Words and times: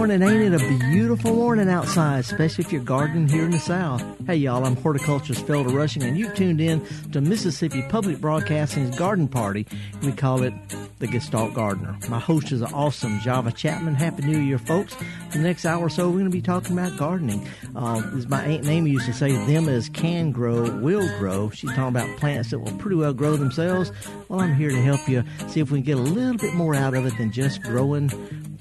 morning. 0.00 0.22
Ain't 0.22 0.54
it 0.54 0.62
a 0.62 0.78
beautiful 0.90 1.34
morning 1.34 1.68
outside, 1.68 2.20
especially 2.20 2.64
if 2.64 2.72
you're 2.72 2.82
gardening 2.82 3.28
here 3.28 3.44
in 3.44 3.50
the 3.50 3.58
South? 3.58 4.02
Hey, 4.26 4.36
y'all, 4.36 4.64
I'm 4.64 4.74
horticulturist 4.74 5.44
Felder 5.44 5.74
Rushing, 5.74 6.02
and 6.02 6.16
you've 6.16 6.34
tuned 6.34 6.58
in 6.58 6.82
to 7.12 7.20
Mississippi 7.20 7.82
Public 7.82 8.18
Broadcasting's 8.18 8.96
Garden 8.96 9.28
Party. 9.28 9.66
We 10.02 10.12
call 10.12 10.42
it 10.42 10.54
the 11.00 11.06
Gestalt 11.06 11.52
Gardener. 11.52 11.98
My 12.08 12.18
host 12.18 12.50
is 12.50 12.62
awesome 12.62 13.20
Java 13.20 13.52
Chapman. 13.52 13.94
Happy 13.94 14.22
New 14.22 14.38
Year, 14.38 14.56
folks. 14.56 14.94
For 14.94 15.36
the 15.36 15.40
next 15.40 15.66
hour 15.66 15.84
or 15.84 15.90
so, 15.90 16.06
we're 16.08 16.20
going 16.20 16.24
to 16.24 16.30
be 16.30 16.40
talking 16.40 16.78
about 16.78 16.96
gardening. 16.96 17.46
Uh, 17.76 18.00
as 18.16 18.26
my 18.26 18.42
Aunt 18.42 18.66
Amy 18.68 18.92
used 18.92 19.04
to 19.04 19.12
say, 19.12 19.32
them 19.32 19.68
as 19.68 19.90
can 19.90 20.32
grow 20.32 20.62
will 20.78 21.06
grow. 21.18 21.50
She's 21.50 21.72
talking 21.72 21.94
about 21.94 22.16
plants 22.16 22.52
that 22.52 22.58
will 22.60 22.72
pretty 22.78 22.96
well 22.96 23.12
grow 23.12 23.36
themselves. 23.36 23.92
Well, 24.30 24.40
I'm 24.40 24.54
here 24.54 24.70
to 24.70 24.80
help 24.80 25.06
you 25.10 25.24
see 25.48 25.60
if 25.60 25.70
we 25.70 25.80
can 25.80 25.84
get 25.84 25.98
a 25.98 26.00
little 26.00 26.38
bit 26.38 26.54
more 26.54 26.74
out 26.74 26.94
of 26.94 27.04
it 27.04 27.18
than 27.18 27.32
just 27.32 27.62
growing 27.62 28.08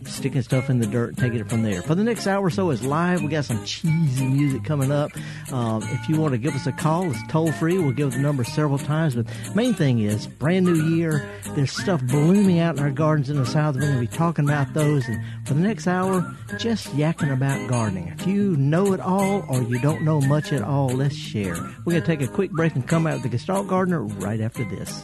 sticking 0.05 0.41
stuff 0.41 0.69
in 0.69 0.79
the 0.79 0.87
dirt 0.87 1.09
and 1.09 1.17
taking 1.17 1.39
it 1.39 1.49
from 1.49 1.63
there. 1.63 1.81
For 1.81 1.95
the 1.95 2.03
next 2.03 2.27
hour 2.27 2.45
or 2.45 2.49
so 2.49 2.69
is 2.71 2.83
live. 2.83 3.21
We 3.21 3.29
got 3.29 3.45
some 3.45 3.63
cheesy 3.65 4.25
music 4.25 4.63
coming 4.63 4.91
up. 4.91 5.11
Uh, 5.51 5.79
if 5.83 6.09
you 6.09 6.19
want 6.19 6.33
to 6.33 6.37
give 6.37 6.55
us 6.55 6.67
a 6.67 6.71
call, 6.71 7.09
it's 7.09 7.19
toll 7.27 7.51
free. 7.53 7.77
We'll 7.77 7.91
give 7.91 8.11
the 8.11 8.19
number 8.19 8.43
several 8.43 8.77
times. 8.77 9.15
But 9.15 9.27
main 9.55 9.73
thing 9.73 9.99
is, 9.99 10.27
brand 10.27 10.65
new 10.65 10.95
year. 10.95 11.29
There's 11.55 11.71
stuff 11.71 12.01
blooming 12.03 12.59
out 12.59 12.77
in 12.77 12.83
our 12.83 12.91
gardens 12.91 13.29
in 13.29 13.37
the 13.37 13.45
south. 13.45 13.75
We're 13.75 13.81
going 13.81 13.93
to 13.95 13.99
be 13.99 14.07
talking 14.07 14.45
about 14.45 14.73
those. 14.73 15.07
And 15.07 15.23
for 15.47 15.53
the 15.53 15.61
next 15.61 15.87
hour, 15.87 16.35
just 16.57 16.87
yakking 16.87 17.33
about 17.33 17.69
gardening. 17.69 18.07
If 18.07 18.27
you 18.27 18.55
know 18.57 18.93
it 18.93 18.99
all 18.99 19.45
or 19.49 19.61
you 19.63 19.79
don't 19.79 20.03
know 20.03 20.21
much 20.21 20.51
at 20.53 20.61
all, 20.61 20.89
let's 20.89 21.15
share. 21.15 21.55
We're 21.85 21.93
going 21.93 22.01
to 22.01 22.07
take 22.07 22.21
a 22.21 22.27
quick 22.27 22.51
break 22.51 22.75
and 22.75 22.87
come 22.87 23.07
out 23.07 23.15
with 23.15 23.23
the 23.23 23.29
Gestalt 23.29 23.67
Gardener 23.67 24.03
right 24.03 24.39
after 24.39 24.63
this. 24.65 25.03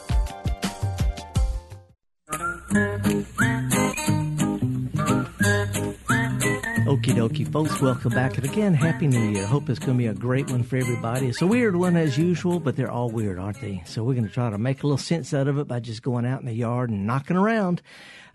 Okie 7.01 7.15
dokie, 7.15 7.51
folks. 7.51 7.81
Welcome 7.81 8.13
back. 8.13 8.37
And 8.37 8.45
again, 8.45 8.75
Happy 8.75 9.07
New 9.07 9.31
Year. 9.31 9.47
Hope 9.47 9.67
it's 9.71 9.79
going 9.79 9.93
to 9.93 9.97
be 9.97 10.05
a 10.05 10.13
great 10.13 10.51
one 10.51 10.61
for 10.61 10.77
everybody. 10.77 11.29
It's 11.29 11.41
a 11.41 11.47
weird 11.47 11.75
one 11.75 11.97
as 11.97 12.15
usual, 12.15 12.59
but 12.59 12.75
they're 12.75 12.91
all 12.91 13.09
weird, 13.09 13.39
aren't 13.39 13.59
they? 13.59 13.81
So 13.87 14.03
we're 14.03 14.13
going 14.13 14.27
to 14.27 14.31
try 14.31 14.51
to 14.51 14.59
make 14.59 14.83
a 14.83 14.85
little 14.85 14.99
sense 14.99 15.33
out 15.33 15.47
of 15.47 15.57
it 15.57 15.67
by 15.67 15.79
just 15.79 16.03
going 16.03 16.27
out 16.27 16.41
in 16.41 16.45
the 16.45 16.53
yard 16.53 16.91
and 16.91 17.07
knocking 17.07 17.37
around. 17.37 17.81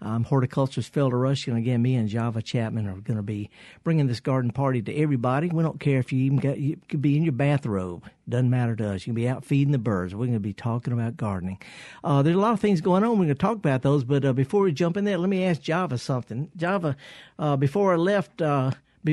Um, 0.02 0.25
horticulturist 0.25 0.92
Felder 0.92 1.20
Rush, 1.20 1.47
and 1.48 1.56
again, 1.56 1.80
me 1.83 1.94
and 1.94 2.08
Java 2.08 2.42
Chapman 2.42 2.86
are 2.86 3.00
going 3.00 3.16
to 3.16 3.22
be 3.22 3.50
bringing 3.83 4.06
this 4.06 4.20
garden 4.20 4.50
party 4.50 4.83
to 4.83 4.94
everybody. 4.94 5.48
We 5.48 5.62
don't 5.62 5.80
care 5.80 5.98
if 5.98 6.12
you 6.12 6.20
even 6.20 6.39
got, 6.39 6.58
you 6.58 6.77
could 6.89 7.00
be 7.00 7.16
in 7.16 7.22
your 7.22 7.33
bathrobe. 7.33 8.05
Doesn't 8.28 8.50
matter 8.50 8.77
to 8.77 8.91
us. 8.94 9.06
You 9.06 9.12
can 9.12 9.14
be 9.14 9.28
out 9.28 9.44
feeding 9.44 9.72
the 9.72 9.78
birds. 9.78 10.14
We're 10.14 10.27
going 10.27 10.34
to 10.34 10.41
be 10.41 10.52
talking 10.52 10.92
about 10.92 11.17
gardening. 11.17 11.58
Uh, 12.05 12.22
there's 12.22 12.36
a 12.36 12.41
lot 12.41 12.52
of 12.52 12.61
things 12.61 12.80
going 12.80 13.05
on. 13.05 13.11
We're 13.11 13.17
going 13.17 13.28
to 13.28 13.34
talk 13.34 13.56
about 13.56 13.83
those, 13.83 14.05
but 14.05 14.24
uh, 14.24 14.33
before 14.33 14.62
we 14.62 14.72
jump 14.72 14.97
in 14.97 15.05
there, 15.05 15.19
let 15.19 15.30
me 15.30 15.44
ask 15.44 15.61
Java 15.61 15.97
something. 15.97 16.50
Java, 16.56 16.97
uh, 17.39 17.56
before 17.56 17.92
I 17.92 17.97
left, 17.97 18.42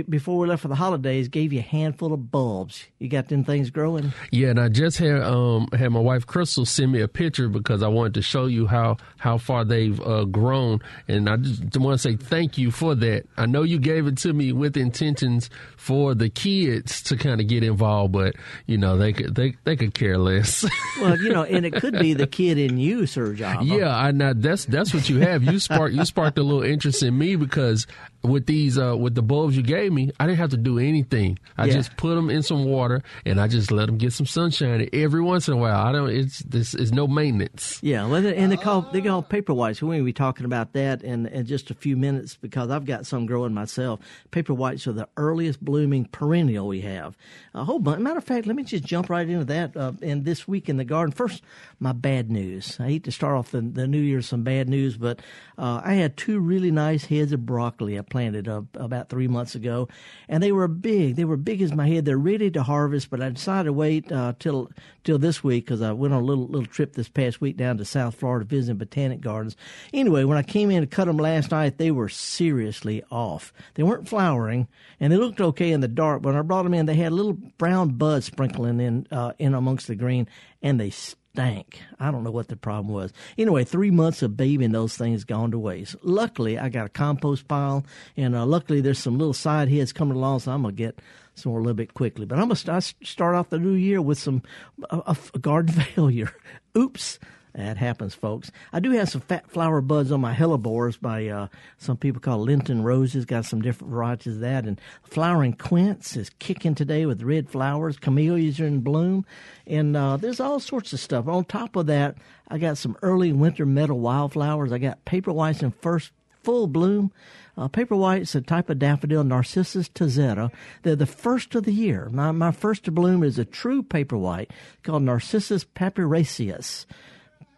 before 0.01 0.37
we 0.37 0.47
left 0.47 0.61
for 0.61 0.67
the 0.67 0.75
holidays, 0.75 1.27
gave 1.27 1.53
you 1.53 1.59
a 1.59 1.63
handful 1.63 2.13
of 2.13 2.31
bulbs. 2.31 2.85
You 2.99 3.07
got 3.07 3.29
them 3.29 3.43
things 3.43 3.69
growing? 3.69 4.13
Yeah, 4.31 4.49
and 4.49 4.59
I 4.59 4.69
just 4.69 4.97
had 4.97 5.21
um 5.21 5.67
had 5.73 5.91
my 5.91 5.99
wife 5.99 6.25
Crystal 6.25 6.65
send 6.65 6.91
me 6.91 7.01
a 7.01 7.07
picture 7.07 7.47
because 7.47 7.83
I 7.83 7.87
wanted 7.87 8.15
to 8.15 8.21
show 8.21 8.47
you 8.47 8.67
how 8.67 8.97
how 9.17 9.37
far 9.37 9.63
they've 9.63 9.99
uh, 10.01 10.25
grown, 10.25 10.79
and 11.07 11.29
I 11.29 11.37
just 11.37 11.77
want 11.77 11.99
to 11.99 12.09
say 12.09 12.15
thank 12.15 12.57
you 12.57 12.71
for 12.71 12.95
that. 12.95 13.25
I 13.37 13.45
know 13.45 13.63
you 13.63 13.79
gave 13.79 14.07
it 14.07 14.17
to 14.19 14.33
me 14.33 14.51
with 14.51 14.75
intentions 14.75 15.49
for 15.77 16.15
the 16.15 16.29
kids 16.29 17.01
to 17.03 17.17
kind 17.17 17.39
of 17.39 17.47
get 17.47 17.63
involved, 17.63 18.13
but 18.13 18.35
you 18.65 18.77
know 18.77 18.97
they 18.97 19.13
could 19.13 19.35
they 19.35 19.55
they 19.63 19.75
could 19.75 19.93
care 19.93 20.17
less. 20.17 20.65
well, 21.01 21.17
you 21.17 21.29
know, 21.29 21.43
and 21.43 21.65
it 21.65 21.73
could 21.73 21.99
be 21.99 22.13
the 22.13 22.27
kid 22.27 22.57
in 22.57 22.77
you, 22.77 23.05
Sir 23.05 23.33
John. 23.33 23.67
Yeah, 23.67 23.95
I 23.95 24.11
know 24.11 24.33
that's 24.33 24.65
that's 24.65 24.93
what 24.93 25.09
you 25.09 25.19
have. 25.19 25.43
You 25.43 25.59
sparked 25.59 25.93
you 25.93 26.05
sparked 26.05 26.37
a 26.37 26.43
little 26.43 26.63
interest 26.63 27.03
in 27.03 27.17
me 27.17 27.35
because 27.35 27.85
with 28.23 28.45
these 28.45 28.77
uh 28.77 28.95
with 28.97 29.15
the 29.15 29.21
bulbs 29.21 29.57
you 29.57 29.63
gave 29.63 29.91
me, 29.91 30.11
I 30.19 30.25
didn't 30.27 30.39
have 30.39 30.51
to 30.51 30.57
do 30.57 30.79
anything. 30.79 31.37
I 31.57 31.65
Yeah. 31.65 31.73
just 31.73 31.97
put 31.97 32.15
them 32.15 32.29
in 32.29 32.41
some 32.41 32.63
water 32.65 33.03
and 33.25 33.39
I 33.39 33.47
just 33.47 33.71
let 33.71 33.87
them 33.87 33.97
get 33.97 34.13
some 34.13 34.25
sunshine 34.25 34.87
every 34.93 35.21
once 35.21 35.47
in 35.47 35.53
a 35.55 35.57
while. 35.57 35.75
I 35.85 35.91
don't. 35.91 36.09
It's 36.09 36.39
this 36.39 36.73
is 36.73 36.91
no 36.93 37.07
maintenance. 37.07 37.79
Yeah, 37.83 38.05
well, 38.07 38.25
and 38.25 38.51
they 38.51 38.57
call 38.57 38.81
they 38.93 39.01
call 39.01 39.21
paper 39.21 39.53
whites. 39.53 39.81
We're 39.81 39.89
going 39.89 39.99
to 39.99 40.05
be 40.05 40.13
talking 40.13 40.45
about 40.45 40.73
that 40.73 41.03
in, 41.03 41.25
in 41.27 41.45
just 41.45 41.69
a 41.69 41.73
few 41.73 41.97
minutes 41.97 42.37
because 42.39 42.69
I've 42.69 42.85
got 42.85 43.05
some 43.05 43.25
growing 43.25 43.53
myself. 43.53 43.99
Paper 44.31 44.53
whites 44.53 44.87
are 44.87 44.93
the 44.93 45.07
earliest 45.17 45.63
blooming 45.63 46.05
perennial 46.05 46.67
we 46.67 46.81
have. 46.81 47.17
A 47.53 47.63
whole 47.65 47.79
bunch. 47.79 47.99
Matter 47.99 48.17
of 48.19 48.23
fact, 48.23 48.47
let 48.47 48.55
me 48.55 48.63
just 48.63 48.83
jump 48.85 49.09
right 49.09 49.27
into 49.27 49.45
that. 49.45 49.75
Uh, 49.75 49.91
and 50.01 50.23
this 50.25 50.47
week 50.47 50.69
in 50.69 50.77
the 50.77 50.85
garden, 50.85 51.11
first, 51.13 51.43
my 51.79 51.91
bad 51.91 52.31
news. 52.31 52.79
I 52.79 52.85
hate 52.87 53.03
to 53.03 53.11
start 53.11 53.35
off 53.35 53.51
the, 53.51 53.61
the 53.61 53.85
new 53.87 53.99
year 53.99 54.17
with 54.17 54.25
some 54.25 54.43
bad 54.43 54.69
news, 54.69 54.97
but 54.97 55.19
uh, 55.57 55.81
I 55.83 55.93
had 55.93 56.17
two 56.17 56.39
really 56.39 56.71
nice 56.71 57.05
heads 57.05 57.31
of 57.31 57.45
broccoli 57.45 57.97
I 57.97 58.01
planted 58.01 58.47
uh, 58.47 58.63
about 58.75 59.09
three 59.09 59.27
months 59.27 59.55
ago, 59.55 59.87
and 60.27 60.41
they 60.41 60.51
were 60.51 60.67
big. 60.67 61.15
They 61.15 61.25
were 61.25 61.37
big 61.37 61.61
as 61.61 61.73
my 61.73 61.87
head. 61.87 62.05
They're 62.05 62.17
ready 62.17 62.49
to 62.51 62.63
harvest, 62.63 63.09
but 63.09 63.21
I 63.21 63.29
decided 63.29 63.65
to 63.65 63.73
wait 63.73 64.11
uh, 64.11 64.33
till 64.39 64.71
till 65.03 65.17
this 65.17 65.43
week 65.43 65.65
because 65.65 65.81
I 65.81 65.91
went 65.91 66.13
on 66.13 66.21
a 66.21 66.25
little 66.25 66.47
little 66.47 66.65
trip 66.65 66.93
this 66.93 67.09
past 67.09 67.41
week 67.41 67.57
down 67.57 67.77
to 67.77 67.85
South 67.85 68.15
Florida 68.15 68.45
visiting 68.45 68.77
botanic 68.77 69.21
gardens. 69.21 69.55
Anyway, 69.93 70.23
when 70.23 70.37
I 70.37 70.43
came 70.43 70.71
in 70.71 70.81
to 70.81 70.87
cut 70.87 71.05
them 71.05 71.17
last 71.17 71.51
night, 71.51 71.77
they 71.77 71.91
were 71.91 72.09
seriously 72.09 73.03
off. 73.11 73.53
They 73.75 73.83
weren't 73.83 74.09
flowering, 74.09 74.67
and 74.99 75.13
they 75.13 75.17
looked 75.17 75.41
okay 75.41 75.71
in 75.71 75.81
the 75.81 75.87
dark. 75.87 76.21
But 76.21 76.29
when 76.29 76.39
I 76.39 76.41
brought 76.41 76.63
them 76.63 76.73
in, 76.73 76.85
they 76.85 76.95
had 76.95 77.11
little 77.11 77.33
brown 77.33 77.89
buds 77.89 78.25
sprinkling 78.25 78.79
in 78.79 79.07
uh, 79.11 79.33
in 79.37 79.53
amongst 79.53 79.87
the 79.87 79.95
green, 79.95 80.27
and 80.61 80.79
they 80.79 80.89
stank. 81.33 81.81
I 81.99 82.11
don't 82.11 82.23
know 82.23 82.31
what 82.31 82.47
the 82.47 82.55
problem 82.55 82.93
was. 82.93 83.11
Anyway, 83.39 83.63
three 83.63 83.89
months 83.89 84.21
of 84.21 84.37
babying 84.37 84.71
those 84.71 84.95
things 84.95 85.23
gone 85.23 85.49
to 85.51 85.57
waste. 85.57 85.95
Luckily, 86.03 86.59
I 86.59 86.69
got 86.69 86.85
a 86.85 86.89
compost 86.89 87.47
pile, 87.47 87.83
and 88.15 88.35
uh, 88.35 88.45
luckily 88.45 88.81
there's 88.81 88.99
some 88.99 89.17
little 89.17 89.33
side 89.33 89.67
heads 89.69 89.91
coming 89.91 90.15
along, 90.15 90.39
so 90.41 90.51
I'm 90.51 90.61
gonna 90.61 90.73
get 90.73 90.99
some 91.33 91.51
more 91.51 91.59
a 91.59 91.63
little 91.63 91.73
bit 91.73 91.95
quickly. 91.95 92.27
But 92.27 92.37
I'm 92.37 92.49
gonna 92.49 92.55
st- 92.55 93.07
start 93.07 93.33
off 93.33 93.49
the 93.49 93.57
new 93.57 93.73
year 93.73 93.99
with 93.99 94.19
some 94.19 94.43
a, 94.91 95.17
a 95.33 95.39
garden 95.39 95.73
failure. 95.95 96.31
Oops. 96.77 97.17
That 97.53 97.77
happens, 97.77 98.15
folks. 98.15 98.51
I 98.71 98.79
do 98.79 98.89
have 98.91 99.09
some 99.09 99.21
fat 99.21 99.47
flower 99.47 99.79
buds 99.79 100.11
on 100.11 100.21
my 100.21 100.33
hellebores 100.33 100.99
by 100.99 101.27
uh, 101.27 101.47
some 101.77 101.97
people 101.97 102.19
call 102.19 102.39
Lenten 102.39 102.81
roses. 102.81 103.25
Got 103.25 103.45
some 103.45 103.61
different 103.61 103.93
varieties 103.93 104.35
of 104.35 104.39
that. 104.39 104.65
And 104.65 104.81
flowering 105.03 105.53
quince 105.53 106.17
is 106.17 106.31
kicking 106.39 106.73
today 106.73 107.05
with 107.05 107.21
red 107.21 107.47
flowers. 107.49 107.97
Camellias 107.97 108.59
are 108.59 108.65
in 108.65 108.79
bloom. 108.79 109.23
And 109.67 109.95
uh, 109.95 110.17
there's 110.17 110.39
all 110.39 110.59
sorts 110.59 110.93
of 110.93 110.99
stuff. 110.99 111.27
On 111.27 111.45
top 111.45 111.75
of 111.75 111.85
that, 111.85 112.17
I 112.47 112.57
got 112.57 112.79
some 112.79 112.97
early 113.03 113.31
winter 113.31 113.67
meadow 113.67 113.95
wildflowers. 113.95 114.71
I 114.71 114.79
got 114.79 115.05
paper 115.05 115.31
whites 115.31 115.61
in 115.61 115.71
first 115.71 116.11
full 116.41 116.65
bloom. 116.65 117.11
Uh, 117.55 117.67
paper 117.67 117.95
white 117.95 118.23
is 118.23 118.33
a 118.33 118.41
type 118.41 118.71
of 118.71 118.79
daffodil, 118.79 119.23
Narcissus 119.23 119.89
tazetta. 119.89 120.51
They're 120.81 120.95
the 120.95 121.05
first 121.05 121.53
of 121.53 121.65
the 121.65 121.71
year. 121.71 122.09
My, 122.11 122.31
my 122.31 122.51
first 122.51 122.85
to 122.85 122.91
bloom 122.91 123.21
is 123.21 123.37
a 123.37 123.45
true 123.45 123.83
paper 123.83 124.17
white 124.17 124.49
called 124.81 125.03
Narcissus 125.03 125.63
papyraceus 125.63 126.87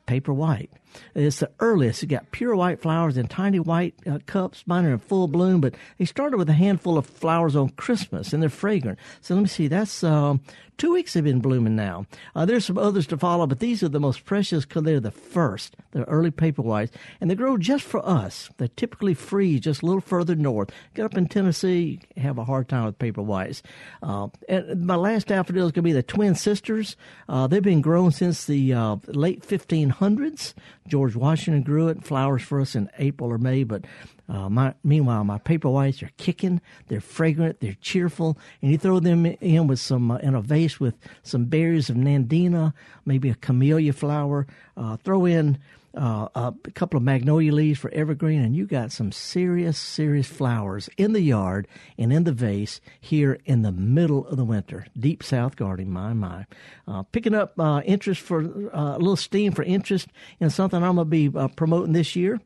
paper 0.06 0.34
white. 0.34 0.72
It's 1.14 1.40
the 1.40 1.52
earliest. 1.60 2.02
You 2.02 2.08
got 2.08 2.32
pure 2.32 2.56
white 2.56 2.82
flowers 2.82 3.18
in 3.18 3.28
tiny 3.28 3.60
white 3.60 3.96
uh, 4.06 4.20
cups. 4.26 4.64
Mine 4.66 4.86
are 4.86 4.94
in 4.94 5.00
full 5.00 5.28
bloom, 5.28 5.62
but 5.62 5.76
they 5.98 6.06
started 6.06 6.38
with 6.38 6.50
a 6.50 6.54
handful 6.54 6.98
of 6.98 7.06
flowers 7.06 7.56
on 7.56 7.70
Christmas, 7.70 8.34
and 8.34 8.42
they're 8.42 8.50
fragrant. 8.50 9.00
So 9.22 9.36
let 9.36 9.42
me 9.42 9.48
see. 9.48 9.68
That's 9.68 10.04
um, 10.04 10.42
two 10.78 10.94
weeks 10.94 11.14
they've 11.14 11.24
been 11.24 11.40
blooming 11.40 11.76
now. 11.76 12.06
Uh, 12.36 12.46
there's 12.46 12.66
some 12.66 12.78
others 12.78 13.08
to 13.08 13.18
follow, 13.18 13.48
but 13.48 13.60
these 13.60 13.84
are 13.84 13.90
the 13.90 14.00
most 14.00 14.26
precious 14.26 14.66
because 14.66 14.84
they're 14.84 15.00
the 15.00 15.12
first. 15.12 15.76
They're 15.92 16.04
early 16.04 16.32
paper 16.32 16.62
whites, 16.62 16.92
and 17.22 17.30
they 17.30 17.36
grow 17.36 17.58
just 17.58 17.84
for 17.84 18.06
us. 18.08 18.50
They 18.58 18.70
typically 18.76 19.14
freeze 19.14 19.62
just 19.62 19.82
a 19.82 19.86
little 19.86 20.02
further 20.02 20.36
north. 20.36 20.72
Get 20.94 21.06
up 21.06 21.18
in 21.18 21.28
Tennessee, 21.28 22.00
have 22.18 22.38
a 22.38 22.44
hard 22.44 22.68
time 22.70 22.86
with 22.86 23.00
paper 23.00 23.22
whites. 23.22 23.64
Uh, 24.04 24.28
and 24.50 24.86
my 24.86 24.96
last 24.96 25.28
daffodil 25.28 25.66
is 25.66 25.72
going 25.72 25.84
to 25.84 25.90
be 25.90 25.94
the 25.94 26.04
twin 26.04 26.36
sisters. 26.36 26.96
Uh, 27.30 27.48
they've 27.48 27.64
been 27.64 27.82
grown 27.82 28.12
since 28.12 28.46
the 28.46 28.74
uh, 28.74 28.98
late 29.08 29.42
1500s. 29.48 30.54
George 30.88 31.16
Washington 31.16 31.64
grew 31.64 31.88
it, 31.88 32.04
flowers 32.04 32.44
for 32.44 32.62
us 32.62 32.76
in 32.76 32.90
April 33.00 33.32
or 33.32 33.38
May, 33.38 33.64
but 33.64 33.86
uh, 34.30 34.50
my, 34.50 34.74
meanwhile, 34.84 35.24
my 35.24 35.38
paper 35.38 35.70
whites 35.70 36.02
are 36.04 36.12
kicking. 36.18 36.62
They're 36.88 37.02
fragrant. 37.02 37.60
They're 37.60 37.78
cheerful. 37.82 38.38
And 38.62 38.72
you 38.72 38.78
throw 38.78 39.00
them 39.00 39.26
in 39.26 39.68
with 39.68 39.80
some 39.80 40.12
uh, 40.12 40.18
in 40.18 40.36
a 40.36 40.42
vase 40.42 40.80
with 40.80 40.96
some 41.24 41.46
berries 41.46 41.90
of 41.90 41.96
nandina, 41.96 42.74
maybe 43.06 43.30
a 43.30 43.36
camellia 43.36 43.94
flower. 43.94 44.48
Uh, 44.76 44.98
throw 44.98 45.26
in 45.26 45.60
uh, 45.96 46.28
a 46.36 46.54
couple 46.74 46.98
of 46.98 47.04
magnolia 47.04 47.54
leaves 47.54 47.80
for 47.80 47.92
evergreen, 47.92 48.42
and 48.42 48.56
you 48.56 48.66
got 48.66 48.92
some 48.92 49.12
serious, 49.12 49.78
serious 49.78 50.28
flowers 50.28 50.90
in 50.98 51.14
the 51.14 51.22
yard 51.22 51.68
and 51.98 52.12
in 52.12 52.24
the 52.24 52.32
vase 52.32 52.82
here 53.00 53.40
in 53.46 53.62
the 53.62 53.72
middle 53.72 54.28
of 54.28 54.38
the 54.38 54.46
winter. 54.46 54.86
Deep 54.98 55.24
South 55.24 55.56
gardening, 55.56 55.92
my 55.92 56.14
my. 56.14 56.46
Uh, 56.88 57.04
picking 57.04 57.34
up 57.34 57.60
uh, 57.60 57.82
interest 57.86 58.22
for 58.22 58.42
uh, 58.76 58.96
a 58.96 59.00
little 59.00 59.16
steam 59.16 59.52
for 59.52 59.64
interest 59.64 60.08
in 60.40 60.50
something 60.50 60.84
I'm 60.84 60.96
going 60.96 61.06
to 61.06 61.32
be 61.32 61.32
uh, 61.38 61.48
promoting 61.50 61.94
this 61.94 62.16
year 62.16 62.40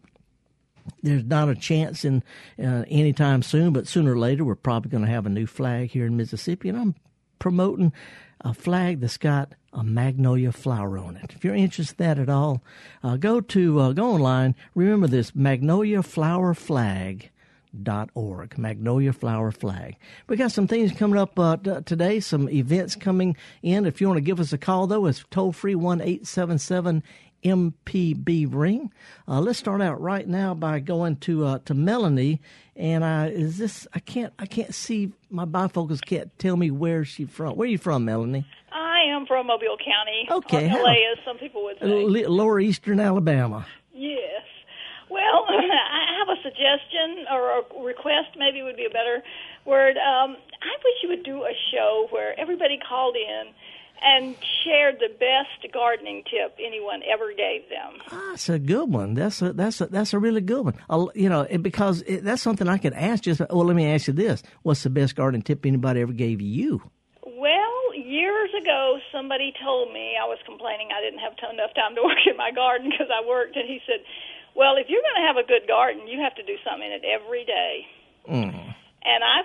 there's 1.03 1.23
not 1.23 1.49
a 1.49 1.55
chance 1.55 2.03
in 2.03 2.23
uh, 2.57 2.83
anytime 2.87 3.43
soon, 3.43 3.73
but 3.73 3.87
sooner 3.87 4.13
or 4.13 4.19
later 4.19 4.43
we're 4.43 4.55
probably 4.55 4.89
going 4.89 5.05
to 5.05 5.11
have 5.11 5.25
a 5.25 5.29
new 5.29 5.45
flag 5.45 5.91
here 5.91 6.05
in 6.05 6.17
Mississippi, 6.17 6.69
and 6.69 6.77
I'm 6.77 6.95
promoting 7.37 7.93
a 8.41 8.53
flag 8.53 8.99
that's 9.01 9.17
got 9.17 9.53
a 9.73 9.83
magnolia 9.83 10.51
flower 10.51 10.97
on 10.97 11.15
it. 11.15 11.33
If 11.35 11.43
you're 11.43 11.55
interested 11.55 11.99
in 12.01 12.07
that 12.07 12.19
at 12.19 12.29
all, 12.29 12.61
uh, 13.03 13.17
go 13.17 13.41
to 13.41 13.79
uh, 13.79 13.91
go 13.93 14.11
online. 14.11 14.55
Remember 14.75 15.07
this 15.07 15.35
magnolia 15.35 16.03
flower 16.03 16.53
flag 16.53 17.29
dot 17.83 18.09
org 18.15 18.57
magnolia 18.57 19.13
flower 19.13 19.51
flag 19.51 19.95
we 20.27 20.35
got 20.35 20.51
some 20.51 20.65
things 20.65 20.91
coming 20.91 21.19
up 21.19 21.37
uh, 21.37 21.55
t- 21.55 21.81
today 21.85 22.19
some 22.19 22.49
events 22.49 22.95
coming 22.95 23.37
in 23.61 23.85
if 23.85 24.01
you 24.01 24.07
want 24.07 24.17
to 24.17 24.21
give 24.21 24.39
us 24.39 24.51
a 24.51 24.57
call 24.57 24.87
though 24.87 25.05
it's 25.05 25.23
toll 25.29 25.51
free 25.51 25.75
1-877 25.75 27.03
mpb 27.43 28.47
ring 28.53 28.91
uh, 29.27 29.39
let's 29.39 29.59
start 29.59 29.81
out 29.81 29.99
right 30.01 30.27
now 30.27 30.53
by 30.53 30.79
going 30.79 31.15
to 31.15 31.45
uh, 31.45 31.59
to 31.59 31.73
melanie 31.73 32.41
and 32.75 33.03
uh, 33.03 33.27
is 33.31 33.57
this 33.57 33.87
i 33.93 33.99
can't 33.99 34.33
i 34.39 34.45
can't 34.45 34.73
see 34.73 35.11
my 35.29 35.45
bifocals 35.45 36.01
can't 36.03 36.37
tell 36.39 36.57
me 36.57 36.69
where 36.71 37.05
she's 37.05 37.29
from 37.29 37.55
where 37.55 37.65
are 37.65 37.71
you 37.71 37.77
from 37.77 38.05
melanie 38.05 38.45
I 38.71 39.15
am 39.15 39.25
from 39.25 39.47
Mobile 39.47 39.77
County. 39.77 40.27
Okay, 40.29 40.65
Or 40.65 40.69
how- 40.69 40.85
as 40.85 41.17
some 41.25 41.37
people 41.37 41.63
would 41.63 41.79
say. 41.79 41.85
Lower 42.27 42.59
eastern 42.59 42.99
alabama 42.99 43.65
Yes. 43.93 44.43
Well, 45.09 45.45
I 45.49 46.17
have 46.19 46.29
a 46.29 46.41
suggestion 46.43 47.25
or 47.31 47.59
a 47.59 47.83
request, 47.83 48.37
maybe 48.37 48.61
would 48.61 48.77
be 48.77 48.85
a 48.85 48.89
better 48.89 49.23
word. 49.65 49.97
Um, 49.97 50.37
I 50.61 50.73
wish 50.83 50.97
you 51.03 51.09
would 51.09 51.23
do 51.23 51.43
a 51.43 51.53
show 51.73 52.07
where 52.11 52.39
everybody 52.39 52.77
called 52.87 53.15
in 53.15 53.53
and 54.01 54.35
shared 54.63 54.95
the 54.99 55.09
best 55.09 55.73
gardening 55.73 56.23
tip 56.23 56.57
anyone 56.59 57.01
ever 57.11 57.29
gave 57.29 57.67
them. 57.69 57.99
Ah, 58.11 58.29
That's 58.31 58.49
a 58.49 58.59
good 58.59 58.91
one. 58.91 59.13
That's 59.13 59.41
a 59.41 59.53
that's 59.53 59.81
a 59.81 59.87
that's 59.87 60.13
a 60.13 60.19
really 60.19 60.41
good 60.41 60.65
one. 60.65 60.75
Uh, 60.89 61.07
you 61.15 61.29
know, 61.29 61.41
it, 61.41 61.63
because 61.63 62.01
it, 62.03 62.23
that's 62.23 62.41
something 62.41 62.67
I 62.67 62.77
could 62.77 62.93
ask. 62.93 63.23
Just 63.23 63.41
well, 63.49 63.65
let 63.65 63.75
me 63.75 63.91
ask 63.91 64.07
you 64.07 64.13
this: 64.13 64.43
What's 64.63 64.83
the 64.83 64.89
best 64.89 65.15
gardening 65.15 65.41
tip 65.43 65.65
anybody 65.65 66.01
ever 66.01 66.13
gave 66.13 66.41
you? 66.41 66.81
Well, 67.23 67.93
years 67.95 68.49
ago, 68.61 68.97
somebody 69.11 69.53
told 69.63 69.93
me 69.93 70.15
I 70.21 70.25
was 70.25 70.39
complaining 70.45 70.89
I 70.95 71.01
didn't 71.01 71.19
have 71.19 71.35
t- 71.37 71.47
enough 71.51 71.73
time 71.75 71.95
to 71.95 72.01
work 72.07 72.19
in 72.29 72.37
my 72.37 72.51
garden 72.51 72.89
because 72.89 73.07
I 73.07 73.25
worked, 73.27 73.55
and 73.55 73.67
he 73.67 73.79
said, 73.85 73.99
"Well, 74.55 74.75
if 74.77 74.87
you're 74.89 75.01
going 75.03 75.21
to 75.23 75.27
have 75.27 75.37
a 75.37 75.47
good 75.47 75.67
garden, 75.67 76.07
you 76.07 76.19
have 76.21 76.35
to 76.35 76.43
do 76.43 76.55
something 76.63 76.85
in 76.87 76.93
it 76.93 77.03
every 77.05 77.45
day." 77.45 77.85
And 79.01 79.23
I 79.23 79.41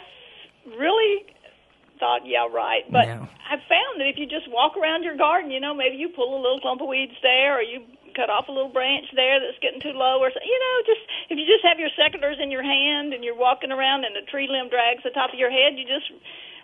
thought, 2.19 2.27
"Yeah, 2.27 2.47
right." 2.51 2.85
But 2.91 3.07
Yeah. 3.07 3.27
I 3.51 3.57
found 3.69 4.01
that 4.01 4.07
if 4.07 4.17
you 4.19 4.27
just 4.27 4.49
walk 4.49 4.77
around 4.77 5.03
your 5.03 5.17
garden, 5.17 5.51
you 5.51 5.61
know, 5.61 5.75
maybe 5.75 5.97
you 5.97 6.09
pull 6.09 6.39
a 6.39 6.41
little 6.41 6.61
clump 6.61 6.81
of 6.81 6.89
weeds 6.89 7.15
there, 7.23 7.59
or 7.59 7.63
you 7.63 7.83
cut 8.15 8.31
off 8.31 8.49
a 8.49 8.53
little 8.53 8.69
branch 8.71 9.07
there 9.15 9.41
that's 9.41 9.59
getting 9.59 9.81
too 9.81 9.93
low, 9.93 10.21
or 10.21 10.31
you 10.31 10.59
know, 10.61 10.77
just 10.87 11.01
if 11.31 11.39
you 11.39 11.47
just 11.47 11.65
have 11.65 11.79
your 11.79 11.91
secateurs 11.99 12.41
in 12.41 12.51
your 12.51 12.63
hand 12.63 13.13
and 13.13 13.25
you're 13.25 13.37
walking 13.37 13.73
around 13.73 14.05
and 14.05 14.17
a 14.17 14.23
tree 14.31 14.49
limb 14.49 14.69
drags 14.69 15.03
the 15.03 15.11
top 15.11 15.33
of 15.33 15.39
your 15.39 15.51
head, 15.51 15.77
you 15.77 15.85
just 15.85 16.11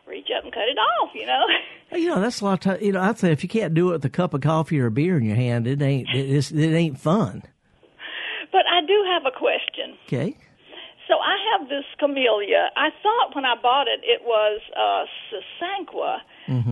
reach 0.07 0.29
up 0.37 0.45
and 0.45 0.53
cut 0.53 0.69
it 0.69 0.79
off, 0.79 1.11
you 1.15 1.27
know. 1.27 1.45
You 1.93 2.07
know, 2.07 2.21
that's 2.21 2.41
a 2.41 2.45
lot 2.45 2.53
of 2.53 2.61
time. 2.61 2.79
You 2.81 2.93
know, 2.93 3.01
I'd 3.01 3.19
say 3.19 3.33
if 3.33 3.43
you 3.43 3.49
can't 3.49 3.75
do 3.75 3.89
it 3.89 3.93
with 3.95 4.05
a 4.05 4.11
cup 4.11 4.33
of 4.33 4.43
coffee 4.43 4.79
or 4.79 4.87
a 4.87 4.91
beer 4.93 5.17
in 5.17 5.25
your 5.25 5.35
hand, 5.35 5.67
it 5.67 5.83
ain't 5.83 6.09
it, 6.15 6.31
it's, 6.31 6.53
it 6.53 6.73
ain't 6.73 7.01
fun. 7.01 7.43
But 8.53 8.63
I 8.71 8.81
do 8.87 9.05
have 9.09 9.27
a 9.27 9.37
question. 9.37 9.97
Okay. 10.07 10.37
So 11.11 11.19
I 11.19 11.37
have 11.51 11.69
this 11.69 11.85
camellia. 11.99 12.71
I 12.77 12.91
thought 13.03 13.35
when 13.35 13.45
I 13.45 13.57
bought 13.61 13.89
it 13.89 13.99
it 14.07 14.23
was 14.23 14.61
uh, 14.79 15.05
Sasanqua, 15.27 16.19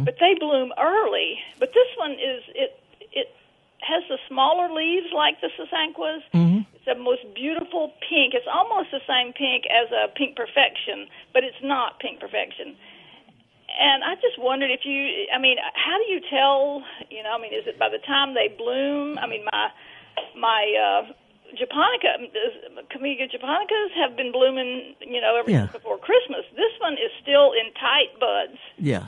but 0.05 0.15
they 0.21 0.35
bloom 0.39 0.71
early. 0.79 1.39
But 1.59 1.71
this 1.75 1.91
one 1.99 2.13
is 2.13 2.47
it 2.55 2.79
it 3.11 3.35
has 3.83 4.05
the 4.09 4.19
smaller 4.29 4.73
leaves 4.73 5.11
like 5.13 5.41
the 5.41 5.51
Sasanquas. 5.59 6.23
It's 6.75 6.85
the 6.87 6.95
most 6.95 7.23
beautiful 7.35 7.93
pink. 8.09 8.35
It's 8.39 8.47
almost 8.47 8.93
the 8.93 9.03
same 9.11 9.33
pink 9.33 9.65
as 9.67 9.91
a 9.91 10.07
pink 10.15 10.37
perfection, 10.37 11.09
but 11.35 11.43
it's 11.43 11.59
not 11.63 11.99
pink 11.99 12.21
perfection. 12.21 12.77
And 13.75 14.05
I 14.05 14.15
just 14.17 14.39
wondered 14.39 14.71
if 14.71 14.81
you, 14.85 15.27
I 15.35 15.39
mean, 15.39 15.57
how 15.75 15.99
do 15.99 16.07
you 16.13 16.21
tell? 16.31 16.83
You 17.11 17.23
know, 17.25 17.35
I 17.35 17.43
mean, 17.43 17.53
is 17.53 17.67
it 17.67 17.77
by 17.79 17.89
the 17.89 17.99
time 18.07 18.35
they 18.35 18.55
bloom? 18.57 19.19
I 19.19 19.27
mean, 19.27 19.45
my 19.51 19.69
my 20.39 20.63
uh, 20.79 21.13
japonica, 21.57 22.09
Camellia 22.91 23.29
japonicas 23.29 23.91
have 23.97 24.17
been 24.17 24.33
blooming, 24.33 24.95
you 25.01 25.21
know, 25.21 25.37
ever 25.39 25.51
Yeah. 25.51 25.61
since 25.63 25.73
before 25.73 25.99
Christmas. 25.99 26.45
This 26.57 26.73
one 26.81 26.95
is 26.95 27.11
still 27.23 27.53
in 27.53 27.73
tight 27.75 28.19
buds. 28.21 28.59
Yeah. 28.79 29.07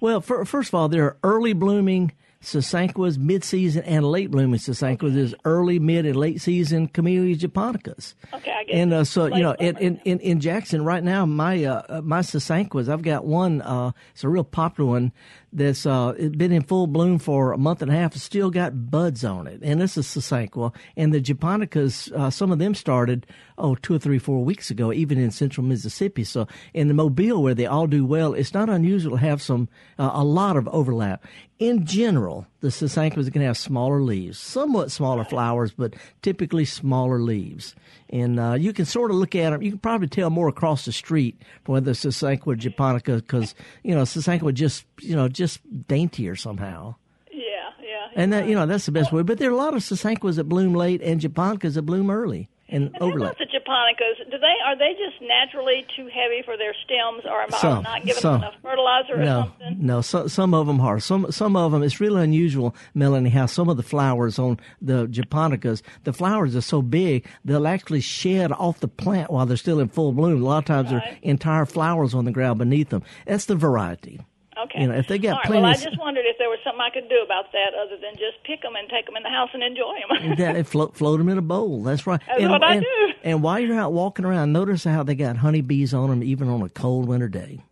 Well, 0.00 0.20
for, 0.20 0.44
first 0.44 0.68
of 0.70 0.74
all, 0.74 0.88
there 0.88 1.04
are 1.04 1.16
early 1.24 1.52
blooming 1.54 2.12
sasanquas, 2.42 3.18
mid 3.18 3.44
season, 3.44 3.84
and 3.84 4.04
late 4.04 4.30
blooming 4.30 4.58
sasanquas. 4.58 5.14
There's 5.14 5.34
early, 5.44 5.78
mid, 5.78 6.06
and 6.06 6.16
late 6.16 6.40
season 6.40 6.88
camellia 6.88 7.36
japonicas. 7.36 8.14
Okay, 8.34 8.50
I 8.50 8.64
get 8.64 8.74
And 8.74 8.92
it. 8.92 8.96
uh, 8.96 9.04
so 9.04 9.26
you 9.26 9.42
know, 9.42 9.52
in, 9.52 9.76
in, 9.78 10.00
in, 10.04 10.18
in 10.20 10.40
Jackson 10.40 10.84
right 10.84 11.02
now, 11.04 11.24
my 11.24 11.64
uh, 11.64 11.82
uh, 11.88 12.00
my 12.02 12.20
sasanquas, 12.20 12.88
I've 12.88 13.02
got 13.02 13.24
one. 13.24 13.62
Uh, 13.62 13.92
it's 14.12 14.24
a 14.24 14.28
real 14.28 14.44
popular 14.44 14.90
one 14.90 15.12
that's 15.52 15.84
uh, 15.84 16.12
been 16.12 16.52
in 16.52 16.62
full 16.62 16.86
bloom 16.86 17.18
for 17.18 17.52
a 17.52 17.58
month 17.58 17.82
and 17.82 17.90
a 17.90 17.94
half. 17.94 18.14
Still 18.14 18.50
got 18.50 18.90
buds 18.90 19.24
on 19.24 19.46
it, 19.46 19.60
and 19.62 19.80
this 19.80 19.96
is 19.96 20.06
sasanqua. 20.06 20.74
And 20.96 21.12
the 21.12 21.20
japonicas, 21.20 22.10
uh, 22.12 22.30
some 22.30 22.50
of 22.50 22.58
them 22.58 22.74
started 22.74 23.26
oh 23.58 23.74
two 23.74 23.94
or 23.94 23.98
three, 23.98 24.18
four 24.18 24.44
weeks 24.44 24.70
ago, 24.70 24.92
even 24.92 25.18
in 25.18 25.30
central 25.30 25.64
Mississippi. 25.64 26.24
So 26.24 26.46
in 26.72 26.88
the 26.88 26.94
Mobile, 26.94 27.42
where 27.42 27.54
they 27.54 27.66
all 27.66 27.86
do 27.86 28.04
well, 28.04 28.34
it's 28.34 28.54
not 28.54 28.68
unusual 28.68 29.18
to 29.18 29.24
have 29.24 29.42
some 29.42 29.68
uh, 29.98 30.10
a 30.14 30.24
lot 30.24 30.56
of 30.56 30.68
overlap. 30.68 31.24
In 31.58 31.86
general, 31.86 32.46
the 32.60 32.68
sasanquas 32.68 33.32
can 33.32 33.42
have 33.42 33.56
smaller 33.56 34.02
leaves, 34.02 34.38
somewhat 34.38 34.90
smaller 34.90 35.24
flowers, 35.24 35.72
but 35.72 35.94
typically 36.20 36.64
smaller 36.64 37.20
leaves. 37.20 37.76
And 38.10 38.40
uh, 38.40 38.54
you 38.54 38.72
can 38.72 38.84
sort 38.84 39.10
of 39.10 39.16
look 39.16 39.34
at 39.34 39.50
them. 39.50 39.62
You 39.62 39.70
can 39.70 39.78
probably 39.78 40.08
tell 40.08 40.28
more 40.28 40.48
across 40.48 40.84
the 40.84 40.92
street 40.92 41.40
whether 41.66 41.92
Sasanqua 41.92 42.58
japonica 42.58 43.16
because 43.16 43.54
you 43.84 43.94
know 43.94 44.02
Sasanqua 44.02 44.52
just 44.52 44.84
you 45.00 45.14
know 45.14 45.28
just 45.28 45.41
daintier 45.88 46.36
somehow. 46.36 46.94
yeah, 47.30 47.40
yeah. 47.82 48.08
And 48.14 48.32
that 48.32 48.46
you 48.48 48.54
know 48.54 48.66
that's 48.66 48.86
the 48.86 48.92
best 48.92 49.12
way. 49.12 49.22
But 49.22 49.38
there 49.38 49.50
are 49.50 49.54
a 49.54 49.56
lot 49.56 49.74
of 49.74 49.80
Sasanquas 49.82 50.36
that 50.36 50.44
bloom 50.44 50.74
late 50.74 51.00
and 51.02 51.20
japonicas 51.20 51.74
that 51.74 51.82
bloom 51.82 52.10
early 52.10 52.48
and 52.68 52.86
And 52.94 52.98
overlap. 53.02 53.36
the 53.38 53.44
japonicas? 53.46 54.30
Do 54.30 54.38
they 54.38 54.54
are 54.66 54.76
they 54.78 54.92
just 54.92 55.20
naturally 55.22 55.84
too 55.96 56.06
heavy 56.06 56.42
for 56.44 56.56
their 56.56 56.74
stems, 56.84 57.24
or 57.26 57.42
am 57.42 57.48
I 57.52 57.58
Some, 57.58 57.82
not 57.82 58.00
giving 58.04 58.20
some. 58.20 58.40
them 58.40 58.42
enough 58.50 58.54
fertilizer 58.62 59.14
or 59.14 59.24
No, 59.24 59.40
something? 59.60 59.86
no. 59.86 60.00
So, 60.00 60.26
some 60.26 60.54
of 60.54 60.66
them 60.66 60.80
are. 60.80 60.98
Some 61.00 61.30
some 61.30 61.56
of 61.56 61.72
them. 61.72 61.82
It's 61.82 62.00
really 62.00 62.22
unusual, 62.22 62.74
Melanie, 62.94 63.30
how 63.30 63.46
some 63.46 63.68
of 63.68 63.76
the 63.76 63.82
flowers 63.82 64.38
on 64.38 64.58
the 64.80 65.06
japonicas, 65.08 65.82
the 66.04 66.12
flowers 66.12 66.54
are 66.56 66.60
so 66.62 66.80
big 66.82 67.26
they'll 67.44 67.66
actually 67.66 68.00
shed 68.00 68.52
off 68.52 68.80
the 68.80 68.88
plant 68.88 69.30
while 69.30 69.44
they're 69.46 69.56
still 69.56 69.80
in 69.80 69.88
full 69.88 70.12
bloom. 70.12 70.42
A 70.42 70.44
lot 70.46 70.58
of 70.58 70.64
times, 70.66 70.90
there 70.90 70.98
are 71.00 71.16
entire 71.22 71.66
flowers 71.66 72.14
on 72.14 72.24
the 72.24 72.32
ground 72.32 72.58
beneath 72.58 72.88
them. 72.90 73.02
That's 73.26 73.44
the 73.46 73.54
variety. 73.56 74.20
Okay. 74.58 74.82
You 74.82 74.88
know, 74.88 74.94
if 74.94 75.08
they 75.08 75.18
got 75.18 75.30
All 75.30 75.36
right, 75.36 75.46
plenty 75.46 75.62
well, 75.62 75.70
I 75.70 75.76
just 75.76 75.98
wondered 75.98 76.26
if 76.26 76.36
there 76.36 76.50
was 76.50 76.58
something 76.62 76.80
I 76.80 76.90
could 76.90 77.08
do 77.08 77.22
about 77.24 77.52
that 77.52 77.72
other 77.72 77.96
than 77.96 78.12
just 78.14 78.44
pick 78.44 78.60
them 78.60 78.76
and 78.76 78.88
take 78.88 79.06
them 79.06 79.16
in 79.16 79.22
the 79.22 79.30
house 79.30 79.48
and 79.54 79.62
enjoy 79.62 79.96
them. 79.96 80.36
that 80.36 80.56
it 80.56 80.66
float 80.66 80.94
float 80.94 81.18
them 81.18 81.28
in 81.30 81.38
a 81.38 81.42
bowl. 81.42 81.82
That's 81.82 82.06
right. 82.06 82.20
That's 82.26 82.42
and, 82.42 82.50
what 82.50 82.62
I 82.62 82.74
and, 82.76 82.82
do. 82.82 83.12
And 83.24 83.42
while 83.42 83.60
you're 83.60 83.78
out 83.78 83.92
walking 83.92 84.24
around, 84.24 84.52
notice 84.52 84.84
how 84.84 85.02
they 85.02 85.14
got 85.14 85.38
honeybees 85.38 85.94
on 85.94 86.10
them, 86.10 86.22
even 86.22 86.48
on 86.48 86.60
a 86.60 86.68
cold 86.68 87.08
winter 87.08 87.28
day. 87.28 87.64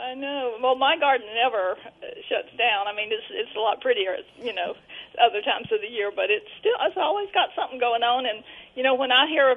I 0.00 0.14
know. 0.14 0.54
Well, 0.62 0.76
my 0.76 0.96
garden 0.96 1.26
never 1.34 1.72
uh, 1.72 2.06
shuts 2.28 2.54
down. 2.56 2.86
I 2.86 2.94
mean, 2.94 3.10
it's 3.10 3.26
it's 3.30 3.56
a 3.56 3.60
lot 3.60 3.80
prettier, 3.80 4.16
you 4.38 4.54
know, 4.54 4.74
other 5.18 5.42
times 5.42 5.66
of 5.72 5.80
the 5.80 5.90
year, 5.90 6.12
but 6.14 6.30
it's 6.30 6.46
still 6.60 6.78
it's 6.82 6.96
always 6.96 7.28
got 7.34 7.50
something 7.56 7.80
going 7.80 8.04
on. 8.04 8.26
And 8.26 8.44
you 8.76 8.84
know, 8.84 8.94
when 8.94 9.10
I 9.10 9.26
hear 9.26 9.56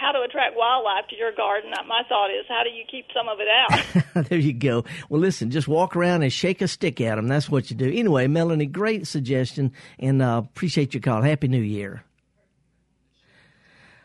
how 0.00 0.12
to 0.12 0.22
attract 0.22 0.56
wildlife 0.56 1.06
to 1.10 1.16
your 1.16 1.32
garden, 1.32 1.70
my 1.86 2.02
thought 2.08 2.30
is, 2.30 2.46
how 2.48 2.62
do 2.64 2.70
you 2.70 2.84
keep 2.90 3.06
some 3.14 3.28
of 3.28 3.38
it 3.40 3.48
out? 3.48 4.28
there 4.28 4.38
you 4.38 4.52
go. 4.52 4.84
Well, 5.08 5.20
listen, 5.20 5.50
just 5.50 5.68
walk 5.68 5.94
around 5.94 6.22
and 6.22 6.32
shake 6.32 6.62
a 6.62 6.68
stick 6.68 7.00
at 7.00 7.16
them. 7.16 7.28
That's 7.28 7.50
what 7.50 7.70
you 7.70 7.76
do. 7.76 7.90
Anyway, 7.92 8.26
Melanie, 8.26 8.66
great 8.66 9.06
suggestion, 9.06 9.72
and 9.98 10.22
uh, 10.22 10.42
appreciate 10.44 10.94
your 10.94 11.02
call. 11.02 11.22
Happy 11.22 11.48
New 11.48 11.62
Year. 11.62 12.04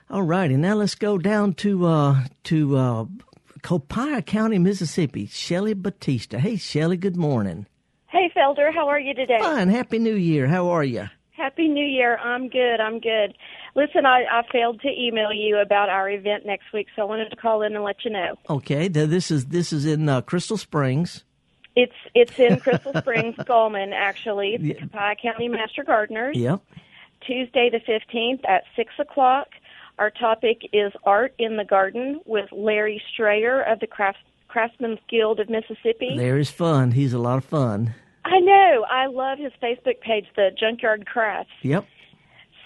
All 0.10 0.24
righty, 0.24 0.56
now 0.56 0.76
let's 0.76 0.96
go 0.96 1.18
down 1.18 1.54
to 1.56 1.88
uh, 1.88 2.24
to 2.44 2.78
uh, 2.78 3.06
Copiah 3.64 4.22
County, 4.22 4.60
Mississippi. 4.60 5.26
Shelly 5.26 5.74
Batista. 5.74 6.38
Hey, 6.38 6.58
Shelly. 6.58 6.98
Good 6.98 7.18
morning. 7.18 7.66
Hey, 8.08 8.32
Felder, 8.38 8.72
how 8.72 8.88
are 8.88 9.00
you 9.00 9.16
today? 9.16 9.40
Fine. 9.40 9.70
Happy 9.70 9.98
New 9.98 10.16
Year. 10.16 10.48
How 10.48 10.70
are 10.70 10.84
you? 10.84 11.06
Happy 11.32 11.68
New 11.68 11.86
Year. 11.86 12.18
I'm 12.18 12.48
good. 12.48 12.80
I'm 12.80 13.00
good. 13.00 13.36
Listen, 13.76 14.06
I, 14.06 14.24
I 14.32 14.44
failed 14.52 14.80
to 14.82 14.88
email 14.90 15.34
you 15.34 15.58
about 15.58 15.90
our 15.90 16.10
event 16.10 16.46
next 16.46 16.72
week, 16.74 16.88
so 16.96 17.02
I 17.02 17.06
wanted 17.06 17.30
to 17.30 17.36
call 17.36 17.62
in 17.62 17.76
and 17.76 17.84
let 17.84 18.06
you 18.06 18.12
know. 18.12 18.36
Okay. 18.50 18.88
This 18.88 19.30
is 19.32 19.48
this 19.48 19.74
is 19.74 19.86
in 19.86 20.08
uh, 20.08 20.22
Crystal 20.22 20.58
Springs. 20.58 21.24
It's 21.76 21.94
it's 22.14 22.40
in 22.40 22.60
Crystal 22.62 22.94
Springs, 22.98 23.36
Gallman, 23.38 23.92
actually. 23.94 24.54
It's 24.56 24.64
Yeah. 24.64 24.74
the 24.76 24.88
Copiah 24.88 25.16
County 25.22 25.50
Master 25.50 25.84
Gardeners. 25.84 26.38
Yep. 26.38 26.62
Tuesday 27.28 27.70
the 27.70 27.80
15th 27.80 28.48
at 28.48 28.64
6 28.76 28.94
o'clock. 29.00 29.48
Our 29.98 30.10
topic 30.12 30.62
is 30.74 30.92
Art 31.04 31.34
in 31.40 31.58
the 31.58 31.66
Garden 31.66 32.22
with 32.26 32.50
Larry 32.52 33.02
Strayer 33.14 33.62
of 33.62 33.80
the 33.80 33.88
Crafts, 33.88 34.20
Craftsman's 34.48 35.00
Guild 35.10 35.40
of 35.40 35.50
Mississippi. 35.50 36.12
Larry's 36.16 36.52
fun. 36.52 36.92
He's 36.92 37.14
a 37.14 37.20
lot 37.20 37.38
of 37.38 37.46
fun. 37.46 37.94
I 38.26 38.40
know. 38.40 38.86
I 38.90 39.08
love 39.08 39.38
his 39.40 39.52
Facebook 39.62 40.00
page, 40.02 40.26
the 40.36 40.50
Junkyard 40.58 41.06
Crafts. 41.08 41.52
Yep. 41.62 41.86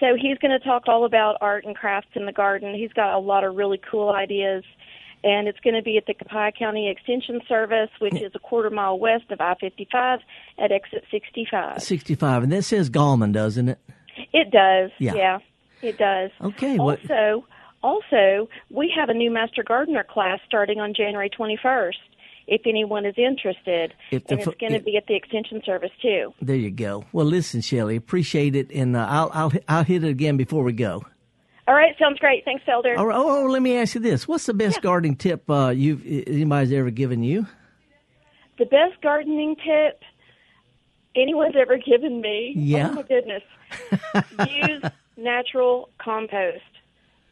So 0.00 0.16
he's 0.20 0.38
going 0.38 0.58
to 0.58 0.64
talk 0.64 0.84
all 0.88 1.04
about 1.04 1.36
art 1.40 1.64
and 1.64 1.76
crafts 1.76 2.10
in 2.14 2.26
the 2.26 2.32
garden. 2.32 2.74
He's 2.74 2.92
got 2.92 3.14
a 3.14 3.18
lot 3.18 3.44
of 3.44 3.54
really 3.54 3.80
cool 3.90 4.10
ideas. 4.10 4.64
And 5.22 5.46
it's 5.46 5.60
going 5.60 5.76
to 5.76 5.82
be 5.82 5.98
at 5.98 6.06
the 6.06 6.14
Copiah 6.14 6.50
County 6.50 6.88
Extension 6.88 7.42
Service, 7.46 7.90
which 7.98 8.14
is 8.14 8.32
a 8.34 8.38
quarter 8.38 8.70
mile 8.70 8.98
west 8.98 9.30
of 9.30 9.38
I 9.40 9.54
55 9.60 10.20
at 10.58 10.72
exit 10.72 11.04
65. 11.10 11.82
65. 11.82 12.42
And 12.44 12.52
that 12.52 12.62
says 12.62 12.88
Gallman, 12.88 13.32
doesn't 13.32 13.68
it? 13.68 13.78
It 14.32 14.50
does. 14.50 14.90
Yeah. 14.98 15.14
Yeah, 15.14 15.38
it 15.82 15.98
does. 15.98 16.30
Okay. 16.40 16.78
What, 16.78 17.00
Also, 17.10 17.44
also, 17.82 18.48
we 18.70 18.92
have 18.96 19.10
a 19.10 19.14
new 19.14 19.30
Master 19.30 19.62
Gardener 19.62 20.04
class 20.04 20.40
starting 20.46 20.80
on 20.80 20.94
January 20.94 21.28
21st. 21.30 21.94
If 22.50 22.62
anyone 22.66 23.06
is 23.06 23.14
interested, 23.16 23.94
the 24.10 24.16
and 24.28 24.40
it's 24.40 24.58
going 24.58 24.72
to 24.72 24.80
be 24.80 24.96
at 24.96 25.06
the 25.06 25.14
Extension 25.14 25.62
Service 25.64 25.92
too. 26.02 26.34
there 26.42 26.56
you 26.56 26.72
go. 26.72 27.04
Well, 27.12 27.24
listen, 27.24 27.60
Shelly, 27.60 27.94
appreciate 27.94 28.56
it. 28.56 28.72
And 28.72 28.96
uh, 28.96 29.06
I'll, 29.08 29.30
I'll, 29.32 29.52
I'll 29.68 29.84
hit 29.84 30.02
it 30.02 30.08
again 30.08 30.36
before 30.36 30.64
we 30.64 30.72
go. 30.72 31.04
All 31.68 31.74
right, 31.76 31.94
sounds 31.96 32.18
great. 32.18 32.44
Thanks, 32.44 32.64
Felder. 32.64 32.96
Oh, 32.98 33.08
oh, 33.08 33.44
oh, 33.44 33.46
let 33.46 33.62
me 33.62 33.76
ask 33.76 33.94
you 33.94 34.00
this. 34.00 34.26
What's 34.26 34.46
the 34.46 34.54
best 34.54 34.82
gardening 34.82 35.14
tip 35.14 35.48
uh, 35.48 35.68
you've 35.68 36.04
anybody's 36.04 36.72
ever 36.72 36.90
given 36.90 37.22
you? 37.22 37.46
The 38.58 38.64
best 38.64 39.00
gardening 39.00 39.54
tip 39.54 40.02
anyone's 41.14 41.54
ever 41.56 41.78
given 41.78 42.20
me. 42.20 42.52
Yeah. 42.56 42.90
Oh 42.90 42.94
my 42.94 43.02
goodness. 43.02 43.42
Use 44.68 44.82
natural 45.16 45.90
compost. 45.98 46.64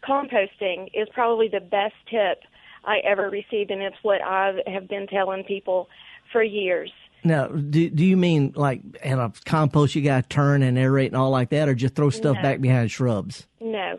Composting 0.09 0.91
is 0.95 1.09
probably 1.13 1.49
the 1.49 1.61
best 1.61 1.97
tip 2.09 2.45
I 2.89 2.99
ever 3.05 3.29
received, 3.29 3.71
and 3.71 3.83
it's 3.83 3.97
what 4.03 4.23
I 4.23 4.55
have 4.67 4.89
been 4.89 5.07
telling 5.07 5.45
people 5.45 5.89
for 6.33 6.43
years. 6.43 6.91
Now, 7.25 7.49
do, 7.49 7.91
do 7.91 8.05
you 8.05 8.17
mean 8.17 8.53
like 8.57 8.81
in 9.03 9.19
a 9.19 9.33
compost 9.45 9.95
you 9.95 10.03
got 10.03 10.23
to 10.23 10.29
turn 10.29 10.63
and 10.63 10.79
aerate 10.79 11.09
and 11.09 11.17
all 11.17 11.31
like 11.31 11.51
that, 11.51 11.69
or 11.69 11.75
just 11.75 11.95
throw 11.95 12.11
stuff 12.11 12.37
No. 12.37 12.43
back 12.43 12.61
behind 12.61 12.91
shrubs? 12.91 13.47
No, 13.61 13.99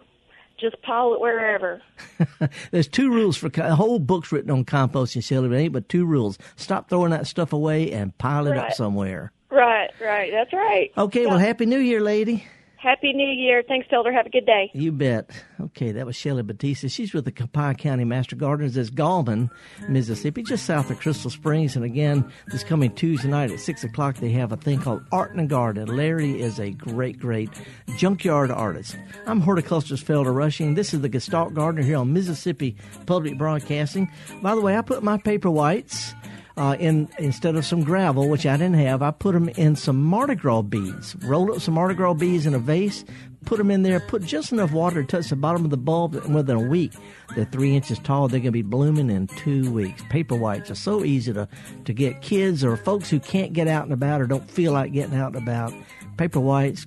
just 0.59 0.81
pile 0.81 1.13
it 1.13 1.21
wherever. 1.21 1.81
There's 2.71 2.87
two 2.87 3.11
rules 3.11 3.37
for 3.37 3.51
a 3.55 3.75
whole 3.75 3.99
book's 3.99 4.31
written 4.31 4.51
on 4.51 4.65
composting, 4.65 5.49
but 5.49 5.55
ain't 5.55 5.73
but 5.73 5.89
two 5.89 6.05
rules. 6.05 6.37
Stop 6.55 6.89
throwing 6.89 7.11
that 7.11 7.27
stuff 7.27 7.53
away 7.53 7.91
and 7.91 8.17
pile 8.17 8.47
it 8.47 8.57
up 8.57 8.73
somewhere. 8.73 9.31
Right, 9.51 9.89
right. 10.01 10.31
That's 10.31 10.53
right. 10.53 10.91
Okay, 10.97 11.25
well, 11.25 11.39
Happy 11.39 11.65
New 11.65 11.79
Year, 11.79 12.01
lady. 12.01 12.45
Happy 12.81 13.11
New 13.11 13.27
Year. 13.27 13.61
Thanks, 13.67 13.87
Felder. 13.91 14.13
Have 14.13 14.25
a 14.25 14.29
good 14.29 14.45
day. 14.45 14.71
You 14.73 14.93
bet. 14.93 15.29
Okay, 15.59 15.91
that 15.91 16.05
was 16.05 16.15
Shelley 16.15 16.43
Batista. 16.43 16.87
She's 16.87 17.13
with 17.13 17.25
the 17.25 17.31
Copiah 17.31 17.73
County 17.73 18.05
Master 18.05 18.37
Gardeners 18.37 18.77
at 18.77 18.87
Gallman, 18.87 19.49
Mississippi, 19.89 20.43
just 20.43 20.65
south 20.65 20.89
of 20.89 20.97
Crystal 20.97 21.29
Springs. 21.29 21.75
And 21.75 21.83
again, 21.83 22.31
this 22.47 22.63
coming 22.63 22.95
Tuesday 22.95 23.27
night 23.27 23.51
at 23.51 23.59
6 23.59 23.83
o'clock, 23.83 24.15
they 24.17 24.29
have 24.29 24.53
a 24.53 24.57
thing 24.57 24.79
called 24.79 25.03
Art 25.11 25.31
in 25.31 25.37
the 25.37 25.45
Garden. 25.45 25.93
Larry 25.93 26.41
is 26.41 26.57
a 26.57 26.71
great, 26.71 27.19
great 27.19 27.49
junkyard 27.97 28.49
artist. 28.49 28.95
I'm 29.25 29.41
horticulturist 29.41 30.05
Felder 30.05 30.33
Rushing. 30.33 30.75
This 30.75 30.93
is 30.93 31.01
the 31.01 31.09
Gestalt 31.09 31.53
Gardener 31.53 31.83
here 31.83 31.97
on 31.97 32.13
Mississippi 32.13 32.77
Public 33.05 33.37
Broadcasting. 33.37 34.09
By 34.41 34.55
the 34.55 34.61
way, 34.61 34.77
I 34.77 34.81
put 34.81 35.03
my 35.03 35.17
paper 35.17 35.49
whites 35.49 36.13
uh, 36.59 36.75
in 36.77 37.07
instead 37.17 37.55
of 37.55 37.65
some 37.65 37.83
gravel, 37.83 38.27
which 38.27 38.45
I 38.45 38.57
didn't 38.57 38.79
have, 38.79 39.01
I 39.01 39.11
put 39.11 39.31
them 39.31 39.47
in 39.49 39.77
some 39.77 40.03
Mardi 40.03 40.35
Gras 40.35 40.63
beads. 40.63 41.15
Rolled 41.23 41.51
up 41.51 41.61
some 41.61 41.73
Mardi 41.73 41.95
Gras 41.95 42.13
beads 42.15 42.45
in 42.45 42.53
a 42.53 42.59
vase, 42.59 43.05
put 43.45 43.57
them 43.57 43.71
in 43.71 43.83
there, 43.83 44.01
put 44.01 44.23
just 44.23 44.51
enough 44.51 44.73
water 44.73 45.01
to 45.01 45.07
touch 45.07 45.29
the 45.29 45.37
bottom 45.37 45.63
of 45.63 45.71
the 45.71 45.77
bulb, 45.77 46.15
and 46.15 46.35
within 46.35 46.57
a 46.57 46.67
week, 46.67 46.91
they're 47.33 47.45
three 47.45 47.77
inches 47.77 47.97
tall. 47.99 48.27
They're 48.27 48.41
going 48.41 48.47
to 48.47 48.51
be 48.51 48.61
blooming 48.61 49.09
in 49.09 49.27
two 49.27 49.71
weeks. 49.71 50.03
Paper 50.09 50.35
whites 50.35 50.69
are 50.69 50.75
so 50.75 51.05
easy 51.05 51.31
to, 51.31 51.47
to 51.85 51.93
get. 51.93 52.21
Kids 52.21 52.61
or 52.61 52.75
folks 52.75 53.09
who 53.09 53.21
can't 53.21 53.53
get 53.53 53.69
out 53.69 53.85
and 53.85 53.93
about 53.93 54.19
or 54.19 54.27
don't 54.27 54.51
feel 54.51 54.73
like 54.73 54.91
getting 54.91 55.15
out 55.15 55.35
and 55.35 55.41
about, 55.41 55.73
paper 56.17 56.41
whites 56.41 56.85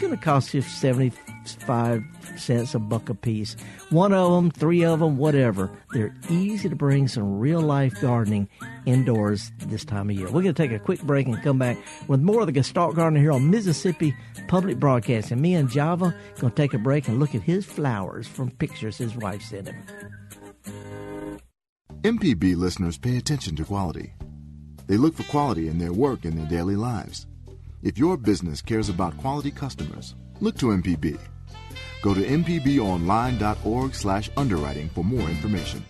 going 0.00 0.10
to 0.10 0.22
cost 0.22 0.52
you 0.52 0.62
75 0.62 2.02
cents 2.38 2.74
a 2.74 2.78
buck 2.78 3.08
a 3.08 3.14
piece. 3.14 3.56
One 3.90 4.12
of 4.12 4.32
them, 4.32 4.50
three 4.50 4.84
of 4.84 5.00
them, 5.00 5.16
whatever. 5.16 5.70
They're 5.92 6.14
easy 6.30 6.68
to 6.68 6.76
bring 6.76 7.08
some 7.08 7.38
real 7.38 7.60
life 7.60 8.00
gardening 8.00 8.48
indoors 8.86 9.52
this 9.58 9.84
time 9.84 10.10
of 10.10 10.16
year. 10.16 10.26
We're 10.26 10.42
going 10.42 10.54
to 10.54 10.62
take 10.62 10.72
a 10.72 10.78
quick 10.78 11.02
break 11.02 11.26
and 11.26 11.42
come 11.42 11.58
back 11.58 11.78
with 12.08 12.20
more 12.20 12.40
of 12.40 12.46
the 12.46 12.52
Gestalt 12.52 12.96
Gardener 12.96 13.20
here 13.20 13.32
on 13.32 13.50
Mississippi 13.50 14.14
Public 14.48 14.78
Broadcasting. 14.78 15.40
Me 15.40 15.54
and 15.54 15.70
Java 15.70 16.14
going 16.38 16.52
to 16.52 16.56
take 16.56 16.74
a 16.74 16.78
break 16.78 17.08
and 17.08 17.18
look 17.18 17.34
at 17.34 17.42
his 17.42 17.64
flowers 17.64 18.26
from 18.26 18.50
pictures 18.50 18.98
his 18.98 19.16
wife 19.16 19.42
sent 19.42 19.68
him. 19.68 19.82
MPB 22.02 22.56
listeners 22.56 22.98
pay 22.98 23.16
attention 23.16 23.54
to 23.56 23.64
quality. 23.64 24.12
They 24.88 24.96
look 24.96 25.14
for 25.14 25.22
quality 25.24 25.68
in 25.68 25.78
their 25.78 25.92
work 25.92 26.24
and 26.24 26.36
their 26.36 26.48
daily 26.48 26.76
lives. 26.76 27.26
If 27.82 27.98
your 27.98 28.16
business 28.16 28.60
cares 28.60 28.88
about 28.88 29.16
quality 29.18 29.50
customers, 29.50 30.14
look 30.40 30.56
to 30.58 30.66
MPB. 30.66 31.18
Go 32.02 32.14
to 32.14 32.20
mpbonline.org 32.20 33.94
slash 33.94 34.30
underwriting 34.36 34.88
for 34.90 35.04
more 35.04 35.28
information. 35.28 35.84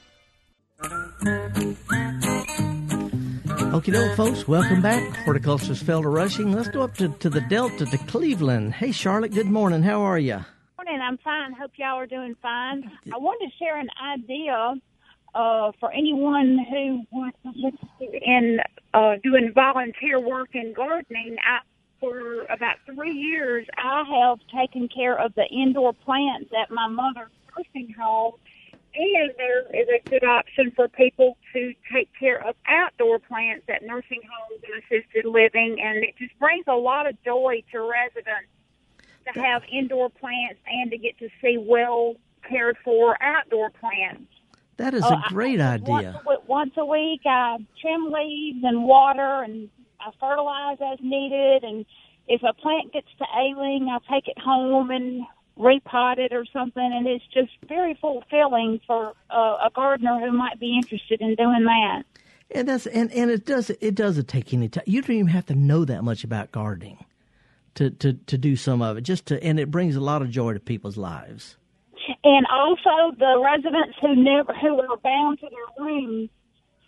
Okay, 3.75 3.93
doke, 3.93 4.17
folks, 4.17 4.47
welcome 4.47 4.83
back. 4.83 5.17
Horticulturist 5.25 5.85
Felder 5.85 6.13
Rushing. 6.13 6.53
Let's 6.53 6.69
go 6.69 6.83
up 6.83 6.95
to, 6.97 7.09
to 7.09 7.31
the 7.31 7.41
Delta, 7.41 7.87
to 7.87 7.99
Cleveland. 7.99 8.75
Hey, 8.75 8.93
Charlotte, 8.93 9.33
good 9.33 9.47
morning. 9.47 9.83
How 9.83 10.03
are 10.03 10.19
you? 10.19 10.45
morning. 10.93 11.07
I'm 11.07 11.19
fine. 11.19 11.53
Hope 11.53 11.73
y'all 11.77 11.99
are 11.99 12.07
doing 12.07 12.35
fine. 12.43 12.91
I 13.13 13.19
wanted 13.19 13.51
to 13.51 13.57
share 13.59 13.79
an 13.79 13.89
idea 14.03 14.75
uh, 15.35 15.73
for 15.81 15.93
anyone 15.93 16.59
who 16.69 17.05
wants 17.11 17.39
in 18.01 18.59
uh, 18.93 19.15
doing 19.23 19.53
volunteer 19.55 20.21
work 20.21 20.51
in 20.55 20.75
gardening. 20.75 21.37
I, 21.43 21.61
for 22.03 22.43
about 22.51 22.77
three 22.85 23.13
years, 23.13 23.65
I 23.79 24.03
have 24.03 24.41
taken 24.55 24.89
care 24.89 25.17
of 25.19 25.33
the 25.37 25.47
indoor 25.47 25.93
plants 25.93 26.51
at 26.61 26.69
my 26.71 26.89
mother's 26.89 27.31
nursing 27.57 27.95
home. 27.99 28.35
And 28.95 29.33
there 29.39 29.61
is 29.75 29.89
a 29.89 30.11
good 30.11 30.25
option 30.25 30.73
for 30.77 30.89
people 30.89 31.39
to 31.55 31.73
take 31.95 32.11
care 32.19 32.47
of 32.47 32.57
outdoor 32.67 33.21
plants 33.21 33.65
at 33.69 33.83
nursing 33.83 34.21
homes 34.21 34.63
and 34.65 34.83
assisted 34.83 35.25
living, 35.25 35.79
and 35.83 36.05
it 36.05 36.15
just 36.19 36.39
brings 36.39 36.65
a 36.69 36.75
lot 36.75 37.09
of 37.09 37.17
joy 37.25 37.63
to 37.73 37.81
residents 37.81 38.51
to 39.33 39.41
have 39.41 39.63
indoor 39.73 40.11
plants 40.11 40.61
and 40.67 40.91
to 40.91 40.99
get 40.99 41.17
to 41.21 41.29
see 41.41 41.57
well 41.57 42.17
cared 42.47 42.77
for 42.85 43.17
outdoor 43.23 43.71
plants. 43.71 44.27
That 44.77 44.93
is 44.93 45.05
Uh, 45.05 45.23
a 45.25 45.29
great 45.29 45.61
I- 45.61 45.75
idea. 45.75 46.21
Once 46.27 46.41
a, 46.43 46.47
once 46.47 46.73
a 46.77 46.85
week, 46.85 47.23
I 47.25 47.59
trim 47.81 48.11
leaves 48.13 48.63
and 48.63 48.85
water, 48.85 49.43
and 49.43 49.71
I 50.07 50.11
fertilize 50.19 50.79
as 50.81 50.99
needed. 51.01 51.65
And 51.65 51.87
if 52.29 52.43
a 52.43 52.53
plant 52.55 52.93
gets 52.93 53.09
to 53.19 53.25
ailing, 53.39 53.89
I 53.89 53.99
take 54.13 54.29
it 54.29 54.39
home 54.39 54.91
and 54.91 55.23
repot 55.59 56.19
it 56.19 56.33
or 56.33 56.45
something. 56.53 56.83
And 56.83 57.07
it's 57.07 57.25
just 57.33 57.51
very 57.69 57.95
fulfilling 58.01 58.81
for 58.87 59.15
uh, 59.31 59.67
a 59.67 59.71
gardener 59.75 60.19
who 60.21 60.33
might 60.33 60.59
be 60.59 60.77
interested 60.77 61.21
in 61.21 61.35
doing 61.35 61.65
that. 61.65 62.03
And 62.55 62.69
that's 62.69 62.87
and, 62.87 63.11
and 63.13 63.31
it 63.31 63.47
does 63.47 63.71
it 63.71 63.95
doesn't 63.95 64.29
take 64.29 64.53
any 64.53 64.69
time. 64.69 64.85
You 64.87 65.01
don't 65.01 65.17
even 65.17 65.27
have 65.29 65.47
to 65.47 65.55
know 65.55 65.85
that 65.87 66.05
much 66.05 66.23
about 66.23 66.53
gardening 66.53 67.05
to, 67.77 67.91
to, 67.91 68.13
to 68.13 68.39
do 68.39 68.57
some 68.57 68.83
of 68.83 68.99
it. 68.99 69.03
Just 69.03 69.27
to 69.27 69.43
and 69.43 69.59
it 69.59 69.71
brings 69.71 69.97
a 69.97 70.01
lot 70.01 70.23
of 70.23 70.31
joy 70.31 70.53
to 70.53 70.61
people's 70.61 70.99
lives. 70.99 71.57
And 72.25 72.47
also 72.53 73.17
the 73.19 73.41
residents 73.43 73.97
who 74.01 74.15
never 74.17 74.53
who 74.55 74.81
are 74.81 74.97
bound 74.99 75.41
to 75.41 75.49
their 75.49 75.85
rooms, 75.87 76.31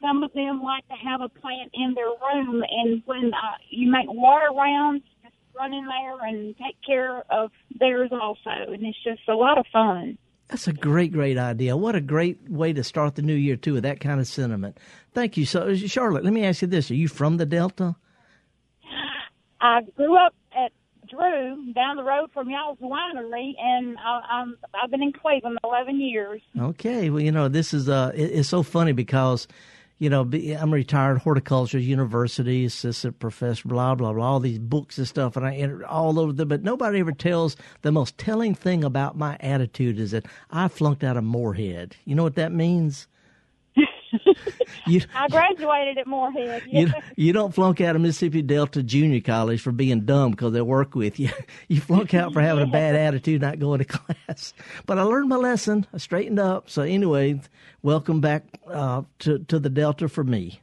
some 0.04 0.22
of 0.22 0.32
them 0.32 0.62
like 0.62 0.86
to 0.88 0.94
have 0.94 1.20
a 1.20 1.28
plant 1.28 1.70
in 1.72 1.94
their 1.94 2.06
room, 2.06 2.62
and 2.68 3.02
when 3.06 3.32
uh, 3.32 3.56
you 3.70 3.90
make 3.90 4.06
water 4.08 4.48
rounds, 4.54 5.02
just 5.22 5.34
run 5.56 5.72
in 5.72 5.86
there 5.86 6.26
and 6.26 6.54
take 6.58 6.76
care 6.86 7.22
of 7.30 7.50
theirs 7.78 8.10
also, 8.12 8.72
and 8.72 8.84
it's 8.84 9.02
just 9.02 9.20
a 9.28 9.34
lot 9.34 9.58
of 9.58 9.66
fun. 9.72 10.18
That's 10.48 10.68
a 10.68 10.72
great, 10.72 11.12
great 11.12 11.38
idea. 11.38 11.76
What 11.76 11.94
a 11.94 12.00
great 12.00 12.50
way 12.50 12.72
to 12.74 12.84
start 12.84 13.14
the 13.14 13.22
new 13.22 13.34
year 13.34 13.56
too, 13.56 13.74
with 13.74 13.84
that 13.84 14.00
kind 14.00 14.20
of 14.20 14.26
sentiment. 14.26 14.78
Thank 15.12 15.36
you. 15.36 15.46
So, 15.46 15.74
Charlotte, 15.74 16.24
let 16.24 16.32
me 16.32 16.44
ask 16.44 16.62
you 16.62 16.68
this: 16.68 16.90
Are 16.90 16.94
you 16.94 17.08
from 17.08 17.38
the 17.38 17.46
Delta? 17.46 17.96
I 19.60 19.80
grew 19.96 20.16
up 20.18 20.34
at 20.54 20.72
Drew 21.08 21.72
down 21.72 21.96
the 21.96 22.04
road 22.04 22.30
from 22.32 22.50
y'all's 22.50 22.78
winery, 22.78 23.52
and 23.58 23.96
I, 23.98 24.20
I'm 24.30 24.56
I've 24.74 24.90
been 24.90 25.02
in 25.02 25.12
Cleveland 25.12 25.58
11 25.64 26.00
years. 26.00 26.42
Okay. 26.58 27.08
Well, 27.08 27.20
you 27.20 27.32
know, 27.32 27.48
this 27.48 27.72
is 27.72 27.88
uh, 27.88 28.12
it, 28.14 28.24
it's 28.24 28.48
so 28.48 28.62
funny 28.62 28.92
because, 28.92 29.48
you 29.98 30.10
know, 30.10 30.24
be- 30.24 30.52
I'm 30.52 30.72
retired 30.72 31.18
horticulture 31.18 31.78
university 31.78 32.64
assistant 32.64 33.18
professor, 33.18 33.68
blah 33.68 33.94
blah 33.94 34.12
blah, 34.12 34.24
all 34.24 34.40
these 34.40 34.58
books 34.58 34.98
and 34.98 35.06
stuff, 35.06 35.36
and 35.36 35.46
I 35.46 35.54
enter 35.54 35.86
all 35.86 36.18
over 36.18 36.32
them. 36.32 36.48
But 36.48 36.62
nobody 36.62 37.00
ever 37.00 37.12
tells 37.12 37.56
the 37.82 37.92
most 37.92 38.18
telling 38.18 38.54
thing 38.54 38.84
about 38.84 39.16
my 39.16 39.36
attitude 39.40 39.98
is 39.98 40.10
that 40.10 40.26
I 40.50 40.68
flunked 40.68 41.04
out 41.04 41.16
of 41.16 41.24
Moorhead. 41.24 41.96
You 42.04 42.14
know 42.14 42.22
what 42.22 42.34
that 42.36 42.52
means? 42.52 43.06
you, 44.86 45.00
I 45.14 45.28
graduated 45.28 45.98
at 45.98 46.06
Moorhead. 46.06 46.62
you 46.66 46.92
you 47.16 47.32
don't 47.32 47.54
flunk 47.54 47.80
out 47.80 47.96
of 47.96 48.02
Mississippi 48.02 48.42
Delta 48.42 48.82
Junior 48.82 49.20
College 49.20 49.60
for 49.60 49.72
being 49.72 50.00
dumb 50.02 50.32
because 50.32 50.52
they 50.52 50.60
work 50.62 50.94
with 50.94 51.18
you. 51.18 51.30
You 51.68 51.80
flunk 51.80 52.14
out 52.14 52.32
for 52.32 52.40
having 52.40 52.64
a 52.64 52.66
bad 52.70 52.94
attitude, 52.94 53.40
not 53.40 53.58
going 53.58 53.78
to 53.78 53.84
class. 53.84 54.52
But 54.86 54.98
I 54.98 55.02
learned 55.02 55.28
my 55.28 55.36
lesson. 55.36 55.86
I 55.92 55.98
straightened 55.98 56.38
up. 56.38 56.68
So 56.68 56.82
anyway, 56.82 57.40
welcome 57.82 58.20
back 58.20 58.44
uh, 58.68 59.02
to 59.20 59.38
to 59.40 59.58
the 59.58 59.70
Delta 59.70 60.08
for 60.08 60.24
me. 60.24 60.60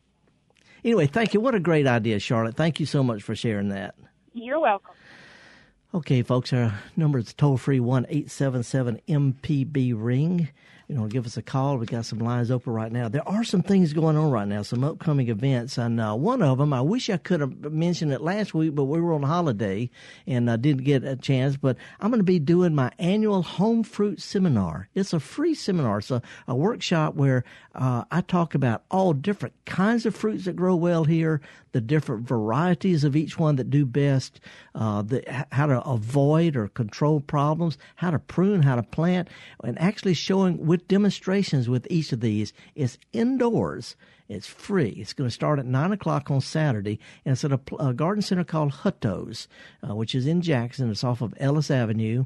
Anyway, 0.83 1.07
thank 1.07 1.33
you. 1.33 1.39
What 1.39 1.55
a 1.55 1.59
great 1.59 1.87
idea, 1.87 2.19
Charlotte. 2.19 2.55
Thank 2.55 2.79
you 2.79 2.85
so 2.85 3.03
much 3.03 3.23
for 3.23 3.35
sharing 3.35 3.69
that. 3.69 3.95
You're 4.33 4.59
welcome. 4.59 4.93
Okay, 5.93 6.21
folks, 6.21 6.53
our 6.53 6.73
number 6.95 7.19
is 7.19 7.33
toll 7.33 7.57
free 7.57 7.79
one 7.81 8.05
eight 8.09 8.31
seven 8.31 8.63
seven 8.63 9.01
MPB 9.09 9.93
ring. 9.95 10.49
You 10.91 10.97
know, 10.97 11.07
give 11.07 11.25
us 11.25 11.37
a 11.37 11.41
call. 11.41 11.77
We 11.77 11.85
got 11.85 12.03
some 12.03 12.19
lines 12.19 12.51
open 12.51 12.73
right 12.73 12.91
now. 12.91 13.07
There 13.07 13.25
are 13.25 13.45
some 13.45 13.63
things 13.63 13.93
going 13.93 14.17
on 14.17 14.29
right 14.29 14.45
now, 14.45 14.61
some 14.61 14.83
upcoming 14.83 15.29
events, 15.29 15.77
and 15.77 16.01
uh, 16.01 16.15
one 16.15 16.41
of 16.41 16.57
them 16.57 16.73
I 16.73 16.81
wish 16.81 17.09
I 17.09 17.15
could 17.15 17.39
have 17.39 17.71
mentioned 17.71 18.11
it 18.11 18.19
last 18.19 18.53
week, 18.53 18.75
but 18.75 18.83
we 18.83 18.99
were 18.99 19.13
on 19.13 19.23
holiday 19.23 19.89
and 20.27 20.51
I 20.51 20.57
didn't 20.57 20.83
get 20.83 21.05
a 21.05 21.15
chance. 21.15 21.55
But 21.55 21.77
I'm 22.01 22.11
going 22.11 22.19
to 22.19 22.25
be 22.25 22.39
doing 22.39 22.75
my 22.75 22.91
annual 22.99 23.41
home 23.41 23.83
fruit 23.83 24.19
seminar. 24.19 24.89
It's 24.93 25.13
a 25.13 25.21
free 25.21 25.53
seminar. 25.53 25.99
It's 25.99 26.11
a, 26.11 26.21
a 26.45 26.55
workshop 26.57 27.15
where 27.15 27.45
uh, 27.73 28.03
I 28.11 28.19
talk 28.19 28.53
about 28.53 28.83
all 28.91 29.13
different 29.13 29.55
kinds 29.63 30.05
of 30.05 30.13
fruits 30.13 30.43
that 30.43 30.57
grow 30.57 30.75
well 30.75 31.05
here, 31.05 31.39
the 31.71 31.79
different 31.79 32.27
varieties 32.27 33.05
of 33.05 33.15
each 33.15 33.39
one 33.39 33.55
that 33.55 33.69
do 33.69 33.85
best, 33.85 34.41
uh, 34.75 35.03
the, 35.03 35.23
how 35.53 35.67
to 35.67 35.81
avoid 35.83 36.57
or 36.57 36.67
control 36.67 37.21
problems, 37.21 37.77
how 37.95 38.11
to 38.11 38.19
prune, 38.19 38.61
how 38.61 38.75
to 38.75 38.83
plant, 38.83 39.29
and 39.63 39.79
actually 39.79 40.13
showing 40.13 40.65
with 40.81 40.87
demonstrations 40.87 41.69
with 41.69 41.85
each 41.89 42.11
of 42.11 42.21
these. 42.21 42.53
It's 42.75 42.97
indoors. 43.13 43.95
It's 44.27 44.47
free. 44.47 44.89
It's 44.89 45.13
going 45.13 45.27
to 45.27 45.33
start 45.33 45.59
at 45.59 45.65
9 45.65 45.91
o'clock 45.91 46.31
on 46.31 46.41
Saturday, 46.41 46.99
and 47.25 47.33
it's 47.33 47.43
at 47.43 47.51
a, 47.51 47.59
a 47.79 47.93
garden 47.93 48.21
center 48.21 48.43
called 48.43 48.71
Hutto's, 48.71 49.47
uh, 49.87 49.93
which 49.93 50.15
is 50.15 50.25
in 50.25 50.41
Jackson. 50.41 50.89
It's 50.89 51.03
off 51.03 51.21
of 51.21 51.35
Ellis 51.37 51.69
Avenue, 51.69 52.25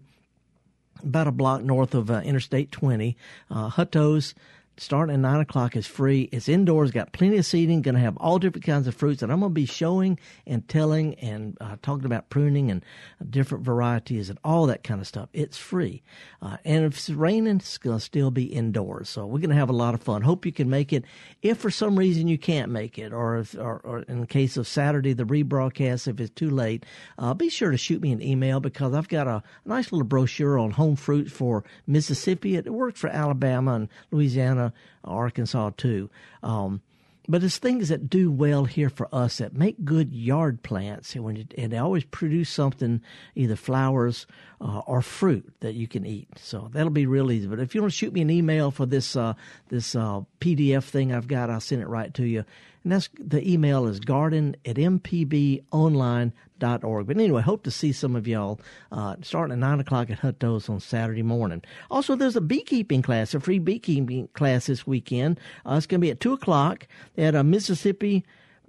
about 1.04 1.28
a 1.28 1.32
block 1.32 1.64
north 1.64 1.94
of 1.94 2.10
uh, 2.10 2.22
Interstate 2.24 2.72
20. 2.72 3.18
Uh, 3.50 3.70
Hutto's 3.70 4.34
starting 4.78 5.14
at 5.14 5.20
nine 5.20 5.40
o'clock 5.40 5.76
is 5.76 5.88
free. 5.88 6.30
It's 6.32 6.50
indoors, 6.50 6.92
got 6.92 7.14
plenty 7.14 7.38
of 7.38 7.46
seating, 7.46 7.82
going 7.82 7.96
to 7.96 8.02
have 8.02 8.18
all 8.18 8.40
different 8.40 8.66
kinds 8.66 8.88
of 8.88 8.96
fruits, 8.96 9.22
and 9.22 9.32
I'm 9.32 9.40
going 9.40 9.52
to 9.52 9.54
be 9.54 9.66
showing 9.66 10.20
and 10.46 10.68
telling 10.68 11.16
and 11.16 11.58
uh, 11.62 11.78
talking 11.82 12.06
about 12.06 12.30
pruning 12.30 12.72
and 12.72 12.84
different 13.30 13.64
varieties 13.64 14.30
and 14.30 14.40
all 14.44 14.66
that 14.68 14.84
kind 14.84 15.00
of 15.00 15.08
stuff. 15.08 15.30
It's 15.34 15.58
free, 15.58 16.04
uh, 16.42 16.58
and 16.66 16.86
if 16.86 16.98
it's 16.98 17.10
raining, 17.10 17.58
it's 17.58 17.78
going 17.78 17.98
to 17.98 18.04
still 18.04 18.32
be 18.32 18.46
indoors. 18.46 19.10
So 19.10 19.26
we're 19.26 19.40
going 19.40 19.50
to 19.50 19.56
have 19.56 19.70
a 19.70 19.74
lot 19.74 19.94
of 19.94 20.02
fun. 20.02 20.22
Hope 20.22 20.46
you 20.46 20.52
can 20.52 20.70
make 20.70 20.92
it. 20.92 21.06
If 21.42 21.58
for 21.60 21.72
some 21.72 21.98
reason 21.98 22.28
you 22.28 22.38
can't 22.38 22.72
make 22.72 22.98
it, 22.98 23.14
or 23.14 23.38
if, 23.38 23.56
or, 23.56 23.80
or 23.84 24.00
in 24.00 24.22
the 24.22 24.28
case 24.28 24.58
of 24.58 24.68
Saturday, 24.68 25.14
the 25.14 25.26
rebroadcast, 25.26 26.08
if 26.08 26.20
it's 26.20 26.32
too 26.32 26.50
late, 26.50 26.86
uh, 27.18 27.34
be 27.34 27.50
sure 27.50 27.72
to 27.72 27.78
shoot 27.78 28.02
me 28.02 28.12
an 28.12 28.22
email 28.22 28.60
because 28.60 28.94
I've 28.94 29.08
got 29.08 29.28
a 29.28 29.44
nice 29.66 29.92
little 29.92 30.06
brochure 30.08 30.58
on 30.58 30.72
home 30.72 30.96
fruits 30.96 31.32
for 31.32 31.64
Mississippi. 31.88 32.56
It 32.56 32.72
works 32.72 33.00
for 33.00 33.10
Alabama 33.10 33.74
and 33.74 33.90
Louisiana 34.12 34.65
Arkansas 35.04 35.72
too. 35.78 36.10
Um, 36.44 36.82
but 37.28 37.44
it's 37.44 37.58
things 37.58 37.90
that 37.90 38.10
do 38.10 38.30
well 38.30 38.66
here 38.66 38.90
for 38.90 39.08
us 39.12 39.40
that 39.40 39.54
make 39.54 39.84
good 39.84 40.14
yard 40.14 40.62
plants, 40.62 41.16
and, 41.16 41.38
you, 41.38 41.46
and 41.58 41.72
they 41.72 41.78
always 41.78 42.04
produce 42.04 42.50
something, 42.50 43.02
either 43.36 43.56
flowers 43.56 44.28
uh, 44.62 44.80
or 44.80 45.02
fruit 45.02 45.52
that 45.62 45.74
you 45.74 45.88
can 45.88 46.06
eat. 46.06 46.28
So 46.38 46.70
that'll 46.72 46.92
be 46.92 47.08
real 47.08 47.32
easy. 47.32 47.48
But 47.48 47.60
if 47.60 47.74
you 47.74 47.82
want 47.82 47.94
to 47.94 47.98
shoot 47.98 48.14
me 48.14 48.22
an 48.22 48.30
email 48.30 48.72
for 48.72 48.86
this 48.86 49.16
uh, 49.16 49.34
this 49.70 49.96
uh, 49.96 50.22
PDF 50.40 50.84
thing 50.84 51.14
I've 51.14 51.28
got, 51.28 51.50
I'll 51.50 51.60
send 51.60 51.82
it 51.82 51.88
right 51.88 52.14
to 52.14 52.24
you. 52.24 52.46
And 52.86 52.94
that's 52.94 53.10
the 53.20 53.52
email 53.52 53.88
is 53.88 54.00
garden 54.00 54.56
at 54.64 54.76
mpbonline.org. 54.76 57.08
But 57.08 57.18
anyway, 57.18 57.42
hope 57.42 57.64
to 57.64 57.72
see 57.72 57.92
some 57.92 58.16
of 58.16 58.28
y'all 58.28 58.62
uh, 58.92 59.16
starting 59.24 59.54
at 59.54 59.60
9 59.60 59.80
o'clock 59.80 60.12
at 60.12 60.20
Hutto's 60.20 60.70
on 60.70 60.80
Saturday 60.80 61.24
morning. 61.24 61.64
Also, 61.90 62.16
there's 62.16 62.36
a 62.36 62.42
beekeeping 62.42 63.02
class, 63.02 63.34
a 63.34 63.40
free 63.40 63.58
beekeeping 63.58 64.28
class 64.34 64.68
this 64.68 64.86
weekend. 64.86 65.40
Uh, 65.66 65.74
it's 65.78 65.88
going 65.88 66.00
to 66.00 66.06
be 66.06 66.12
at 66.12 66.20
2 66.20 66.34
o'clock 66.34 66.88
at 67.18 67.34
a 67.34 67.44
Mississippi 67.44 68.24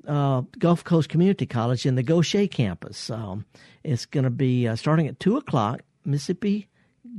uh, 0.09 0.41
Gulf 0.59 0.83
Coast 0.83 1.11
Community 1.11 1.45
College 1.45 1.85
in 1.85 1.97
the 1.97 2.03
Gautier 2.03 2.47
campus. 2.47 3.11
Um, 3.11 3.45
it's 3.85 4.07
going 4.07 4.25
to 4.25 4.31
be 4.31 4.67
uh, 4.67 4.77
starting 4.77 5.09
at 5.09 5.21
2 5.21 5.37
o'clock, 5.37 5.83
Mississippi 6.07 6.69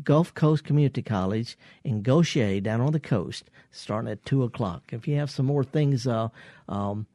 Gulf 0.04 0.34
Coast 0.34 0.64
Community 0.64 1.02
College 1.02 1.58
in 1.84 2.02
Gautier 2.02 2.62
down 2.62 2.82
on 2.82 2.94
the 2.94 3.00
coast, 3.00 3.50
starting 3.72 4.12
at 4.12 4.26
2 4.26 4.44
o'clock. 4.44 4.84
If 4.92 5.08
you 5.08 5.16
have 5.18 5.30
some 5.30 5.46
more 5.46 5.64
things, 5.64 6.08
uh, 6.08 6.30
um, 6.70 7.08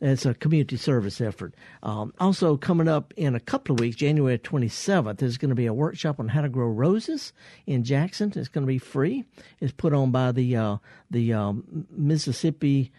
it's 0.00 0.26
a 0.26 0.34
community 0.34 0.76
service 0.76 1.20
effort. 1.20 1.54
Um, 1.82 2.12
also, 2.18 2.56
coming 2.56 2.88
up 2.88 3.14
in 3.16 3.34
a 3.34 3.40
couple 3.40 3.74
of 3.74 3.80
weeks, 3.80 3.96
January 3.96 4.38
27th, 4.38 5.18
there's 5.18 5.38
going 5.38 5.50
to 5.50 5.54
be 5.54 5.66
a 5.66 5.72
workshop 5.72 6.18
on 6.18 6.28
how 6.28 6.42
to 6.42 6.48
grow 6.48 6.66
roses 6.66 7.32
in 7.66 7.84
Jackson. 7.84 8.32
It's 8.34 8.48
going 8.48 8.66
to 8.66 8.70
be 8.70 8.78
free. 8.78 9.24
It's 9.60 9.72
put 9.72 9.92
on 9.92 10.10
by 10.10 10.32
the 10.32 10.56
uh, 10.56 10.76
the 11.10 11.32
um, 11.32 11.86
Mississippi 11.90 12.92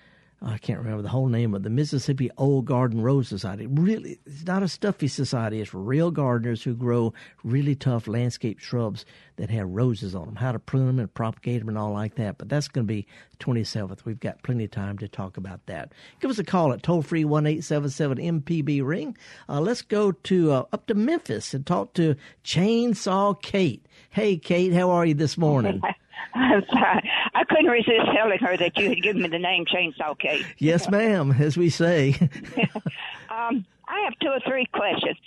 I 0.47 0.59
can't 0.59 0.77
remember 0.77 1.01
the 1.01 1.09
whole 1.09 1.27
name 1.27 1.55
of 1.55 1.63
the 1.63 1.71
Mississippi 1.71 2.29
Old 2.37 2.65
Garden 2.65 3.01
Rose 3.01 3.27
Society. 3.27 3.65
Really, 3.65 4.19
it's 4.27 4.45
not 4.45 4.61
a 4.61 4.67
stuffy 4.67 5.07
society. 5.07 5.59
It's 5.59 5.71
for 5.71 5.79
real 5.79 6.11
gardeners 6.11 6.61
who 6.61 6.75
grow 6.75 7.13
really 7.43 7.73
tough 7.73 8.07
landscape 8.07 8.59
shrubs 8.59 9.05
that 9.37 9.49
have 9.49 9.67
roses 9.67 10.13
on 10.13 10.27
them. 10.27 10.35
How 10.35 10.51
to 10.51 10.59
prune 10.59 10.85
them 10.85 10.99
and 10.99 11.11
propagate 11.11 11.61
them 11.61 11.69
and 11.69 11.79
all 11.79 11.91
like 11.91 12.15
that. 12.15 12.37
But 12.37 12.47
that's 12.47 12.67
going 12.67 12.85
to 12.85 12.93
be 12.93 13.07
27th. 13.39 14.05
We've 14.05 14.19
got 14.19 14.43
plenty 14.43 14.65
of 14.65 14.71
time 14.71 14.99
to 14.99 15.07
talk 15.07 15.37
about 15.37 15.65
that. 15.65 15.93
Give 16.19 16.29
us 16.29 16.37
a 16.37 16.43
call 16.43 16.73
at 16.73 16.83
toll 16.83 17.01
free 17.01 17.25
one 17.25 17.47
eight 17.47 17.63
seven 17.63 17.89
seven 17.89 18.19
MPB 18.19 18.85
ring. 18.85 19.17
Uh, 19.49 19.61
let's 19.61 19.81
go 19.81 20.11
to 20.11 20.51
uh, 20.51 20.63
up 20.71 20.85
to 20.87 20.93
Memphis 20.93 21.55
and 21.55 21.65
talk 21.65 21.93
to 21.93 22.15
Chainsaw 22.43 23.41
Kate. 23.41 23.83
Hey, 24.11 24.37
Kate, 24.37 24.73
how 24.73 24.91
are 24.91 25.07
you 25.07 25.15
this 25.15 25.39
morning? 25.39 25.81
I'm 26.33 26.63
sorry. 26.71 27.09
I 27.33 27.43
couldn't 27.45 27.71
resist 27.71 28.05
telling 28.15 28.39
her 28.39 28.57
that 28.57 28.77
you 28.77 28.89
had 28.89 29.01
given 29.01 29.21
me 29.21 29.29
the 29.29 29.39
name 29.39 29.65
Chainsaw 29.65 30.17
Kate. 30.17 30.45
yes, 30.57 30.89
ma'am, 30.89 31.31
as 31.39 31.57
we 31.57 31.69
say. 31.69 32.15
um, 33.29 33.65
I 33.87 34.01
have 34.01 34.13
two 34.21 34.29
or 34.29 34.39
three 34.45 34.65
questions. 34.65 35.17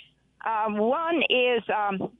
Um, 0.45 0.77
one 0.77 1.21
is 1.29 1.63
um, 1.69 2.11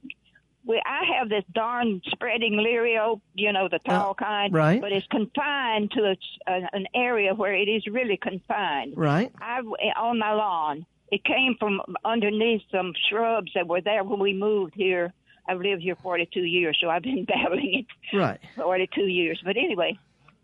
we, 0.65 0.82
I 0.86 1.17
have 1.17 1.29
this 1.29 1.43
darn 1.53 2.01
spreading 2.08 2.53
lirio, 2.53 3.21
you 3.34 3.51
know, 3.53 3.67
the 3.69 3.79
tall 3.79 4.12
uh, 4.12 4.13
kind, 4.13 4.53
right? 4.53 4.82
But 4.82 4.91
it's 4.91 5.08
confined 5.08 5.91
to 5.91 6.01
a, 6.01 6.51
a, 6.51 6.69
an 6.73 6.88
area 6.93 7.34
where 7.34 7.53
it 7.53 7.67
is 7.67 7.86
really 7.88 8.17
confined. 8.17 8.93
Right. 8.97 9.32
I 9.41 9.60
on 9.97 10.19
my 10.19 10.34
lawn. 10.34 10.86
It 11.12 11.23
came 11.23 11.55
from 11.60 11.82
underneath 12.05 12.62
some 12.71 12.93
shrubs 13.10 13.51
that 13.55 13.67
were 13.67 13.82
there 13.82 14.03
when 14.03 14.19
we 14.19 14.32
moved 14.32 14.75
here 14.75 15.12
I've 15.49 15.62
lived 15.62 15.81
here 15.81 15.95
42 15.95 16.41
years, 16.41 16.77
so 16.79 16.89
I've 16.89 17.01
been 17.01 17.25
battling 17.33 17.85
it 17.85 18.15
right 18.15 18.39
42 18.55 19.01
years. 19.07 19.41
But 19.43 19.57
anyway, 19.57 19.97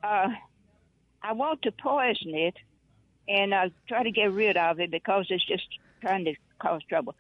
uh, 0.03 0.29
I 1.21 1.33
want 1.33 1.61
to 1.61 1.71
poison 1.71 2.33
it 2.33 2.55
and 3.27 3.53
uh, 3.53 3.69
try 3.87 4.03
to 4.03 4.11
get 4.11 4.31
rid 4.31 4.57
of 4.57 4.79
it 4.79 4.89
because 4.89 5.27
it's 5.29 5.45
just 5.45 5.67
trying 6.01 6.25
to 6.25 6.33
cause 6.59 6.81
trouble. 6.89 7.13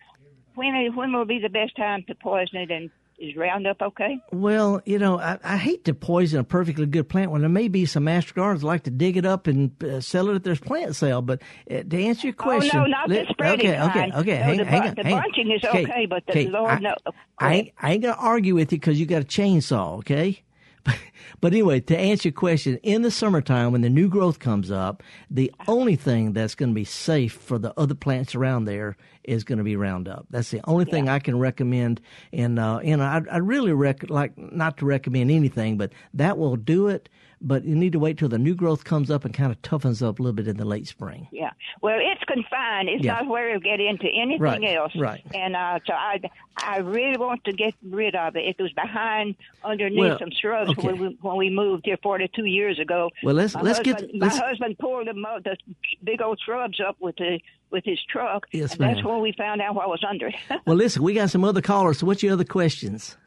When 0.55 0.95
when 0.95 1.13
will 1.13 1.25
be 1.25 1.39
the 1.39 1.49
best 1.49 1.75
time 1.75 2.03
to 2.07 2.15
poison 2.15 2.57
it 2.57 2.71
and 2.71 2.89
is 3.17 3.35
Roundup 3.35 3.81
okay? 3.81 4.19
Well, 4.31 4.81
you 4.85 4.99
know, 4.99 5.19
I, 5.19 5.39
I, 5.43 5.57
hate 5.57 5.85
to 5.85 5.93
poison 5.93 6.39
a 6.39 6.43
perfectly 6.43 6.85
good 6.85 7.07
plant 7.07 7.31
when 7.31 7.41
there 7.41 7.49
may 7.49 7.67
be 7.67 7.85
some 7.85 8.03
master 8.03 8.33
gardeners 8.33 8.63
like 8.63 8.83
to 8.83 8.91
dig 8.91 9.15
it 9.17 9.25
up 9.25 9.47
and 9.47 9.71
uh, 9.83 10.01
sell 10.01 10.29
it 10.29 10.35
at 10.35 10.43
their 10.43 10.55
plant 10.55 10.95
sale. 10.95 11.21
But 11.21 11.41
uh, 11.69 11.83
to 11.83 11.97
answer 11.97 12.27
your 12.27 12.33
question, 12.33 12.77
oh 12.77 12.81
no, 12.81 12.87
not 12.87 13.09
let, 13.09 13.27
the 13.27 13.33
spreading 13.33 13.71
okay, 13.71 13.81
okay, 13.81 14.11
okay, 14.15 14.37
no, 14.37 14.43
hang, 14.43 14.57
the, 14.57 14.65
hang 14.65 14.81
on, 14.81 14.95
the 14.95 15.03
hang 15.03 15.15
bunching 15.15 15.51
is 15.51 15.63
okay, 15.63 15.83
okay, 15.83 16.05
but 16.05 16.25
the 16.25 16.31
okay, 16.31 16.47
Lord 16.47 16.71
I, 16.71 16.79
no. 16.79 16.95
I 17.39 17.71
I 17.79 17.93
ain't 17.93 18.03
gonna 18.03 18.15
argue 18.17 18.55
with 18.55 18.71
you 18.71 18.79
because 18.79 18.99
you 18.99 19.05
got 19.05 19.21
a 19.21 19.25
chainsaw, 19.25 19.99
okay? 19.99 20.41
But 21.41 21.53
anyway, 21.53 21.79
to 21.81 21.97
answer 21.97 22.29
your 22.29 22.33
question, 22.33 22.79
in 22.81 23.01
the 23.01 23.11
summertime 23.11 23.71
when 23.71 23.81
the 23.81 23.89
new 23.89 24.07
growth 24.07 24.39
comes 24.39 24.71
up, 24.71 25.03
the 25.29 25.51
only 25.67 25.95
thing 25.95 26.33
that's 26.33 26.55
going 26.55 26.69
to 26.69 26.75
be 26.75 26.85
safe 26.85 27.33
for 27.33 27.57
the 27.57 27.77
other 27.77 27.95
plants 27.95 28.35
around 28.35 28.65
there 28.65 28.95
is 29.27 29.43
going 29.43 29.57
to 29.57 29.63
be 29.63 29.75
Roundup. 29.75 30.25
That's 30.29 30.51
the 30.51 30.61
only 30.65 30.85
thing 30.85 31.05
Yeah. 31.05 31.15
I 31.15 31.19
can 31.19 31.37
recommend. 31.39 32.01
And 32.33 32.59
uh, 32.59 32.77
and 32.77 33.01
I, 33.03 33.21
I 33.31 33.37
really 33.37 33.73
rec- 33.73 34.09
like 34.09 34.37
not 34.37 34.77
to 34.77 34.85
recommend 34.85 35.31
anything, 35.31 35.77
but 35.77 35.91
that 36.13 36.37
will 36.37 36.55
do 36.55 36.87
it. 36.87 37.09
But 37.41 37.65
you 37.65 37.75
need 37.75 37.91
to 37.93 37.99
wait 37.99 38.17
till 38.17 38.29
the 38.29 38.37
new 38.39 38.55
growth 38.55 38.83
comes 38.85 39.11
up 39.11 39.25
and 39.25 39.33
kind 39.33 39.51
of 39.51 39.61
toughens 39.61 40.01
up 40.01 40.19
a 40.19 40.21
little 40.23 40.33
bit 40.35 40.47
in 40.47 40.57
the 40.57 40.65
late 40.65 40.87
spring. 40.87 41.27
Yeah. 41.31 41.51
Well, 41.81 41.97
it's 41.99 42.23
confined. 42.23 42.89
It's 42.89 43.03
Yeah. 43.03 43.15
not 43.15 43.27
where 43.27 43.53
you 43.53 43.59
get 43.59 43.79
into 43.79 44.07
anything 44.07 44.41
Right, 44.41 44.63
else. 44.75 44.93
right. 44.95 45.21
And 45.33 45.55
uh, 45.55 45.79
so 45.85 45.93
I, 45.93 46.21
I 46.57 46.77
really 46.77 47.17
want 47.17 47.43
to 47.43 47.51
get 47.53 47.73
rid 47.83 48.15
of 48.15 48.35
it. 48.35 48.45
It 48.57 48.61
was 48.61 48.71
behind 48.73 49.35
underneath 49.63 49.99
Well, 49.99 50.19
some 50.19 50.31
shrubs 50.31 50.71
okay. 50.71 50.87
when, 50.87 50.99
we, 50.99 51.17
when 51.21 51.35
we 51.37 51.49
moved 51.49 51.83
here 51.85 51.97
42 52.01 52.45
years 52.45 52.79
ago. 52.79 53.09
Well, 53.23 53.35
let's- 53.35 53.53
my 53.53 53.61
let's 53.61 53.79
get- 53.79 54.01
let's- 54.15 54.39
my 54.39 54.47
husband 54.47 54.77
pulled 54.79 55.07
the, 55.07 55.13
the 55.43 55.57
big 56.03 56.21
old 56.21 56.39
shrubs 56.43 56.79
up 56.79 56.95
with 56.99 57.15
the 57.17 57.39
with 57.71 57.83
his 57.83 57.99
truck. 58.09 58.45
Yes, 58.53 58.71
and 58.73 58.81
that's 58.81 58.97
ma'am. 59.03 59.05
when 59.05 59.21
we 59.21 59.33
found 59.33 59.59
out 59.59 59.75
what 59.75 59.89
was 59.89 60.01
under 60.07 60.27
it. 60.27 60.35
Well, 60.65 60.77
listen, 60.77 61.03
we 61.03 61.13
got 61.13 61.29
some 61.31 61.43
other 61.43 61.61
callers. 61.61 61.99
So, 61.99 62.05
what's 62.05 62.23
your 62.23 62.33
other 62.33 62.45
questions? 62.45 63.17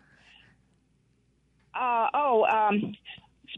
Uh, 1.74 2.06
oh, 2.14 2.44
um, 2.46 2.94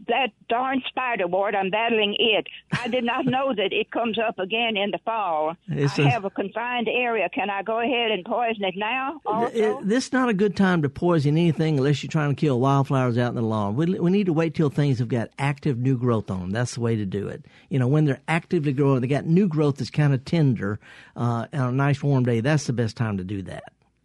that 0.07 0.27
darn 0.49 0.81
spiderwort, 0.95 1.55
I'm 1.55 1.69
battling 1.69 2.15
it. 2.19 2.47
I 2.71 2.87
did 2.87 3.03
not 3.03 3.25
know 3.25 3.53
that 3.55 3.71
it 3.73 3.91
comes 3.91 4.17
up 4.19 4.39
again 4.39 4.77
in 4.77 4.91
the 4.91 4.97
fall. 5.05 5.55
It's 5.67 5.97
I 5.99 6.03
a- 6.03 6.09
have 6.09 6.25
a 6.25 6.29
confined 6.29 6.87
area. 6.87 7.29
Can 7.29 7.49
I 7.49 7.63
go 7.63 7.79
ahead 7.79 8.11
and 8.11 8.25
poison 8.25 8.63
it 8.63 8.75
now? 8.77 9.19
Also? 9.25 9.55
It- 9.55 9.87
this 9.87 10.07
is 10.07 10.13
not 10.13 10.29
a 10.29 10.33
good 10.33 10.55
time 10.55 10.81
to 10.81 10.89
poison 10.89 11.37
anything 11.37 11.77
unless 11.77 12.03
you're 12.03 12.09
trying 12.09 12.33
to 12.33 12.39
kill 12.39 12.59
wildflowers 12.59 13.17
out 13.17 13.29
in 13.29 13.35
the 13.35 13.41
lawn. 13.41 13.75
We, 13.75 13.85
we 13.99 14.11
need 14.11 14.25
to 14.27 14.33
wait 14.33 14.53
till 14.55 14.69
things 14.69 14.99
have 14.99 15.07
got 15.09 15.29
active 15.39 15.77
new 15.77 15.97
growth 15.97 16.29
on 16.31 16.39
them. 16.39 16.51
That's 16.51 16.75
the 16.75 16.81
way 16.81 16.95
to 16.95 17.05
do 17.05 17.27
it. 17.27 17.45
You 17.69 17.79
know, 17.79 17.87
when 17.87 18.05
they're 18.05 18.21
actively 18.27 18.73
growing, 18.73 19.01
they 19.01 19.07
got 19.07 19.25
new 19.25 19.47
growth 19.47 19.77
that's 19.77 19.89
kind 19.89 20.13
of 20.13 20.23
tender 20.25 20.79
uh, 21.15 21.47
on 21.53 21.61
a 21.69 21.71
nice 21.71 22.01
warm 22.03 22.23
day. 22.23 22.39
That's 22.41 22.65
the 22.67 22.73
best 22.73 22.97
time 22.97 23.17
to 23.17 23.23
do 23.23 23.41
that. 23.43 23.63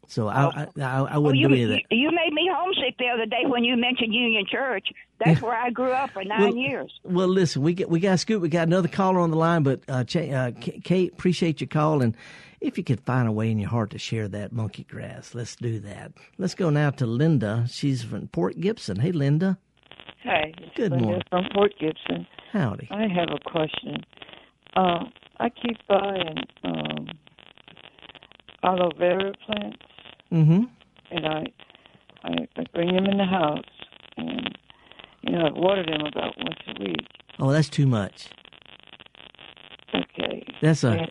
So 0.09 0.29
I, 0.29 0.44
I, 0.44 0.66
I, 0.81 1.01
I 1.03 1.14
Oh, 1.16 1.20
wouldn't 1.20 1.40
you, 1.40 1.49
do 1.49 1.55
any 1.55 1.62
of 1.64 1.70
that. 1.70 1.83
you 1.90 2.11
made 2.12 2.33
me 2.33 2.45
homesick 2.87 2.99
the 2.99 3.09
other 3.09 3.27
day 3.27 3.42
when 3.46 3.64
you 3.64 3.77
mentioned 3.77 4.14
Union 4.14 4.44
Church. 4.51 4.88
That's 5.25 5.40
where 5.40 5.57
I 5.57 5.70
grew 5.70 5.92
up 5.92 6.11
for 6.11 6.25
nine 6.25 6.40
Well, 6.40 6.57
years. 6.57 6.92
Well, 7.05 7.29
listen, 7.29 7.62
we 7.62 7.75
get 7.75 7.88
we 7.88 8.01
got 8.01 8.18
Scoop. 8.20 8.42
We 8.42 8.49
got 8.49 8.66
another 8.66 8.88
caller 8.88 9.20
on 9.20 9.31
the 9.31 9.37
line, 9.37 9.62
but 9.62 9.81
uh, 9.88 10.05
Ch- 10.05 10.16
uh, 10.16 10.51
Kate, 10.85 11.12
appreciate 11.12 11.61
your 11.61 11.68
call, 11.68 12.03
and 12.03 12.14
if 12.61 12.77
you 12.79 12.85
could 12.85 13.01
find 13.01 13.27
a 13.29 13.33
way 13.33 13.51
in 13.51 13.59
your 13.59 13.70
heart 13.70 13.90
to 13.90 13.99
share 13.99 14.29
that 14.29 14.53
monkey 14.53 14.85
grass, 14.85 15.35
let's 15.35 15.57
do 15.57 15.79
that. 15.81 16.12
Let's 16.38 16.55
go 16.55 16.68
now 16.70 16.90
to 16.90 17.07
Linda. 17.07 17.66
She's 17.70 18.03
from 18.03 18.29
Port 18.29 18.59
Gibson. 18.61 18.99
Hey, 19.01 19.12
Linda. 19.12 19.59
Hi. 20.25 20.53
it's 20.59 20.75
Good 20.77 20.90
Linda 20.90 21.05
morning. 21.05 21.22
From 21.31 21.44
Port 21.55 21.72
Gibson. 21.79 22.27
Howdy. 22.53 22.88
I 22.90 23.03
have 23.09 23.29
a 23.31 23.38
question. 23.51 24.05
Uh, 24.75 25.05
I 25.38 25.49
keep 25.51 25.77
buying 25.88 26.37
um, 26.64 27.09
aloe 28.62 28.90
vera 28.99 29.33
plants, 29.46 29.79
Mm-hmm. 30.33 30.64
and 31.12 31.27
I, 31.27 31.44
I 32.27 32.61
I 32.61 32.65
bring 32.75 32.95
them 32.95 33.07
in 33.07 33.19
the 33.19 33.25
house, 33.25 33.65
and 34.17 34.59
you 35.23 35.33
know 35.33 35.47
I 35.47 35.51
water 35.53 35.85
them 35.85 36.01
about 36.07 36.35
once 36.39 36.59
a 36.69 36.83
week. 36.83 37.07
Oh, 37.39 37.53
that's 37.53 37.69
too 37.69 37.87
much. 37.87 38.29
Okay. 39.95 40.45
That's 40.61 40.85
a 40.85 41.07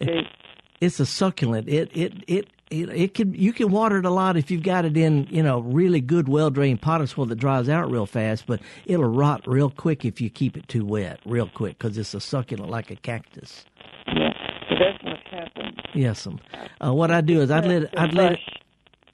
it's 0.82 1.00
a 1.00 1.06
succulent. 1.06 1.70
It 1.70 1.90
it 1.96 2.14
it. 2.28 2.48
It, 2.72 2.90
it 2.90 3.14
can 3.14 3.36
you 3.36 3.54
can 3.54 3.70
water 3.70 4.00
it 4.00 4.06
a 4.06 4.10
lot 4.10 4.38
if 4.38 4.50
you've 4.50 4.64
got 4.64 4.86
it 4.86 4.98
in 4.98 5.28
you 5.30 5.44
know 5.44 5.60
really 5.60 6.02
good 6.02 6.28
well 6.28 6.50
drained 6.50 6.82
potting 6.82 7.06
soil 7.06 7.28
that 7.28 7.36
dries 7.36 7.70
out 7.70 7.92
real 7.92 8.08
fast, 8.08 8.48
but 8.48 8.60
it'll 8.88 9.06
rot 9.06 9.44
real 9.46 9.70
quick 9.70 10.04
if 10.04 10.20
you 10.20 10.32
keep 10.32 10.58
it 10.58 10.68
too 10.68 10.84
wet, 10.84 11.20
real 11.28 11.48
quick, 11.48 11.78
because 11.78 11.96
it's 11.96 12.16
a 12.16 12.20
succulent 12.20 12.72
like 12.72 12.90
a 12.90 12.96
cactus. 12.96 13.66
yeah. 14.08 14.34
So 14.68 14.76
that's 14.80 15.04
what 15.04 15.20
happened. 15.30 15.80
Yes, 15.94 16.26
um, 16.26 16.40
uh, 16.84 16.92
what 16.92 17.12
I 17.12 17.22
do 17.22 17.40
is 17.42 17.52
I'd 17.52 17.66
let 17.68 17.84
it, 17.84 17.94
I'd 17.96 18.16
let 18.16 18.32
it. 18.32 18.40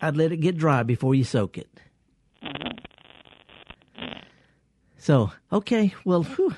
I'd 0.02 0.16
let 0.16 0.32
it 0.32 0.38
get 0.38 0.58
dry 0.58 0.84
before 0.84 1.14
you 1.14 1.26
soak 1.26 1.58
it. 1.58 1.70
Uh-huh. 2.42 2.70
So 5.02 5.32
okay, 5.52 5.96
well, 6.06 6.22
whew, 6.22 6.54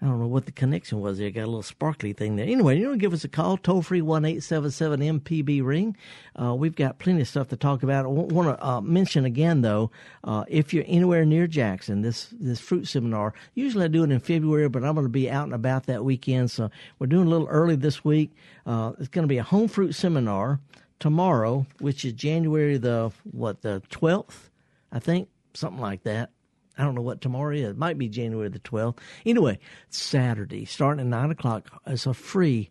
I 0.00 0.06
don't 0.06 0.18
know 0.18 0.26
what 0.26 0.46
the 0.46 0.52
connection 0.52 1.02
was 1.02 1.18
there. 1.18 1.30
Got 1.30 1.42
a 1.42 1.44
little 1.44 1.62
sparkly 1.62 2.14
thing 2.14 2.36
there. 2.36 2.46
Anyway, 2.46 2.78
you 2.78 2.88
know, 2.88 2.96
give 2.96 3.12
us 3.12 3.24
a 3.24 3.28
call 3.28 3.58
toll 3.58 3.82
free 3.82 4.00
one 4.00 4.24
eight 4.24 4.42
seven 4.42 4.70
seven 4.70 5.00
MPB 5.00 5.62
ring. 5.62 5.94
Uh, 6.34 6.54
we've 6.54 6.74
got 6.74 6.98
plenty 6.98 7.20
of 7.20 7.28
stuff 7.28 7.48
to 7.48 7.58
talk 7.58 7.82
about. 7.82 8.06
I 8.06 8.08
want 8.08 8.58
to 8.58 8.66
uh, 8.66 8.80
mention 8.80 9.26
again 9.26 9.60
though, 9.60 9.90
uh, 10.24 10.44
if 10.48 10.72
you're 10.72 10.86
anywhere 10.86 11.26
near 11.26 11.46
Jackson, 11.46 12.00
this 12.00 12.32
this 12.40 12.58
fruit 12.58 12.88
seminar. 12.88 13.34
Usually 13.54 13.84
I 13.84 13.88
do 13.88 14.02
it 14.02 14.10
in 14.10 14.20
February, 14.20 14.70
but 14.70 14.82
I'm 14.82 14.94
going 14.94 15.04
to 15.04 15.10
be 15.10 15.30
out 15.30 15.44
and 15.44 15.54
about 15.54 15.84
that 15.84 16.06
weekend, 16.06 16.50
so 16.50 16.70
we're 16.98 17.06
doing 17.06 17.26
a 17.26 17.30
little 17.30 17.48
early 17.48 17.76
this 17.76 18.02
week. 18.02 18.34
Uh, 18.64 18.92
it's 18.98 19.08
going 19.08 19.24
to 19.24 19.28
be 19.28 19.36
a 19.36 19.42
home 19.42 19.68
fruit 19.68 19.92
seminar 19.92 20.58
tomorrow, 20.98 21.66
which 21.80 22.02
is 22.06 22.14
January 22.14 22.78
the 22.78 23.12
what 23.30 23.60
the 23.60 23.82
twelfth, 23.90 24.48
I 24.90 25.00
think, 25.00 25.28
something 25.52 25.82
like 25.82 26.04
that. 26.04 26.30
I 26.78 26.84
don't 26.84 26.94
know 26.94 27.02
what 27.02 27.20
tomorrow 27.20 27.54
is. 27.54 27.70
It 27.70 27.78
might 27.78 27.98
be 27.98 28.08
January 28.08 28.48
the 28.48 28.58
12th. 28.60 28.98
Anyway, 29.26 29.58
Saturday, 29.90 30.64
starting 30.64 31.00
at 31.00 31.06
9 31.06 31.30
o'clock. 31.30 31.82
It's 31.86 32.06
a 32.06 32.14
free, 32.14 32.70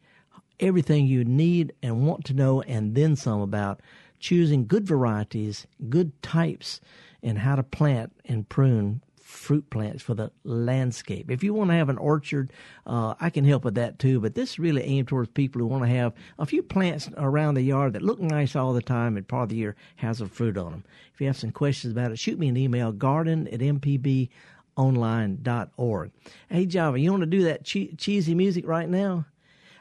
everything 0.59 1.05
you 1.05 1.23
need 1.23 1.73
and 1.83 2.05
want 2.07 2.25
to 2.25 2.33
know, 2.33 2.61
and 2.61 2.95
then 2.95 3.15
some 3.15 3.41
about 3.41 3.81
choosing 4.19 4.67
good 4.67 4.87
varieties, 4.87 5.67
good 5.89 6.19
types, 6.21 6.79
and 7.23 7.39
how 7.39 7.55
to 7.55 7.63
plant 7.63 8.11
and 8.25 8.47
prune 8.49 9.01
fruit 9.31 9.69
plants 9.69 10.03
for 10.03 10.13
the 10.13 10.29
landscape. 10.43 11.31
If 11.31 11.41
you 11.43 11.53
want 11.53 11.69
to 11.71 11.75
have 11.75 11.87
an 11.89 11.97
orchard, 11.97 12.51
uh, 12.85 13.15
I 13.19 13.29
can 13.29 13.43
help 13.45 13.63
with 13.63 13.75
that 13.75 13.97
too. 13.97 14.19
But 14.19 14.35
this 14.35 14.51
is 14.51 14.59
really 14.59 14.83
aimed 14.83 15.07
towards 15.07 15.29
people 15.29 15.61
who 15.61 15.67
want 15.67 15.83
to 15.83 15.89
have 15.89 16.13
a 16.37 16.45
few 16.45 16.61
plants 16.61 17.09
around 17.17 17.53
the 17.55 17.61
yard 17.61 17.93
that 17.93 18.01
look 18.01 18.19
nice 18.19 18.53
all 18.55 18.73
the 18.73 18.81
time 18.81 19.15
and 19.17 19.27
part 19.27 19.43
of 19.43 19.49
the 19.49 19.55
year 19.55 19.75
has 19.95 20.17
some 20.19 20.29
fruit 20.29 20.57
on 20.57 20.71
them. 20.71 20.83
If 21.13 21.21
you 21.21 21.27
have 21.27 21.37
some 21.37 21.51
questions 21.51 21.93
about 21.93 22.11
it, 22.11 22.19
shoot 22.19 22.37
me 22.37 22.49
an 22.49 22.57
email, 22.57 22.91
garden 22.91 23.47
at 23.47 23.61
mpbonline.org. 23.61 26.11
Hey, 26.49 26.65
Java, 26.65 26.99
you 26.99 27.11
want 27.11 27.21
to 27.21 27.27
do 27.27 27.43
that 27.43 27.63
che- 27.63 27.95
cheesy 27.97 28.35
music 28.35 28.67
right 28.67 28.89
now? 28.89 29.25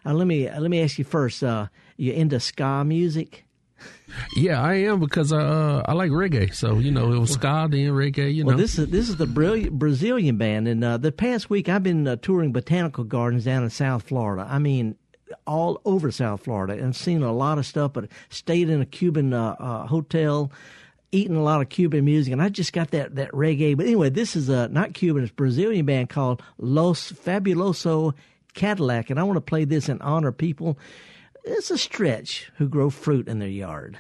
Uh, 0.07 0.15
let 0.15 0.27
me 0.27 0.49
uh, 0.49 0.59
let 0.61 0.71
me 0.71 0.83
ask 0.83 0.99
you 0.99 1.05
first. 1.05 1.43
Uh, 1.43 1.67
you 1.97 2.13
into 2.13 2.41
ska 2.41 2.85
music? 2.85 3.45
Yeah, 4.37 4.61
I 4.61 4.75
am 4.75 5.01
because 5.01 5.33
I 5.33 5.41
uh, 5.41 5.83
I 5.87 5.93
like 5.93 6.11
reggae. 6.11 6.55
So 6.55 6.79
you 6.79 6.91
know, 6.91 7.13
it 7.13 7.19
was 7.19 7.33
ska 7.33 7.69
then 7.71 7.91
reggae. 7.91 8.35
You 8.35 8.45
know, 8.45 8.49
Well, 8.49 8.57
this 8.57 8.79
is 8.79 8.89
this 8.89 9.09
is 9.09 9.17
the 9.17 9.27
Brazil- 9.27 9.71
Brazilian 9.71 10.37
band, 10.37 10.69
and 10.69 10.83
uh, 10.83 10.97
the 10.97 11.13
past 11.13 11.49
week 11.51 11.69
I've 11.69 11.83
been 11.83 12.07
uh, 12.07 12.17
touring 12.21 12.53
botanical 12.53 13.05
gardens 13.05 13.45
down 13.45 13.63
in 13.63 13.71
South 13.71 14.03
Florida. 14.05 14.47
I 14.49 14.59
mean, 14.59 14.97
all 15.47 15.81
over 15.85 16.11
South 16.11 16.43
Florida, 16.45 16.75
and 16.75 16.95
seen 16.95 17.23
a 17.23 17.33
lot 17.33 17.59
of 17.59 17.67
stuff. 17.67 17.93
But 17.93 18.09
stayed 18.31 18.69
in 18.69 18.81
a 18.81 18.87
Cuban 18.87 19.33
uh, 19.33 19.57
uh, 19.59 19.87
hotel, 19.87 20.51
eating 21.13 21.37
a 21.37 21.43
lot 21.43 21.61
of 21.61 21.69
Cuban 21.69 22.05
music, 22.05 22.33
and 22.33 22.43
I 22.43 22.49
just 22.49 22.73
got 22.73 22.91
that 22.91 23.15
that 23.15 23.31
reggae. 23.31 23.77
But 23.77 23.87
anyway, 23.87 24.11
this 24.11 24.35
is 24.35 24.49
a 24.49 24.69
not 24.69 24.95
Cuban; 24.95 25.23
it's 25.23 25.31
a 25.33 25.35
Brazilian 25.35 25.87
band 25.87 26.09
called 26.09 26.43
Los 26.59 27.13
Fabuloso 27.13 28.15
Cadillac, 28.55 29.11
and 29.11 29.21
I 29.21 29.23
want 29.23 29.37
to 29.37 29.41
play 29.41 29.65
this 29.65 29.89
in 29.89 30.01
honor 30.03 30.29
of 30.29 30.37
people. 30.39 30.77
It's 31.45 31.71
a 31.71 31.79
stretch 31.79 32.51
who 32.57 32.69
grow 32.69 32.91
fruit 32.91 33.29
in 33.29 33.39
their 33.39 33.49
yard. 33.49 33.99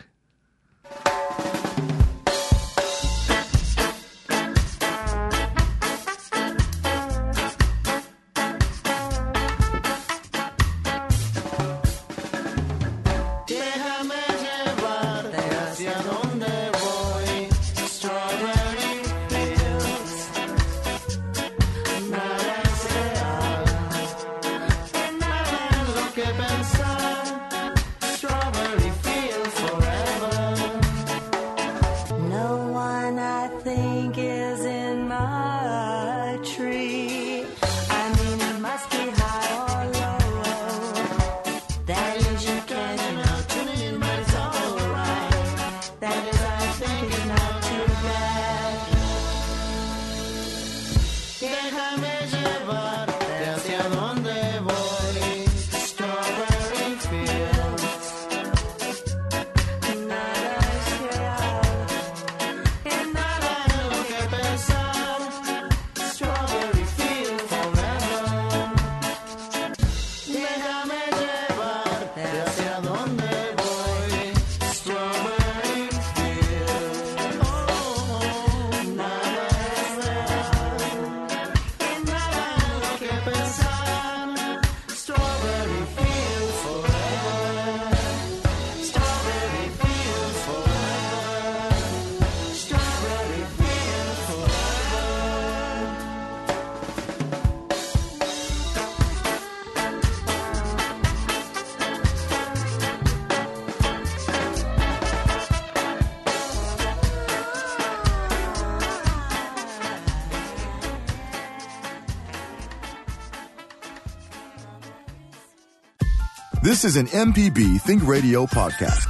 This 116.80 116.96
is 116.96 116.96
an 116.96 117.08
MPB 117.08 117.82
Think 117.82 118.06
Radio 118.06 118.46
podcast. 118.46 119.04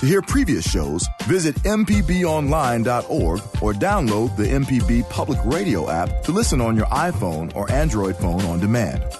To 0.00 0.06
hear 0.06 0.22
previous 0.22 0.66
shows, 0.66 1.06
visit 1.24 1.54
MPBOnline.org 1.56 3.40
or 3.60 3.74
download 3.74 4.34
the 4.38 4.44
MPB 4.44 5.06
Public 5.10 5.38
Radio 5.44 5.90
app 5.90 6.22
to 6.22 6.32
listen 6.32 6.62
on 6.62 6.74
your 6.74 6.86
iPhone 6.86 7.54
or 7.54 7.70
Android 7.70 8.16
phone 8.16 8.40
on 8.46 8.60
demand. 8.60 9.04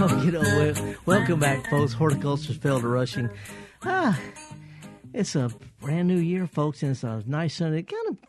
Oh, 0.00 0.22
you 0.24 0.32
know, 0.32 0.96
Welcome 1.06 1.38
back, 1.38 1.70
folks. 1.70 1.92
Horticulture's 1.92 2.58
Felder 2.58 2.92
Rushing. 2.92 3.30
Ah, 3.84 4.18
it's 5.14 5.36
a 5.36 5.52
brand 5.80 6.08
new 6.08 6.18
year, 6.18 6.48
folks, 6.48 6.82
and 6.82 6.90
it's 6.90 7.04
a 7.04 7.22
nice 7.26 7.60
of 7.60 7.70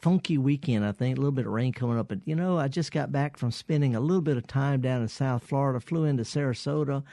funky 0.04 0.38
weekend, 0.38 0.86
I 0.86 0.92
think. 0.92 1.18
A 1.18 1.22
little 1.22 1.32
bit 1.32 1.48
of 1.48 1.54
rain 1.54 1.72
coming 1.72 1.98
up. 1.98 2.10
But, 2.10 2.20
you 2.26 2.36
know, 2.36 2.58
I 2.58 2.68
just 2.68 2.92
got 2.92 3.14
back 3.14 3.38
from 3.38 3.52
spending 3.52 3.96
a 3.96 4.02
little 4.02 4.22
bit 4.22 4.36
of 4.36 4.46
time 4.46 4.82
down 4.82 5.02
in 5.02 5.08
South 5.08 5.46
Florida, 5.46 5.80
flew 5.80 6.04
into 6.04 6.24
Sarasota, 6.24 7.04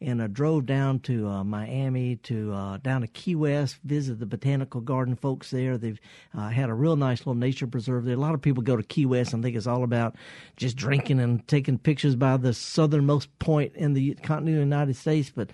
and 0.00 0.22
I 0.22 0.28
drove 0.28 0.64
down 0.64 1.00
to 1.00 1.26
uh, 1.26 1.42
Miami, 1.42 2.16
to 2.22 2.52
uh, 2.52 2.76
down 2.76 3.00
to 3.00 3.08
Key 3.08 3.34
West, 3.34 3.78
visit 3.82 4.20
the 4.20 4.26
botanical 4.26 4.80
garden 4.80 5.16
folks 5.16 5.50
there. 5.50 5.76
They've 5.76 5.98
uh, 6.34 6.50
had 6.50 6.70
a 6.70 6.74
real 6.74 6.94
nice 6.94 7.20
little 7.20 7.34
nature 7.34 7.66
preserve 7.66 8.04
there. 8.04 8.14
A 8.14 8.18
lot 8.18 8.34
of 8.34 8.42
people 8.42 8.62
go 8.62 8.76
to 8.76 8.82
Key 8.84 9.06
West 9.06 9.32
and 9.32 9.42
think 9.42 9.56
it's 9.56 9.66
all 9.66 9.82
about 9.82 10.14
just 10.56 10.76
drinking 10.76 11.18
and 11.18 11.46
taking 11.48 11.78
pictures 11.78 12.14
by 12.14 12.36
the 12.36 12.54
southernmost 12.54 13.36
point 13.40 13.74
in 13.74 13.94
the 13.94 14.14
continental 14.22 14.62
United 14.62 14.94
States, 14.94 15.32
but 15.34 15.50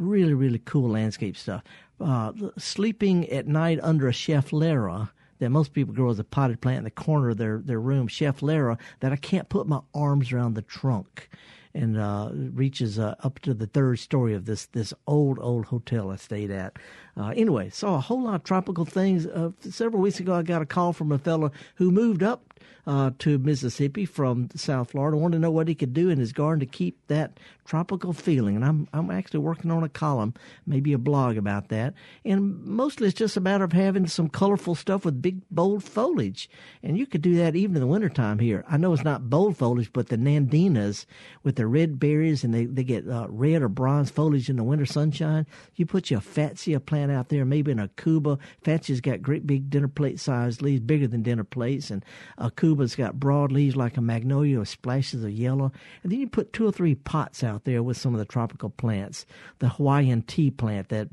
really, 0.00 0.34
really 0.34 0.60
cool 0.64 0.90
landscape 0.90 1.36
stuff. 1.36 1.62
Uh, 2.00 2.32
sleeping 2.58 3.28
at 3.28 3.46
night 3.46 3.78
under 3.80 4.08
a 4.08 4.12
schefflera 4.12 5.10
that 5.42 5.50
most 5.50 5.72
people 5.72 5.92
grow 5.92 6.08
as 6.08 6.20
a 6.20 6.24
potted 6.24 6.60
plant 6.60 6.78
in 6.78 6.84
the 6.84 6.90
corner 6.90 7.30
of 7.30 7.36
their, 7.36 7.58
their 7.64 7.80
room, 7.80 8.06
schefflera, 8.06 8.78
that 9.00 9.10
I 9.10 9.16
can't 9.16 9.48
put 9.48 9.66
my 9.66 9.80
arms 9.92 10.32
around 10.32 10.54
the 10.54 10.62
trunk 10.62 11.28
and 11.74 11.98
uh, 11.98 12.30
reaches 12.32 12.96
uh, 12.96 13.16
up 13.24 13.40
to 13.40 13.52
the 13.52 13.66
third 13.66 13.98
story 13.98 14.34
of 14.34 14.44
this 14.44 14.66
this 14.66 14.94
old 15.08 15.38
old 15.40 15.66
hotel 15.66 16.10
I 16.10 16.16
stayed 16.16 16.52
at. 16.52 16.76
Uh, 17.16 17.28
anyway, 17.36 17.68
saw 17.70 17.96
a 17.96 18.00
whole 18.00 18.22
lot 18.22 18.34
of 18.34 18.44
tropical 18.44 18.84
things. 18.84 19.26
Uh, 19.26 19.50
several 19.60 20.02
weeks 20.02 20.20
ago, 20.20 20.34
I 20.34 20.42
got 20.42 20.62
a 20.62 20.66
call 20.66 20.92
from 20.92 21.12
a 21.12 21.18
fellow 21.18 21.52
who 21.74 21.90
moved 21.90 22.22
up 22.22 22.52
uh, 22.86 23.10
to 23.18 23.38
Mississippi 23.38 24.04
from 24.04 24.48
South 24.54 24.90
Florida. 24.90 25.16
Wanted 25.16 25.36
to 25.36 25.40
know 25.40 25.50
what 25.50 25.68
he 25.68 25.74
could 25.74 25.92
do 25.92 26.08
in 26.08 26.18
his 26.18 26.32
garden 26.32 26.60
to 26.60 26.66
keep 26.66 26.98
that 27.06 27.38
tropical 27.64 28.12
feeling. 28.12 28.56
And 28.56 28.64
I'm 28.64 28.88
I'm 28.92 29.10
actually 29.10 29.40
working 29.40 29.70
on 29.70 29.84
a 29.84 29.88
column, 29.88 30.34
maybe 30.66 30.92
a 30.92 30.98
blog 30.98 31.36
about 31.36 31.68
that. 31.68 31.94
And 32.24 32.64
mostly 32.64 33.08
it's 33.08 33.18
just 33.18 33.36
a 33.36 33.40
matter 33.40 33.64
of 33.64 33.72
having 33.72 34.06
some 34.06 34.28
colorful 34.28 34.74
stuff 34.74 35.04
with 35.04 35.22
big 35.22 35.42
bold 35.50 35.84
foliage. 35.84 36.50
And 36.82 36.98
you 36.98 37.06
could 37.06 37.22
do 37.22 37.36
that 37.36 37.54
even 37.54 37.76
in 37.76 37.80
the 37.80 37.86
wintertime 37.86 38.38
here. 38.38 38.64
I 38.68 38.76
know 38.76 38.92
it's 38.92 39.04
not 39.04 39.30
bold 39.30 39.56
foliage, 39.56 39.92
but 39.92 40.08
the 40.08 40.16
nandinas 40.18 41.06
with 41.42 41.56
the 41.56 41.66
red 41.66 42.00
berries 42.00 42.42
and 42.42 42.52
they, 42.52 42.64
they 42.64 42.84
get 42.84 43.08
uh, 43.08 43.26
red 43.28 43.62
or 43.62 43.68
bronze 43.68 44.10
foliage 44.10 44.50
in 44.50 44.56
the 44.56 44.64
winter 44.64 44.86
sunshine. 44.86 45.46
You 45.76 45.86
put 45.86 46.10
your 46.10 46.20
fatsia 46.20 46.84
plant 46.84 47.01
out 47.10 47.28
there, 47.28 47.44
maybe 47.44 47.72
in 47.72 47.78
aucuba. 47.78 48.38
Fatsia's 48.62 49.00
got 49.00 49.22
great 49.22 49.46
big 49.46 49.70
dinner 49.70 49.88
plate 49.88 50.20
sized 50.20 50.62
leaves, 50.62 50.80
bigger 50.80 51.06
than 51.06 51.22
dinner 51.22 51.44
plates. 51.44 51.90
And 51.90 52.04
aucuba's 52.38 52.94
got 52.94 53.18
broad 53.18 53.52
leaves 53.52 53.76
like 53.76 53.96
a 53.96 54.00
magnolia 54.00 54.58
with 54.58 54.68
splashes 54.68 55.24
of 55.24 55.30
yellow. 55.30 55.72
And 56.02 56.12
then 56.12 56.20
you 56.20 56.28
put 56.28 56.52
two 56.52 56.66
or 56.66 56.72
three 56.72 56.94
pots 56.94 57.42
out 57.42 57.64
there 57.64 57.82
with 57.82 57.96
some 57.96 58.14
of 58.14 58.18
the 58.18 58.24
tropical 58.24 58.70
plants. 58.70 59.26
The 59.58 59.68
Hawaiian 59.68 60.22
ti 60.22 60.50
plant 60.50 60.88
that 60.88 61.08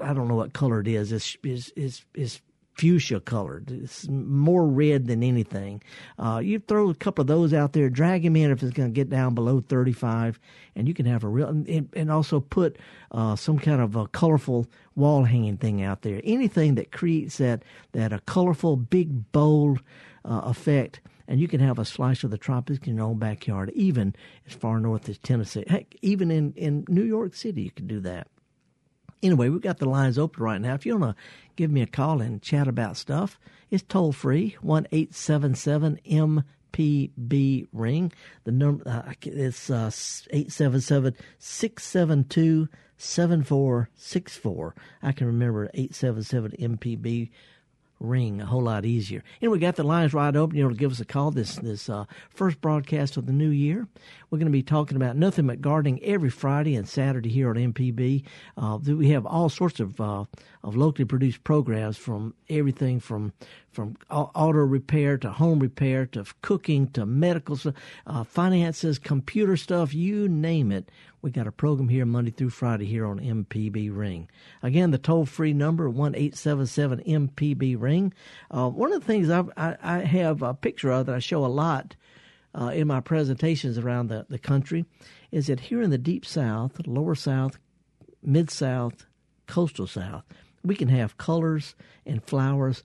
I 0.00 0.14
don't 0.14 0.28
know 0.28 0.36
what 0.36 0.52
color 0.52 0.80
it 0.80 0.88
is. 0.88 1.12
Is 1.12 1.36
is 1.42 1.72
is 1.76 2.04
is 2.14 2.40
fuchsia 2.74 3.20
colored. 3.20 3.70
It's 3.70 4.08
more 4.08 4.66
red 4.66 5.06
than 5.06 5.22
anything. 5.22 5.82
Uh, 6.18 6.40
you 6.42 6.58
throw 6.58 6.90
a 6.90 6.94
couple 6.94 7.22
of 7.22 7.28
those 7.28 7.54
out 7.54 7.72
there, 7.72 7.88
drag 7.88 8.22
them 8.22 8.36
in 8.36 8.50
if 8.50 8.62
it's 8.62 8.72
going 8.72 8.90
to 8.90 8.94
get 8.94 9.08
down 9.08 9.34
below 9.34 9.60
35, 9.60 10.38
and 10.74 10.88
you 10.88 10.94
can 10.94 11.06
have 11.06 11.24
a 11.24 11.28
real, 11.28 11.48
and, 11.48 11.88
and 11.94 12.10
also 12.10 12.40
put 12.40 12.76
uh, 13.12 13.36
some 13.36 13.58
kind 13.58 13.80
of 13.80 13.96
a 13.96 14.08
colorful 14.08 14.66
wall 14.96 15.24
hanging 15.24 15.56
thing 15.56 15.82
out 15.82 16.02
there. 16.02 16.20
Anything 16.24 16.74
that 16.74 16.92
creates 16.92 17.38
that, 17.38 17.62
that 17.92 18.12
a 18.12 18.20
colorful, 18.20 18.76
big, 18.76 19.30
bold 19.32 19.80
uh, 20.24 20.42
effect. 20.44 21.00
And 21.26 21.40
you 21.40 21.48
can 21.48 21.60
have 21.60 21.78
a 21.78 21.86
slice 21.86 22.22
of 22.22 22.30
the 22.30 22.36
tropics 22.36 22.86
in 22.86 22.96
your 22.96 23.06
own 23.06 23.18
backyard, 23.18 23.72
even 23.74 24.14
as 24.46 24.52
far 24.52 24.78
north 24.78 25.08
as 25.08 25.16
Tennessee. 25.16 25.64
Heck, 25.66 25.94
even 26.02 26.30
in, 26.30 26.52
in 26.52 26.84
New 26.86 27.02
York 27.02 27.34
City, 27.34 27.62
you 27.62 27.70
can 27.70 27.86
do 27.86 28.00
that 28.00 28.28
anyway, 29.24 29.48
we've 29.48 29.60
got 29.60 29.78
the 29.78 29.88
lines 29.88 30.18
open 30.18 30.42
right 30.42 30.60
now. 30.60 30.74
If 30.74 30.86
you 30.86 30.96
want 30.96 31.16
to 31.16 31.22
give 31.56 31.70
me 31.70 31.82
a 31.82 31.86
call 31.86 32.20
and 32.20 32.42
chat 32.42 32.68
about 32.68 32.96
stuff, 32.96 33.40
it's 33.70 33.82
toll 33.82 34.12
free 34.12 34.56
one 34.60 34.86
eight 34.92 35.14
seven 35.14 35.54
seven 35.54 35.98
MPB 36.06 37.66
ring. 37.72 38.12
The 38.44 38.52
number 38.52 38.88
uh, 38.88 39.12
it's 39.22 39.70
uh, 39.70 39.90
eight 40.30 40.52
seven 40.52 40.80
seven 40.80 41.16
six 41.38 41.84
seven 41.84 42.24
two 42.24 42.68
seven 42.96 43.42
four 43.42 43.88
six 43.96 44.36
four. 44.36 44.74
I 45.02 45.12
can 45.12 45.26
remember 45.26 45.70
eight 45.74 45.94
seven 45.94 46.22
seven 46.22 46.52
MPB 46.52 47.30
ring 48.00 48.40
a 48.40 48.46
whole 48.46 48.62
lot 48.62 48.84
easier. 48.84 49.22
And 49.40 49.50
we 49.50 49.58
got 49.58 49.76
the 49.76 49.84
lines 49.84 50.12
wide 50.12 50.36
open. 50.36 50.56
You 50.56 50.64
know, 50.64 50.70
to 50.70 50.74
give 50.74 50.92
us 50.92 51.00
a 51.00 51.04
call 51.04 51.30
this 51.30 51.56
this 51.56 51.88
uh, 51.88 52.04
first 52.30 52.60
broadcast 52.60 53.16
of 53.16 53.26
the 53.26 53.32
new 53.32 53.48
year. 53.48 53.86
We're 54.30 54.38
going 54.38 54.46
to 54.46 54.52
be 54.52 54.62
talking 54.62 54.96
about 54.96 55.16
nothing 55.16 55.46
but 55.46 55.60
gardening 55.60 56.02
every 56.02 56.30
Friday 56.30 56.74
and 56.74 56.88
Saturday 56.88 57.30
here 57.30 57.50
on 57.50 57.56
MPB. 57.56 58.24
Uh, 58.56 58.78
we 58.84 59.10
have 59.10 59.26
all 59.26 59.48
sorts 59.48 59.80
of 59.80 60.00
uh, 60.00 60.24
of 60.64 60.74
locally 60.74 61.04
produced 61.04 61.44
programs 61.44 61.98
from 61.98 62.34
everything 62.48 62.98
from 62.98 63.32
from 63.70 63.96
auto 64.10 64.58
repair 64.58 65.18
to 65.18 65.30
home 65.30 65.58
repair 65.58 66.06
to 66.06 66.24
cooking 66.40 66.88
to 66.88 67.04
medical 67.04 67.58
uh, 68.06 68.24
finances, 68.24 68.98
computer 68.98 69.56
stuff, 69.56 69.92
you 69.92 70.28
name 70.28 70.72
it. 70.72 70.90
We 71.20 71.30
got 71.30 71.46
a 71.46 71.52
program 71.52 71.88
here 71.88 72.06
Monday 72.06 72.30
through 72.30 72.50
Friday 72.50 72.86
here 72.86 73.04
on 73.04 73.20
MPB 73.20 73.94
Ring. 73.94 74.30
Again, 74.62 74.90
the 74.90 74.98
toll 74.98 75.26
free 75.26 75.52
number 75.52 75.90
one 75.90 76.14
eight 76.14 76.34
seven 76.34 76.66
seven 76.66 77.00
MPB 77.00 77.80
Ring. 77.80 78.14
Uh, 78.50 78.70
one 78.70 78.92
of 78.92 79.00
the 79.00 79.06
things 79.06 79.28
I've, 79.28 79.50
I, 79.56 79.76
I 79.82 79.98
have 79.98 80.40
a 80.40 80.54
picture 80.54 80.90
of 80.90 81.06
that 81.06 81.14
I 81.14 81.18
show 81.18 81.44
a 81.44 81.46
lot 81.46 81.94
uh, 82.58 82.68
in 82.68 82.86
my 82.86 83.00
presentations 83.00 83.76
around 83.76 84.08
the, 84.08 84.24
the 84.30 84.38
country 84.38 84.86
is 85.30 85.48
that 85.48 85.60
here 85.60 85.82
in 85.82 85.90
the 85.90 85.98
deep 85.98 86.24
south, 86.24 86.86
lower 86.86 87.14
south, 87.14 87.58
mid 88.22 88.50
south, 88.50 89.04
coastal 89.46 89.86
south, 89.86 90.24
we 90.64 90.74
can 90.74 90.88
have 90.88 91.18
colors 91.18 91.74
and 92.06 92.22
flowers 92.24 92.82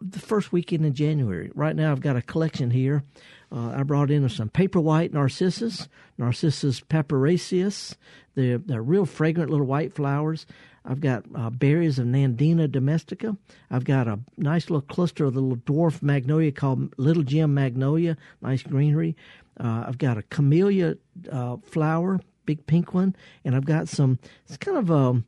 the 0.00 0.18
first 0.20 0.52
weekend 0.52 0.86
in 0.86 0.94
January. 0.94 1.50
Right 1.54 1.74
now, 1.74 1.92
I've 1.92 2.00
got 2.00 2.16
a 2.16 2.22
collection 2.22 2.70
here. 2.70 3.02
Uh, 3.50 3.70
I 3.70 3.82
brought 3.82 4.10
in 4.10 4.28
some 4.28 4.48
paper 4.48 4.80
white 4.80 5.12
narcissus, 5.12 5.88
Narcissus 6.16 6.80
papyraceus. 6.80 7.96
They're, 8.34 8.58
they're 8.58 8.82
real 8.82 9.06
fragrant 9.06 9.50
little 9.50 9.66
white 9.66 9.92
flowers. 9.92 10.46
I've 10.84 11.00
got 11.00 11.24
uh, 11.34 11.50
berries 11.50 11.98
of 11.98 12.06
Nandina 12.06 12.70
domestica. 12.70 13.36
I've 13.70 13.84
got 13.84 14.08
a 14.08 14.20
nice 14.36 14.70
little 14.70 14.82
cluster 14.82 15.24
of 15.24 15.34
the 15.34 15.40
little 15.40 15.56
dwarf 15.58 16.02
magnolia 16.02 16.52
called 16.52 16.94
Little 16.96 17.22
Gem 17.22 17.52
Magnolia, 17.52 18.16
nice 18.40 18.62
greenery. 18.62 19.16
Uh, 19.58 19.84
I've 19.86 19.98
got 19.98 20.16
a 20.16 20.22
camellia 20.22 20.96
uh, 21.30 21.56
flower, 21.64 22.20
big 22.46 22.66
pink 22.66 22.94
one, 22.94 23.16
and 23.44 23.54
I've 23.54 23.66
got 23.66 23.88
some. 23.88 24.18
It's 24.46 24.56
kind 24.56 24.78
of 24.78 24.90
a 24.90 25.22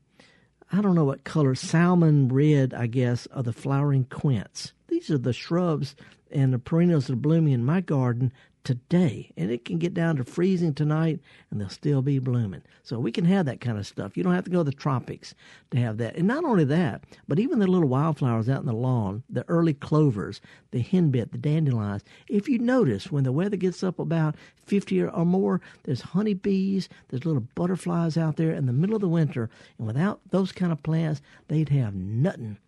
I 0.73 0.81
don't 0.81 0.95
know 0.95 1.05
what 1.05 1.25
color, 1.25 1.55
salmon 1.55 2.29
red, 2.29 2.73
I 2.73 2.87
guess, 2.87 3.27
are 3.35 3.43
the 3.43 3.53
flowering 3.53 4.05
quince. 4.05 4.73
These 4.91 5.11
are 5.11 5.19
the 5.19 5.33
shrubs 5.33 5.95
and 6.33 6.53
the 6.53 6.59
perennials 6.59 7.07
that 7.07 7.15
are 7.15 7.17
blooming 7.17 7.53
in 7.53 7.65
my 7.65 7.81
garden 7.81 8.33
today. 8.65 9.33
And 9.37 9.51
it 9.51 9.65
can 9.65 9.79
get 9.79 9.95
down 9.95 10.17
to 10.17 10.25
freezing 10.25 10.75
tonight 10.75 11.21
and 11.51 11.61
they'll 11.61 11.69
still 11.69 12.03
be 12.03 12.19
blooming. 12.19 12.63
So 12.83 12.99
we 12.99 13.13
can 13.13 13.25
have 13.25 13.47
that 13.47 13.61
kind 13.61 13.79
of 13.79 13.87
stuff. 13.87 14.17
You 14.17 14.23
don't 14.23 14.35
have 14.35 14.45
to 14.45 14.51
go 14.51 14.59
to 14.59 14.65
the 14.65 14.73
tropics 14.73 15.35
to 15.71 15.79
have 15.79 15.99
that. 15.99 16.17
And 16.17 16.27
not 16.27 16.45
only 16.45 16.65
that, 16.65 17.05
but 17.27 17.39
even 17.39 17.59
the 17.59 17.67
little 17.67 17.89
wildflowers 17.89 18.49
out 18.49 18.61
in 18.61 18.67
the 18.67 18.73
lawn, 18.73 19.23
the 19.31 19.49
early 19.49 19.75
clovers, 19.75 20.41
the 20.73 20.83
henbit, 20.83 21.33
the 21.33 21.39
dandelions. 21.39 22.05
If 22.29 22.49
you 22.49 22.59
notice 22.59 23.11
when 23.11 23.25
the 23.25 23.33
weather 23.33 23.57
gets 23.57 23.83
up 23.83 23.99
about 23.99 24.35
50 24.67 25.03
or 25.03 25.25
more, 25.25 25.61
there's 25.85 26.03
honeybees, 26.03 26.89
there's 27.09 27.25
little 27.25 27.47
butterflies 27.55 28.17
out 28.17 28.37
there 28.37 28.53
in 28.53 28.67
the 28.67 28.73
middle 28.73 28.97
of 28.97 29.03
the 29.03 29.09
winter. 29.09 29.49
And 29.79 29.87
without 29.87 30.21
those 30.31 30.53
kind 30.53 30.73
of 30.73 30.83
plants, 30.83 31.23
they'd 31.49 31.71
have 31.71 31.95
nothing 31.95 32.59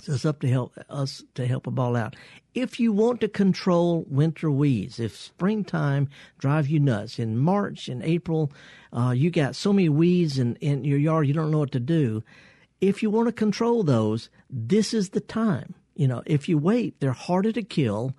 so 0.00 0.12
it's 0.12 0.24
up 0.24 0.40
to 0.40 0.48
help 0.48 0.76
us 0.90 1.22
to 1.34 1.46
help 1.46 1.66
a 1.66 1.70
ball 1.70 1.96
out. 1.96 2.16
If 2.54 2.78
you 2.78 2.92
want 2.92 3.20
to 3.20 3.28
control 3.28 4.04
winter 4.08 4.50
weeds, 4.50 5.00
if 5.00 5.16
springtime 5.16 6.08
drive 6.38 6.68
you 6.68 6.80
nuts, 6.80 7.18
in 7.18 7.38
March 7.38 7.88
and 7.88 8.02
April, 8.02 8.52
uh, 8.92 9.10
you 9.10 9.30
got 9.30 9.56
so 9.56 9.72
many 9.72 9.88
weeds 9.88 10.38
in, 10.38 10.56
in 10.56 10.84
your 10.84 10.98
yard 10.98 11.26
you 11.26 11.34
don't 11.34 11.50
know 11.50 11.58
what 11.58 11.72
to 11.72 11.80
do. 11.80 12.22
If 12.80 13.02
you 13.02 13.10
want 13.10 13.28
to 13.28 13.32
control 13.32 13.82
those, 13.82 14.28
this 14.50 14.92
is 14.92 15.10
the 15.10 15.20
time. 15.20 15.74
You 15.94 16.08
know, 16.08 16.22
if 16.26 16.48
you 16.48 16.58
wait, 16.58 16.98
they're 17.00 17.12
harder 17.12 17.52
to 17.52 17.62
kill 17.62 18.14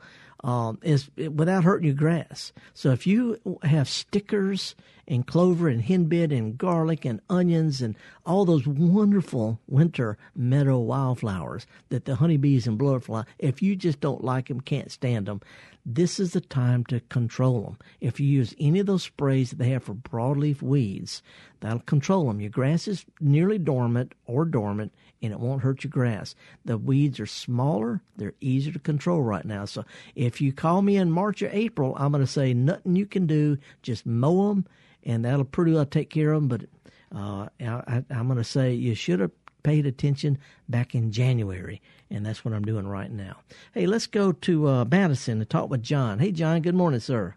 um, 0.45 0.77
is 0.84 1.10
without 1.17 1.63
hurting 1.63 1.88
your 1.88 1.95
grass. 1.95 2.53
So 2.75 2.91
if 2.91 3.08
you 3.08 3.39
have 3.63 3.89
stickers 3.89 4.75
and 5.08 5.25
clover 5.25 5.67
and 5.67 5.84
henbit 5.84 6.36
and 6.36 6.55
garlic 6.55 7.03
and 7.03 7.19
onions 7.29 7.81
and 7.81 7.95
all 8.27 8.45
those 8.45 8.67
wonderful 8.67 9.60
winter 9.67 10.17
meadow 10.36 10.77
wildflowers 10.77 11.65
that 11.89 12.05
the 12.05 12.15
honeybees 12.15 12.67
and 12.67 12.79
blowfly, 12.79 13.25
if 13.39 13.63
you 13.63 13.75
just 13.75 13.99
don't 13.99 14.23
like 14.23 14.47
them, 14.47 14.62
can't 14.62 14.91
stand 14.91 15.25
them, 15.25 15.41
this 15.86 16.19
is 16.19 16.34
the 16.34 16.41
time 16.41 16.84
to 16.86 17.00
control 17.02 17.62
them. 17.62 17.78
If 18.02 18.19
you 18.19 18.28
use 18.28 18.56
any 18.60 18.80
of 18.80 18.88
those 18.88 19.04
sprays 19.04 19.52
that 19.52 19.58
they 19.58 19.69
have 19.69 19.84
for 19.84 19.93
broadleaf 19.93 20.62
weeds, 20.62 21.21
that'll 21.60 21.80
control 21.80 22.26
them. 22.26 22.41
Your 22.41 22.50
grass 22.50 22.88
is 22.88 23.06
nearly 23.19 23.60
dormant 23.60 24.15
or 24.26 24.45
dormant, 24.45 24.93
and 25.21 25.32
it 25.32 25.39
won't 25.39 25.62
hurt 25.62 25.84
your 25.84 25.91
grass. 25.91 26.36
The 26.65 26.78
weeds 26.78 27.19
are 27.19 27.26
smaller, 27.26 28.02
they're 28.17 28.34
easier 28.41 28.74
to 28.74 28.80
control 28.80 29.21
right 29.21 29.45
now. 29.45 29.65
So 29.65 29.86
if 30.15 30.41
you 30.41 30.52
call 30.52 30.82
me 30.82 30.98
in 30.98 31.12
March 31.12 31.41
or 31.41 31.50
April, 31.52 31.95
I'm 31.98 32.12
going 32.12 32.24
to 32.24 32.32
say 32.32 32.54
nothing 32.54 32.95
you 32.95 33.06
can 33.06 33.28
do, 33.28 33.58
just 33.82 34.06
mow 34.06 34.50
them 34.50 34.65
and 35.06 35.24
that'll 35.24 35.45
pretty 35.45 35.71
well 35.71 35.86
take 35.86 36.10
care 36.10 36.32
of 36.32 36.41
them. 36.41 36.48
But 36.50 37.17
uh, 37.17 37.48
I, 37.62 38.04
I'm 38.10 38.28
going 38.28 38.38
to 38.38 38.43
say 38.43 38.74
you 38.74 38.95
should 38.95 39.19
have 39.19 39.32
paid 39.63 39.86
attention 39.86 40.38
back 40.67 40.95
in 40.95 41.12
January, 41.12 41.82
and 42.09 42.25
that's 42.25 42.43
what 42.45 42.53
I'm 42.53 42.63
doing 42.63 42.87
right 42.87 43.11
now. 43.11 43.37
Hey, 43.73 43.85
let's 43.85 44.07
go 44.07 44.31
to 44.31 44.67
uh, 44.67 44.85
Madison 44.85 45.39
and 45.39 45.49
talk 45.49 45.69
with 45.69 45.83
John. 45.83 46.19
Hey, 46.19 46.31
John. 46.31 46.61
Good 46.61 46.75
morning, 46.75 46.99
sir. 46.99 47.35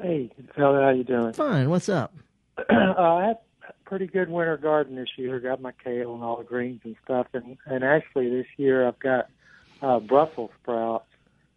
Hey, 0.00 0.30
fella, 0.56 0.82
how 0.82 0.90
you 0.90 1.04
doing? 1.04 1.32
Fine. 1.32 1.70
What's 1.70 1.88
up? 1.88 2.14
uh, 2.58 2.62
I 2.70 3.26
had 3.26 3.38
a 3.68 3.72
pretty 3.84 4.06
good 4.06 4.28
winter 4.28 4.56
garden 4.56 4.96
this 4.96 5.08
year. 5.16 5.38
Got 5.40 5.60
my 5.60 5.72
kale 5.82 6.14
and 6.14 6.22
all 6.22 6.36
the 6.36 6.44
greens 6.44 6.80
and 6.84 6.96
stuff, 7.04 7.26
and 7.32 7.56
and 7.66 7.84
actually 7.84 8.28
this 8.30 8.46
year 8.56 8.86
I've 8.86 8.98
got 8.98 9.28
uh, 9.82 10.00
Brussels 10.00 10.50
sprouts, 10.62 11.06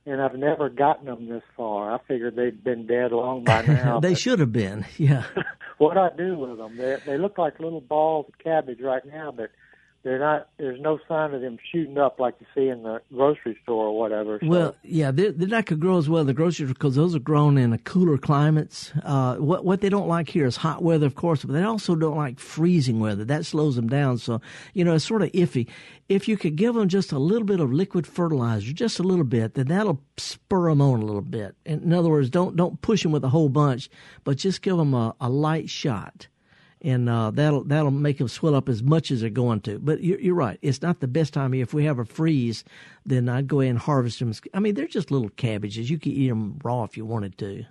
and 0.06 0.22
I've 0.22 0.36
never 0.36 0.70
gotten 0.70 1.06
them 1.06 1.28
this 1.28 1.44
far. 1.56 1.94
I 1.94 2.00
figured 2.08 2.36
they'd 2.36 2.64
been 2.64 2.86
dead 2.88 3.12
long 3.12 3.44
by 3.44 3.62
now. 3.68 4.00
they 4.00 4.14
should 4.14 4.40
have 4.40 4.52
been. 4.54 4.86
Yeah. 4.98 5.24
what 5.78 5.98
I 5.98 6.10
do 6.16 6.38
with 6.38 6.58
them? 6.58 6.78
They 6.78 6.98
they 7.06 7.18
look 7.18 7.38
like 7.38 7.60
little 7.60 7.82
balls 7.82 8.26
of 8.30 8.38
cabbage 8.40 8.82
right 8.82 9.06
now, 9.06 9.32
but 9.32 9.50
they're 10.08 10.20
not. 10.20 10.48
There's 10.58 10.80
no 10.80 11.00
sign 11.06 11.34
of 11.34 11.42
them 11.42 11.58
shooting 11.70 11.98
up 11.98 12.18
like 12.18 12.36
you 12.40 12.48
see 12.56 12.70
in 12.70 12.84
the 12.84 13.02
grocery 13.14 13.60
store 13.64 13.88
or 13.88 14.00
whatever. 14.00 14.40
So, 14.42 14.48
Well, 14.48 14.76
yeah, 14.82 15.12
they're, 15.12 15.34
they're 15.34 15.50
not 15.50 15.66
going 15.66 15.82
to 15.82 15.86
grow 15.86 15.98
as 15.98 16.08
well 16.08 16.22
in 16.22 16.28
the 16.28 16.34
grocery 16.34 16.66
store 16.66 16.74
because 16.74 16.96
those 16.96 17.14
are 17.14 17.20
grown 17.20 17.58
in 17.58 17.74
a 17.74 17.78
cooler 17.78 18.18
climates. 18.18 18.94
Uh, 19.04 19.36
what 19.36 19.66
what 19.66 19.82
they 19.82 19.90
don't 19.90 20.08
like 20.08 20.30
here 20.30 20.46
is 20.46 20.56
hot 20.56 20.82
weather, 20.82 21.06
of 21.06 21.16
course, 21.16 21.44
but 21.44 21.52
they 21.52 21.64
also 21.64 21.94
don't 21.94 22.16
like 22.16 22.40
freezing 22.40 23.02
weather. 23.02 23.26
That 23.26 23.46
slows 23.46 23.76
them 23.76 23.90
down. 23.90 24.18
So 24.18 24.40
you 24.74 24.86
know, 24.86 24.96
it's 24.96 25.04
sort 25.04 25.24
of 25.24 25.32
iffy. 25.34 25.68
If 26.08 26.30
you 26.30 26.38
could 26.38 26.56
give 26.56 26.76
them 26.76 26.88
just 26.88 27.12
a 27.12 27.20
little 27.20 27.46
bit 27.46 27.60
of 27.60 27.74
liquid 27.74 28.08
fertilizer, 28.08 28.72
just 28.72 29.00
a 29.00 29.04
little 29.04 29.26
bit, 29.26 29.56
then 29.56 29.68
that'll 29.68 30.02
spur 30.16 30.70
them 30.70 30.82
on 30.82 31.02
a 31.02 31.06
little 31.06 31.22
bit. 31.22 31.56
In, 31.66 31.84
in 31.84 31.94
other 31.94 32.10
words, 32.10 32.30
don't 32.30 32.56
don't 32.56 32.82
push 32.82 33.04
them 33.04 33.12
with 33.12 33.26
a 33.26 33.30
whole 33.30 33.50
bunch, 33.50 33.90
but 34.24 34.38
just 34.38 34.62
give 34.62 34.78
them 34.78 34.94
a, 34.94 35.14
a 35.20 35.30
light 35.30 35.70
shot 35.70 36.28
and 36.82 37.10
uh, 37.10 37.32
that'll 37.32 37.64
that'll 37.64 37.92
make 37.92 38.18
them 38.20 38.28
swell 38.28 38.56
up 38.56 38.70
as 38.70 38.84
much 38.84 39.12
as 39.12 39.22
they're 39.22 39.30
going 39.30 39.62
to. 39.62 39.80
But 39.80 40.04
you're, 40.04 40.20
you're 40.20 40.36
right; 40.36 40.60
it's 40.62 40.82
not 40.82 41.00
the 41.00 41.08
best 41.08 41.34
time. 41.34 41.54
If 41.54 41.74
we 41.74 41.86
have 41.86 42.00
a 42.00 42.06
freeze, 42.06 42.64
then 43.06 43.30
I'd 43.30 43.48
go 43.48 43.62
ahead 43.62 43.72
and 43.72 43.80
harvest 43.80 44.20
them. 44.20 44.34
I 44.54 44.60
mean, 44.60 44.76
they're 44.76 44.88
just 44.88 45.12
little 45.12 45.30
cabbages. 45.30 45.90
You 45.90 45.98
could 45.98 46.12
eat 46.12 46.30
them 46.30 46.60
raw 46.64 46.84
if 46.84 46.98
you 46.98 47.06
wanted 47.06 47.38
to. 47.40 47.66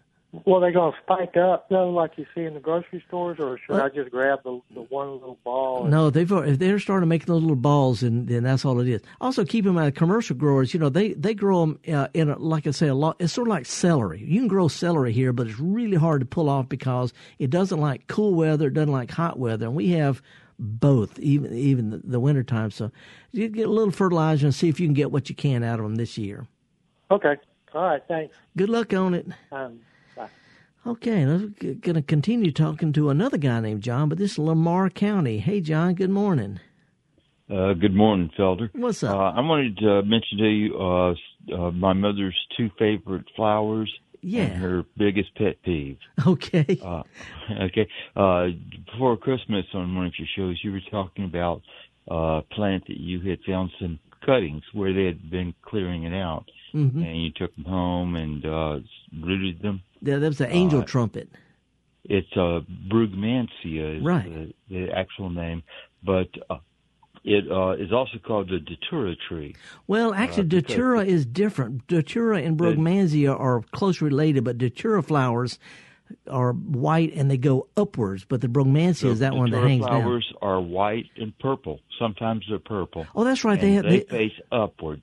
Well, 0.45 0.61
they 0.61 0.71
gonna 0.73 0.95
spike 1.03 1.37
up 1.37 1.69
though, 1.71 1.89
like 1.91 2.13
you 2.17 2.27
see 2.35 2.43
in 2.43 2.55
the 2.55 2.61
grocery 2.61 3.03
stores, 3.09 3.39
or 3.41 3.59
should 3.59 3.77
I 3.81 3.89
just 3.89 4.11
grab 4.11 4.41
the 4.45 4.61
the 4.75 4.83
one 4.83 5.13
little 5.13 5.39
ball? 5.45 5.83
and- 5.83 5.91
No, 5.91 6.11
they've 6.11 6.31
if 6.31 6.59
they're 6.59 6.79
starting 6.79 7.09
making 7.09 7.27
those 7.33 7.41
little 7.43 7.57
balls, 7.57 8.03
and 8.03 8.29
then 8.29 8.43
that's 8.43 8.65
all 8.65 8.79
it 8.81 8.89
is. 8.89 9.01
Also, 9.21 9.45
keep 9.45 9.65
in 9.67 9.75
mind, 9.75 9.95
commercial 9.95 10.37
growers, 10.37 10.75
you 10.75 10.81
know, 10.81 10.89
they 10.91 11.15
they 11.15 11.33
grow 11.33 11.61
them 11.61 11.81
uh, 11.93 12.09
in 12.13 12.29
a, 12.29 12.39
like 12.39 12.67
I 12.67 12.73
say 12.73 12.89
a 12.89 12.95
lot. 12.95 13.17
It's 13.19 13.33
sort 13.33 13.49
of 13.49 13.51
like 13.51 13.65
celery. 13.67 14.21
You 14.21 14.41
can 14.41 14.49
grow 14.49 14.69
celery 14.69 15.13
here, 15.13 15.33
but 15.33 15.47
it's 15.47 15.59
really 15.59 15.97
hard 15.97 16.21
to 16.21 16.27
pull 16.27 16.49
off 16.51 16.69
because 16.69 17.13
it 17.39 17.49
doesn't 17.51 17.81
like 17.81 18.07
cool 18.07 18.35
weather, 18.35 18.67
it 18.69 18.75
doesn't 18.75 18.93
like 18.93 19.11
hot 19.11 19.39
weather, 19.39 19.67
and 19.67 19.75
we 19.75 19.91
have 19.93 20.21
both, 20.59 21.19
even 21.19 21.53
even 21.55 21.91
the, 21.91 21.99
the 22.05 22.21
winter 22.21 22.43
time. 22.43 22.71
So 22.71 22.91
you 23.33 23.49
get 23.49 23.69
a 23.69 23.71
little 23.73 23.93
fertilizer 23.93 24.47
and 24.47 24.55
see 24.55 24.69
if 24.69 24.81
you 24.81 24.87
can 24.87 24.95
get 24.95 25.11
what 25.13 25.29
you 25.31 25.35
can 25.35 25.63
out 25.63 25.79
of 25.79 25.85
them 25.85 25.95
this 25.97 26.19
year. 26.19 26.47
Okay. 27.11 27.37
All 27.75 27.83
right. 27.83 28.03
Thanks. 28.09 28.35
Good 28.57 28.69
luck 28.71 28.93
on 28.95 29.15
it. 29.15 29.27
Um. 29.53 29.81
Okay, 30.87 31.23
I'm 31.23 31.55
going 31.81 31.95
to 31.97 32.03
continue 32.03 32.53
talking 32.53 32.93
to 32.93 33.11
another 33.11 33.39
guy 33.39 33.59
named 33.61 33.83
John, 33.83 34.09
but 34.09 34.19
this 34.19 34.33
is 34.33 34.39
Lamar 34.39 34.89
County. 34.89 35.39
Hey, 35.39 35.61
John. 35.61 35.95
Good 35.95 36.11
morning. 36.11 36.61
Uh, 37.51 37.73
good 37.73 37.95
morning, 37.95 38.31
Felder. 38.39 38.71
What's 38.73 39.03
Uh, 39.03 39.09
up? 39.17 39.35
I 39.37 39.41
wanted 39.41 39.77
to 39.79 40.03
mention 40.03 40.39
to 40.39 40.49
you 40.49 40.77
uh, 40.79 41.15
uh, 41.57 41.71
my 41.73 41.93
mother's 41.93 42.37
two 42.57 42.71
favorite 42.79 43.25
flowers 43.35 43.93
Yeah. 44.21 44.43
and 44.45 44.63
her 44.63 44.85
biggest 44.97 45.35
pet 45.35 45.61
peeve. 45.65 45.99
Okay. 46.25 46.79
Uh, 46.85 47.03
okay. 47.63 47.89
Uh, 48.15 48.49
before 48.93 49.17
Christmas 49.17 49.65
on 49.75 49.95
one 49.97 50.07
of 50.07 50.13
your 50.19 50.29
shows, 50.37 50.61
you 50.63 50.71
were 50.71 50.81
talking 50.91 51.25
about 51.25 51.63
uh, 52.09 52.15
a 52.15 52.43
plant 52.53 52.85
that 52.87 53.01
you 53.01 53.21
had 53.29 53.41
found 53.45 53.73
some 53.81 53.99
cuttings 54.25 54.63
where 54.73 54.93
they 54.93 55.05
had 55.05 55.31
been 55.31 55.53
clearing 55.63 56.05
it 56.05 56.15
out, 56.15 56.45
Mhm. 56.77 57.07
and 57.07 57.23
you 57.23 57.31
took 57.31 57.55
them 57.57 57.65
home 57.65 58.17
and 58.17 58.45
uh, 58.45 58.81
rooted 59.23 59.61
them. 59.63 59.83
Yeah, 60.03 60.19
that 60.19 60.27
was 60.27 60.39
the 60.39 60.53
angel 60.55 60.81
Uh, 60.81 60.85
trumpet. 60.85 61.29
It's 62.05 62.31
uh, 62.37 62.61
Brugmansia 62.89 63.99
is 63.99 64.03
Right. 64.05 64.25
the, 64.25 64.53
the 64.87 64.93
actual 64.93 65.31
name, 65.31 65.63
but 66.05 66.29
uh, 66.51 66.59
it 67.25 67.51
uh, 67.51 67.71
is 67.73 67.93
also 67.93 68.19
called 68.19 68.49
the 68.49 68.61
datura 68.61 69.17
tree. 69.29 69.57
Well, 69.89 70.15
actually, 70.15 70.45
uh, 70.45 70.61
datura 70.61 71.05
is 71.05 71.27
different. 71.27 71.87
Datura 71.89 72.41
and 72.43 72.57
brugmansia 72.57 73.39
are 73.39 73.63
close 73.73 74.01
related, 74.01 74.45
but 74.45 74.59
datura 74.59 75.03
flowers 75.03 75.59
are 76.31 76.53
white 76.53 77.13
and 77.15 77.29
they 77.29 77.37
go 77.39 77.67
upwards. 77.77 78.25
But 78.25 78.41
the 78.41 78.47
brugmansia 78.49 79.11
is 79.11 79.19
that 79.19 79.35
one 79.35 79.51
that 79.51 79.63
hangs 79.65 79.85
down. 79.85 80.03
flowers 80.03 80.33
are 80.41 80.61
white 80.61 81.07
and 81.17 81.37
purple. 81.41 81.81
Sometimes 81.99 82.45
they're 82.49 82.61
purple. 82.61 83.07
Oh, 83.17 83.25
that's 83.25 83.43
right. 83.45 83.61
They 83.61 83.73
have- 83.73 83.85
they, 83.85 84.01
they- 84.01 84.05
face 84.05 84.41
upward. 84.53 85.01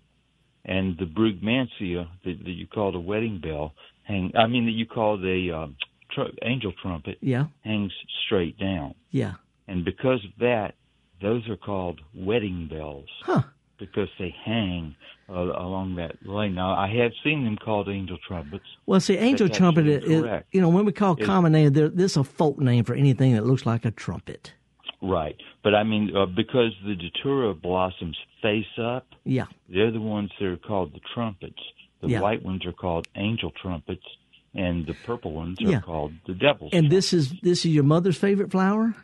And 0.65 0.97
the 0.97 1.05
brugmansia 1.05 2.07
that, 2.23 2.43
that 2.43 2.51
you 2.51 2.67
call 2.67 2.91
the 2.91 2.99
wedding 2.99 3.39
bell 3.39 3.73
hang. 4.03 4.31
I 4.35 4.47
mean 4.47 4.65
that 4.65 4.71
you 4.71 4.85
call 4.85 5.17
the 5.17 5.51
um, 5.51 5.75
tr- 6.11 6.33
angel 6.41 6.73
trumpet 6.81 7.17
Yeah, 7.21 7.45
hangs 7.63 7.91
straight 8.25 8.57
down. 8.59 8.95
yeah. 9.11 9.33
And 9.67 9.85
because 9.85 10.23
of 10.25 10.31
that, 10.39 10.75
those 11.21 11.47
are 11.47 11.55
called 11.55 12.01
wedding 12.13 12.67
bells. 12.69 13.07
Huh. 13.21 13.43
Because 13.79 14.09
they 14.19 14.35
hang 14.45 14.93
uh, 15.29 15.33
along 15.33 15.95
that 15.95 16.17
lane. 16.25 16.53
Now, 16.55 16.73
I 16.75 16.87
have 16.97 17.11
seen 17.23 17.45
them 17.45 17.55
called 17.57 17.87
angel 17.87 18.17
trumpets. 18.27 18.65
Well, 18.85 18.99
see, 18.99 19.15
angel 19.17 19.47
trumpet 19.49 19.87
is, 19.87 20.03
you 20.51 20.59
know, 20.61 20.67
when 20.69 20.83
we 20.85 20.91
call 20.91 21.13
It's- 21.13 21.25
common 21.25 21.53
name, 21.53 21.71
there, 21.73 21.87
this 21.89 22.11
is 22.11 22.17
a 22.17 22.23
folk 22.25 22.59
name 22.59 22.83
for 22.83 22.93
anything 22.93 23.33
that 23.33 23.45
looks 23.45 23.65
like 23.65 23.85
a 23.85 23.91
trumpet. 23.91 24.53
Right. 25.03 25.35
But 25.63 25.75
I 25.75 25.83
mean, 25.83 26.15
uh, 26.15 26.25
because 26.25 26.71
the 26.85 26.95
datura 26.95 27.53
blossoms 27.53 28.17
face 28.41 28.65
up, 28.79 29.05
Yeah. 29.25 29.47
they're 29.67 29.91
the 29.91 29.99
ones 29.99 30.31
that 30.39 30.47
are 30.47 30.55
called 30.57 30.93
the 30.93 31.01
trumpets. 31.13 31.61
The 32.01 32.07
Yeah. 32.09 32.21
white 32.21 32.41
ones 32.43 32.65
are 32.65 32.71
called 32.71 33.07
angel 33.15 33.51
trumpets, 33.51 34.05
and 34.55 34.85
the 34.85 34.93
purple 35.05 35.33
ones 35.33 35.61
are 35.61 35.69
Yeah. 35.71 35.81
called 35.81 36.13
the 36.25 36.33
devil's. 36.33 36.71
And 36.73 36.89
this 36.89 37.11
is 37.13 37.33
this 37.41 37.65
is 37.65 37.73
your 37.75 37.83
mother's 37.83 38.17
favorite 38.17 38.49
flower. 38.51 38.95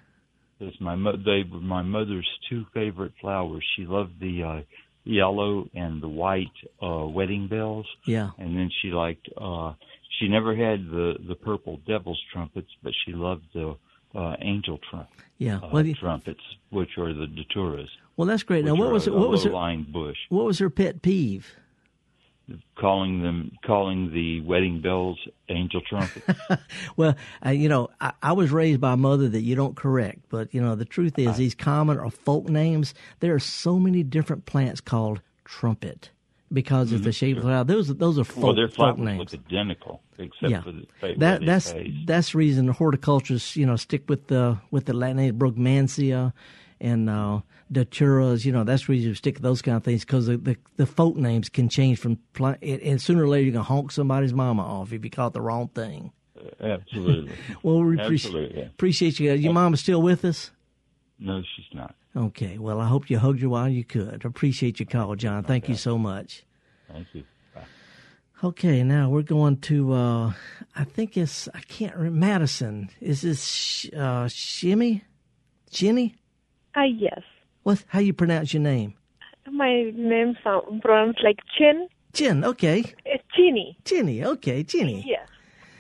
It's 0.62 0.80
my 0.80 0.96
mo- 0.96 1.18
they 1.18 1.44
were 1.44 1.60
my 1.60 1.82
mother's 1.82 2.28
two 2.50 2.66
favorite 2.74 3.14
flowers. 3.22 3.64
She 3.76 3.86
loved 3.86 4.20
the 4.22 4.44
uh, 4.44 4.62
yellow 5.04 5.70
and 5.74 6.02
the 6.02 6.10
white 6.10 6.52
uh, 6.82 7.08
wedding 7.08 7.48
bells, 7.48 7.88
Yeah. 8.06 8.32
and 8.38 8.58
then 8.58 8.70
she 8.82 8.92
liked. 8.92 9.28
uh 9.38 9.74
She 10.18 10.28
never 10.28 10.54
had 10.56 10.90
the 10.90 11.18
the 11.30 11.36
purple 11.36 11.78
devil's 11.86 12.22
trumpets, 12.32 12.72
but 12.84 12.94
she 13.06 13.12
loved 13.14 13.46
the 13.54 13.76
uh, 14.16 14.36
angel 14.42 14.80
trump, 14.90 15.10
Yeah. 15.38 15.60
uh, 15.60 15.78
you- 15.80 15.96
trumpets, 15.96 16.42
which 16.70 16.98
are 16.98 17.14
the 17.14 17.28
daturas. 17.28 17.88
well, 18.18 18.28
that's 18.28 18.44
great. 18.44 18.66
Now, 18.66 18.76
what 18.76 18.92
was 18.92 19.08
a, 19.08 19.12
it? 19.14 19.16
What 19.18 19.30
was 19.30 19.44
her? 19.44 19.52
bush? 19.92 20.18
What 20.30 20.46
was 20.46 20.60
her 20.60 20.70
pet 20.70 21.02
peeve? 21.02 21.56
Calling 22.80 23.22
them, 23.22 23.52
calling 23.64 24.12
the 24.12 24.42
wedding 24.42 24.82
bells 24.82 25.20
angel 25.50 25.82
trumpets. 25.88 26.26
Well, 26.98 27.16
uh, 27.46 27.52
you 27.52 27.70
know, 27.70 27.90
I, 28.02 28.14
I 28.24 28.34
was 28.34 28.52
raised 28.52 28.82
by 28.82 28.94
a 28.94 28.98
mother 28.98 29.30
that 29.30 29.42
you 29.42 29.56
don't 29.56 29.76
correct, 29.76 30.22
but 30.30 30.52
you 30.54 30.60
know, 30.62 30.74
the 30.76 30.86
truth 30.86 31.20
is, 31.20 31.38
these 31.38 31.54
common 31.54 32.00
or 32.00 32.10
folk 32.10 32.50
names, 32.50 32.94
there 33.20 33.36
are 33.36 33.40
so 33.40 33.78
many 33.78 34.02
different 34.02 34.46
plants 34.46 34.82
called 34.82 35.22
trumpet 35.46 36.10
because 36.52 36.92
it's 36.92 37.04
the 37.04 37.12
shape 37.12 37.38
of 37.38 37.44
the 37.44 37.50
flower. 37.50 37.64
Those 37.64 37.88
those 37.96 38.18
are 38.20 38.24
folk, 38.24 38.36
Mm-hmm. 38.36 38.44
well, 38.46 38.56
their 38.56 38.68
folk 38.68 38.98
names. 38.98 39.20
look 39.20 39.34
identical, 39.34 40.02
except 40.18 40.52
yeah, 40.52 40.62
for 40.62 40.72
the 40.72 40.86
fa- 41.00 41.14
that 41.18 41.46
that's 41.46 41.72
face. 41.72 41.94
that's 42.06 42.32
the 42.32 42.38
reason 42.38 42.66
the 42.68 42.74
horticulturists 42.74 43.56
you 43.56 43.66
know 43.66 43.76
stick 43.76 44.10
with 44.10 44.28
the 44.28 44.58
with 44.72 44.86
the 44.86 44.94
Latin 44.94 45.18
name 45.18 45.38
Brugmansia 45.38 46.34
and 46.82 47.10
uh, 47.10 47.42
Daturas. 47.72 48.46
You 48.46 48.52
know 48.52 48.64
that's 48.64 48.86
the 48.88 48.92
reason 48.94 49.10
you 49.10 49.16
stick 49.16 49.36
with 49.36 49.44
those 49.44 49.62
kind 49.62 49.78
of 49.78 49.84
things 49.84 50.04
because 50.06 50.28
the, 50.28 50.38
the 50.38 50.58
the 50.78 50.86
folk 50.86 51.16
names 51.16 51.50
can 51.50 51.70
change 51.70 52.00
from 52.00 52.18
and, 52.40 52.58
and 52.82 53.02
sooner 53.02 53.24
or 53.24 53.28
later 53.30 53.46
you 53.46 53.52
can 53.52 53.62
honk 53.62 53.92
somebody's 53.92 54.34
mama 54.34 54.64
off 54.64 54.92
if 54.94 55.04
you 55.04 55.10
caught 55.12 55.34
the 55.34 55.42
wrong 55.42 55.68
thing. 55.70 56.12
Absolutely. 56.62 57.34
Well, 57.64 57.84
we 57.84 58.00
appreciate 58.00 58.34
Absolutely. 58.34 58.62
appreciate 58.64 59.20
you. 59.20 59.30
Guys. 59.32 59.42
Your 59.42 59.54
mom 59.54 59.74
is 59.74 59.82
still 59.82 60.02
with 60.02 60.24
us. 60.26 60.52
No, 61.20 61.42
she's 61.56 61.66
not. 61.74 61.96
Okay. 62.16 62.58
Well, 62.58 62.80
I 62.80 62.88
hope 62.88 63.10
you 63.10 63.20
hugged 63.20 63.42
her 63.42 63.50
while 63.50 63.68
you 63.70 63.84
could. 63.84 64.24
Appreciate 64.26 64.80
your 64.80 64.88
call, 64.88 65.16
John. 65.16 65.44
Thank 65.44 65.68
you 65.70 65.76
so 65.76 65.98
much. 65.98 66.44
Thank 66.92 67.08
you. 67.14 67.24
Bye. 67.54 67.62
Okay, 68.44 68.84
now 68.84 69.10
we're 69.10 69.22
going 69.22 69.58
to. 69.58 69.94
uh 69.94 70.34
I 70.76 70.84
think 70.86 71.18
it's. 71.18 71.50
I 71.54 71.60
can't 71.62 71.96
remember. 71.96 72.20
Madison. 72.20 72.90
Is 73.02 73.22
this 73.22 73.44
sh- 73.46 73.90
uh, 73.96 74.28
Shimmy? 74.30 75.04
Ginny? 75.72 76.16
Uh, 76.76 76.84
yes. 76.84 77.22
What? 77.64 77.84
How 77.88 78.00
you 78.00 78.14
pronounce 78.14 78.54
your 78.54 78.64
name? 78.64 78.94
My 79.52 79.92
name 79.94 80.38
sounds 80.44 80.82
pronounced 80.82 81.22
like 81.24 81.40
Chin. 81.58 81.88
Chin. 82.14 82.44
Okay. 82.46 82.84
It's 83.06 83.24
Chinny. 83.36 83.78
Ginny. 83.84 84.24
Okay, 84.24 84.64
Ginny. 84.64 85.04
Yes. 85.06 85.28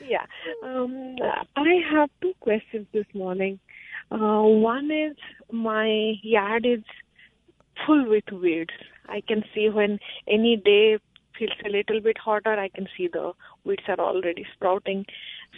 Yeah. 0.05 0.25
Um, 0.63 1.15
I 1.55 1.81
have 1.91 2.09
two 2.21 2.33
questions 2.39 2.87
this 2.93 3.05
morning. 3.13 3.59
Uh, 4.11 4.41
one 4.41 4.91
is 4.91 5.15
my 5.51 6.13
yard 6.23 6.65
is 6.65 6.83
full 7.85 8.07
with 8.09 8.29
weeds. 8.31 8.73
I 9.07 9.21
can 9.21 9.43
see 9.53 9.69
when 9.69 9.99
any 10.27 10.57
day 10.57 10.99
feels 11.37 11.51
a 11.65 11.69
little 11.69 12.01
bit 12.01 12.17
hotter, 12.17 12.53
I 12.59 12.69
can 12.69 12.87
see 12.95 13.07
the 13.07 13.33
weeds 13.63 13.83
are 13.87 13.99
already 13.99 14.45
sprouting. 14.53 15.05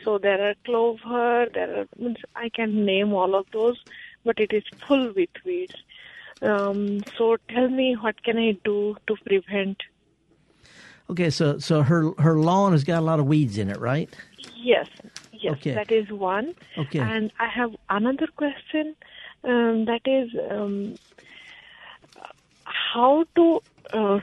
So 0.04 0.18
there 0.18 0.50
are 0.50 0.56
clover, 0.66 1.48
there 1.54 1.82
are 1.82 1.88
I 2.36 2.50
can 2.50 2.86
name 2.86 3.14
all 3.14 3.36
of 3.36 3.48
those, 3.52 3.82
but 4.24 4.40
it 4.40 4.54
is 4.54 4.64
full 4.88 5.12
with 5.16 5.30
weeds. 5.46 5.76
Um, 6.42 7.02
so 7.18 7.38
tell 7.50 7.70
me 7.70 7.96
what 8.00 8.22
can 8.24 8.38
I 8.38 8.58
do 8.64 8.96
to 9.08 9.16
prevent? 9.26 9.82
Okay, 11.10 11.30
so 11.30 11.60
so 11.60 11.84
her 11.84 12.12
her 12.20 12.40
lawn 12.40 12.72
has 12.72 12.84
got 12.84 13.00
a 13.00 13.06
lot 13.06 13.20
of 13.20 13.26
weeds 13.26 13.58
in 13.58 13.70
it, 13.70 13.80
right? 13.80 14.10
Yes, 14.56 14.88
yes, 15.42 15.54
Okay. 15.54 15.74
that 15.74 15.92
is 15.92 16.10
one. 16.12 16.54
Okay. 16.78 17.00
And 17.00 17.32
I 17.40 17.48
have 17.48 17.72
another 17.90 18.28
question. 18.36 18.96
Um, 19.44 19.86
that 19.86 20.02
is, 20.06 20.30
um, 20.52 20.98
how 22.94 23.26
to 23.36 23.60
uh, 23.94 24.20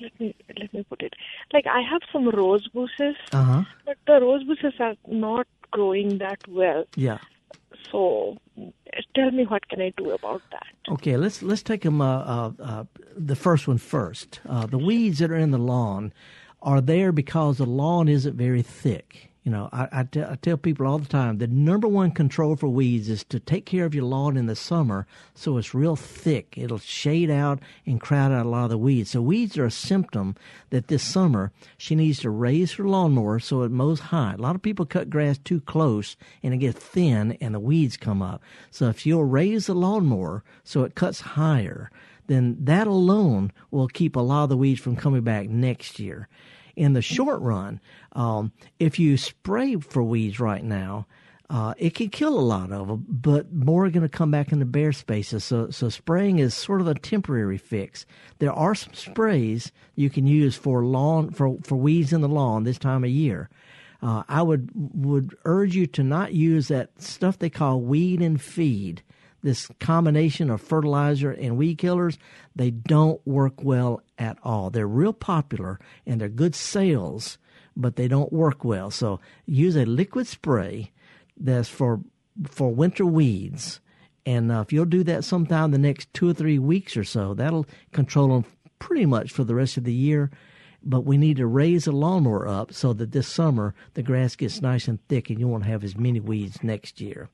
let 0.00 0.20
me 0.20 0.34
let 0.58 0.72
me 0.74 0.84
put 0.88 1.02
it. 1.02 1.14
Like 1.52 1.66
I 1.66 1.80
have 1.80 2.02
some 2.12 2.28
rose 2.28 2.66
bushes, 2.68 3.16
Uh 3.32 3.42
huh. 3.42 3.62
but 3.84 3.96
the 4.06 4.20
rose 4.20 4.44
bushes 4.44 4.74
are 4.80 4.94
not 5.06 5.46
growing 5.70 6.18
that 6.18 6.38
well. 6.48 6.84
Yeah. 6.96 7.18
So, 7.92 8.36
tell 9.14 9.30
me 9.30 9.44
what 9.44 9.68
can 9.68 9.80
I 9.80 9.92
do 9.96 10.10
about 10.10 10.42
that? 10.50 10.66
Okay, 10.90 11.16
let's 11.16 11.42
let's 11.42 11.62
take 11.62 11.82
them. 11.82 12.00
Uh, 12.00 12.18
uh, 12.18 12.52
uh, 12.60 12.84
the 13.16 13.36
first 13.36 13.68
one 13.68 13.78
first. 13.78 14.40
Uh, 14.48 14.66
the 14.66 14.78
weeds 14.78 15.18
that 15.18 15.30
are 15.30 15.36
in 15.36 15.50
the 15.50 15.58
lawn 15.58 16.12
are 16.62 16.80
there 16.80 17.12
because 17.12 17.58
the 17.58 17.66
lawn 17.66 18.08
isn't 18.08 18.36
very 18.36 18.62
thick. 18.62 19.30
You 19.46 19.52
know, 19.52 19.68
I, 19.72 19.86
I, 19.92 20.02
te- 20.02 20.24
I 20.24 20.36
tell 20.42 20.56
people 20.56 20.88
all 20.88 20.98
the 20.98 21.06
time 21.06 21.38
the 21.38 21.46
number 21.46 21.86
one 21.86 22.10
control 22.10 22.56
for 22.56 22.66
weeds 22.66 23.08
is 23.08 23.22
to 23.28 23.38
take 23.38 23.64
care 23.64 23.84
of 23.84 23.94
your 23.94 24.02
lawn 24.02 24.36
in 24.36 24.46
the 24.46 24.56
summer 24.56 25.06
so 25.36 25.56
it's 25.56 25.72
real 25.72 25.94
thick. 25.94 26.54
It'll 26.56 26.80
shade 26.80 27.30
out 27.30 27.60
and 27.86 28.00
crowd 28.00 28.32
out 28.32 28.44
a 28.44 28.48
lot 28.48 28.64
of 28.64 28.70
the 28.70 28.76
weeds. 28.76 29.12
So 29.12 29.22
weeds 29.22 29.56
are 29.56 29.66
a 29.66 29.70
symptom 29.70 30.34
that 30.70 30.88
this 30.88 31.04
summer 31.04 31.52
she 31.78 31.94
needs 31.94 32.18
to 32.22 32.30
raise 32.30 32.72
her 32.72 32.88
lawnmower 32.88 33.38
so 33.38 33.62
it 33.62 33.70
mows 33.70 34.00
high. 34.00 34.34
A 34.34 34.42
lot 34.42 34.56
of 34.56 34.62
people 34.62 34.84
cut 34.84 35.10
grass 35.10 35.38
too 35.38 35.60
close 35.60 36.16
and 36.42 36.52
it 36.52 36.56
gets 36.56 36.80
thin 36.80 37.38
and 37.40 37.54
the 37.54 37.60
weeds 37.60 37.96
come 37.96 38.22
up. 38.22 38.42
So 38.72 38.88
if 38.88 39.06
you'll 39.06 39.26
raise 39.26 39.66
the 39.66 39.74
lawnmower 39.74 40.42
so 40.64 40.82
it 40.82 40.96
cuts 40.96 41.20
higher, 41.20 41.92
then 42.26 42.56
that 42.64 42.88
alone 42.88 43.52
will 43.70 43.86
keep 43.86 44.16
a 44.16 44.20
lot 44.20 44.42
of 44.42 44.48
the 44.48 44.56
weeds 44.56 44.80
from 44.80 44.96
coming 44.96 45.22
back 45.22 45.48
next 45.48 46.00
year. 46.00 46.28
In 46.76 46.92
the 46.92 47.02
short 47.02 47.40
run, 47.40 47.80
um, 48.12 48.52
if 48.78 48.98
you 48.98 49.16
spray 49.16 49.76
for 49.76 50.02
weeds 50.02 50.38
right 50.38 50.62
now, 50.62 51.06
uh, 51.48 51.74
it 51.78 51.94
can 51.94 52.08
kill 52.08 52.38
a 52.38 52.40
lot 52.40 52.72
of 52.72 52.88
them, 52.88 53.06
but 53.08 53.52
more 53.52 53.86
are 53.86 53.90
going 53.90 54.02
to 54.02 54.08
come 54.08 54.30
back 54.30 54.50
into 54.50 54.64
bare 54.64 54.92
spaces. 54.92 55.44
So, 55.44 55.70
so 55.70 55.88
spraying 55.88 56.38
is 56.38 56.54
sort 56.54 56.80
of 56.80 56.88
a 56.88 56.94
temporary 56.94 57.56
fix. 57.56 58.04
There 58.40 58.52
are 58.52 58.74
some 58.74 58.94
sprays 58.94 59.70
you 59.94 60.10
can 60.10 60.26
use 60.26 60.56
for 60.56 60.84
lawn 60.84 61.30
for, 61.30 61.56
for 61.62 61.76
weeds 61.76 62.12
in 62.12 62.20
the 62.20 62.28
lawn 62.28 62.64
this 62.64 62.78
time 62.78 63.04
of 63.04 63.10
year. 63.10 63.48
Uh, 64.02 64.24
I 64.28 64.42
would 64.42 64.70
would 64.74 65.36
urge 65.44 65.74
you 65.74 65.86
to 65.88 66.02
not 66.02 66.32
use 66.32 66.68
that 66.68 67.00
stuff 67.00 67.38
they 67.38 67.48
call 67.48 67.80
weed 67.80 68.20
and 68.20 68.40
feed. 68.40 69.02
This 69.46 69.68
combination 69.78 70.50
of 70.50 70.60
fertilizer 70.60 71.30
and 71.30 71.56
weed 71.56 71.78
killers, 71.78 72.18
they 72.56 72.72
don't 72.72 73.24
work 73.24 73.62
well 73.62 74.02
at 74.18 74.38
all. 74.42 74.70
They're 74.70 74.88
real 74.88 75.12
popular 75.12 75.78
and 76.04 76.20
they're 76.20 76.28
good 76.28 76.56
sales, 76.56 77.38
but 77.76 77.94
they 77.94 78.08
don't 78.08 78.32
work 78.32 78.64
well. 78.64 78.90
So 78.90 79.20
use 79.44 79.76
a 79.76 79.84
liquid 79.84 80.26
spray 80.26 80.90
that's 81.36 81.68
for 81.68 82.00
for 82.50 82.74
winter 82.74 83.06
weeds. 83.06 83.78
And 84.26 84.50
uh, 84.50 84.62
if 84.62 84.72
you'll 84.72 84.84
do 84.84 85.04
that 85.04 85.22
sometime 85.22 85.70
the 85.70 85.78
next 85.78 86.12
two 86.12 86.28
or 86.28 86.34
three 86.34 86.58
weeks 86.58 86.96
or 86.96 87.04
so, 87.04 87.32
that'll 87.32 87.66
control 87.92 88.30
them 88.30 88.44
pretty 88.80 89.06
much 89.06 89.30
for 89.30 89.44
the 89.44 89.54
rest 89.54 89.76
of 89.76 89.84
the 89.84 89.92
year. 89.92 90.32
But 90.82 91.02
we 91.02 91.18
need 91.18 91.36
to 91.36 91.46
raise 91.46 91.84
the 91.84 91.92
lawnmower 91.92 92.48
up 92.48 92.72
so 92.72 92.92
that 92.94 93.12
this 93.12 93.28
summer 93.28 93.76
the 93.94 94.02
grass 94.02 94.34
gets 94.34 94.60
nice 94.60 94.88
and 94.88 94.98
thick 95.06 95.30
and 95.30 95.38
you 95.38 95.46
won't 95.46 95.66
have 95.66 95.84
as 95.84 95.96
many 95.96 96.18
weeds 96.18 96.64
next 96.64 97.00
year. 97.00 97.28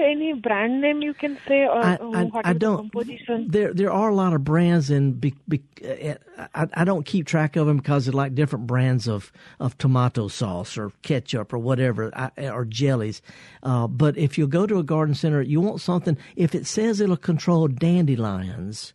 There 0.00 0.08
any 0.08 0.32
brand 0.32 0.80
name 0.80 1.02
you 1.02 1.12
can 1.12 1.36
say, 1.46 1.66
or 1.66 1.76
I, 1.84 1.94
uh, 1.96 2.10
I, 2.14 2.24
what 2.24 2.46
I 2.46 2.52
the 2.54 2.58
don't. 2.58 2.76
composition? 2.76 3.48
There, 3.50 3.74
there 3.74 3.92
are 3.92 4.08
a 4.08 4.14
lot 4.14 4.32
of 4.32 4.42
brands, 4.44 4.88
and 4.88 5.20
be, 5.20 5.34
be, 5.46 5.62
uh, 5.84 6.14
I, 6.54 6.66
I 6.72 6.84
don't 6.84 7.04
keep 7.04 7.26
track 7.26 7.54
of 7.56 7.66
them 7.66 7.76
because 7.76 8.06
they're 8.06 8.14
like 8.14 8.34
different 8.34 8.66
brands 8.66 9.06
of, 9.06 9.30
of 9.58 9.76
tomato 9.76 10.28
sauce 10.28 10.78
or 10.78 10.92
ketchup 11.02 11.52
or 11.52 11.58
whatever, 11.58 12.10
I- 12.16 12.48
or 12.48 12.64
jellies. 12.64 13.20
Uh, 13.62 13.88
but 13.88 14.16
if 14.16 14.38
you 14.38 14.46
go 14.46 14.66
to 14.66 14.78
a 14.78 14.82
garden 14.82 15.14
center, 15.14 15.42
you 15.42 15.60
want 15.60 15.82
something. 15.82 16.16
If 16.34 16.54
it 16.54 16.66
says 16.66 17.00
it'll 17.02 17.18
control 17.18 17.68
dandelions 17.68 18.94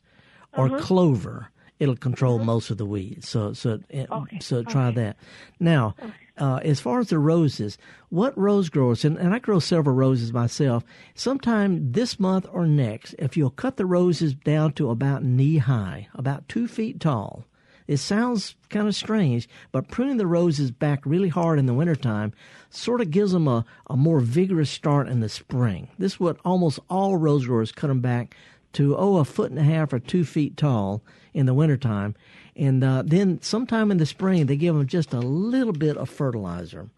or 0.58 0.68
Uh-huh. 0.68 0.78
clover, 0.80 1.50
it'll 1.80 1.98
control 1.98 2.40
most 2.40 2.72
of 2.72 2.78
the 2.78 2.86
weeds. 2.86 3.30
So, 3.30 3.54
so, 3.54 3.80
uh, 3.94 4.22
so 4.40 4.64
try 4.64 4.90
that. 4.92 5.18
Now, 5.60 5.94
uh, 6.38 6.60
as 6.64 6.80
far 6.80 7.00
as 7.00 7.10
the 7.10 7.20
roses, 7.20 7.78
what 8.10 8.38
rose 8.38 8.70
growers, 8.70 9.06
and, 9.06 9.18
and 9.18 9.34
I 9.34 9.40
grow 9.40 9.60
several 9.60 9.96
roses 9.96 10.34
myself, 10.34 10.84
sometime 11.14 11.92
this 11.92 12.20
month 12.20 12.46
or 12.52 12.68
next, 12.68 13.16
if 13.20 13.38
you'll 13.38 13.50
cut 13.50 13.78
the 13.78 13.86
roses 13.86 14.34
down 14.34 14.74
to 14.74 14.90
about 14.90 15.24
knee 15.24 15.58
high, 15.58 16.08
about 16.14 16.48
two 16.50 16.68
feet 16.68 17.00
tall, 17.00 17.46
it 17.88 17.98
sounds 17.98 18.56
kind 18.70 18.88
of 18.88 18.96
strange, 18.96 19.48
but 19.72 19.90
pruning 19.90 20.18
the 20.18 20.26
roses 20.26 20.72
back 20.72 21.06
really 21.06 21.30
hard 21.30 21.60
in 21.60 21.68
the 21.68 21.74
wintertime 21.74 22.34
sort 22.70 23.00
of 23.00 23.12
gives 23.12 23.32
them 23.32 23.48
a, 23.48 23.64
a 23.90 23.96
more 23.96 24.20
vigorous 24.20 24.72
start 24.72 25.08
in 25.08 25.20
the 25.20 25.30
spring. 25.30 25.88
This 26.00 26.14
is 26.14 26.20
what 26.20 26.40
almost 26.44 26.80
all 26.90 27.16
rose 27.16 27.46
growers 27.46 27.72
cut 27.72 27.88
them 27.88 28.02
back 28.02 28.36
to, 28.74 28.98
oh, 28.98 29.18
a 29.18 29.26
foot 29.26 29.52
and 29.52 29.60
a 29.60 29.64
half 29.64 29.94
or 29.94 30.00
two 30.00 30.26
feet 30.26 30.58
tall 30.58 31.04
in 31.34 31.46
the 31.46 31.54
wintertime. 31.54 32.16
And 32.56 32.84
uh, 32.84 33.04
then 33.06 33.42
sometime 33.42 33.92
in 33.92 33.98
the 33.98 34.06
spring, 34.06 34.46
they 34.46 34.56
give 34.56 34.76
them 34.76 34.88
just 34.88 35.14
a 35.14 35.20
little 35.20 35.74
bit 35.74 35.98
of 35.98 36.10
fertilizer. 36.10 36.90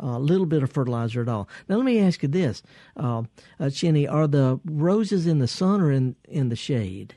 A 0.00 0.18
little 0.18 0.46
bit 0.46 0.62
of 0.62 0.70
fertilizer 0.70 1.22
at 1.22 1.28
all. 1.28 1.48
Now, 1.68 1.76
let 1.76 1.84
me 1.84 1.98
ask 1.98 2.22
you 2.22 2.28
this, 2.28 2.62
uh, 2.96 3.22
uh, 3.58 3.70
are 4.08 4.26
the 4.28 4.60
roses 4.64 5.26
in 5.26 5.40
the 5.40 5.48
sun 5.48 5.80
or 5.80 5.90
in, 5.90 6.14
in 6.28 6.50
the 6.50 6.56
shade? 6.56 7.16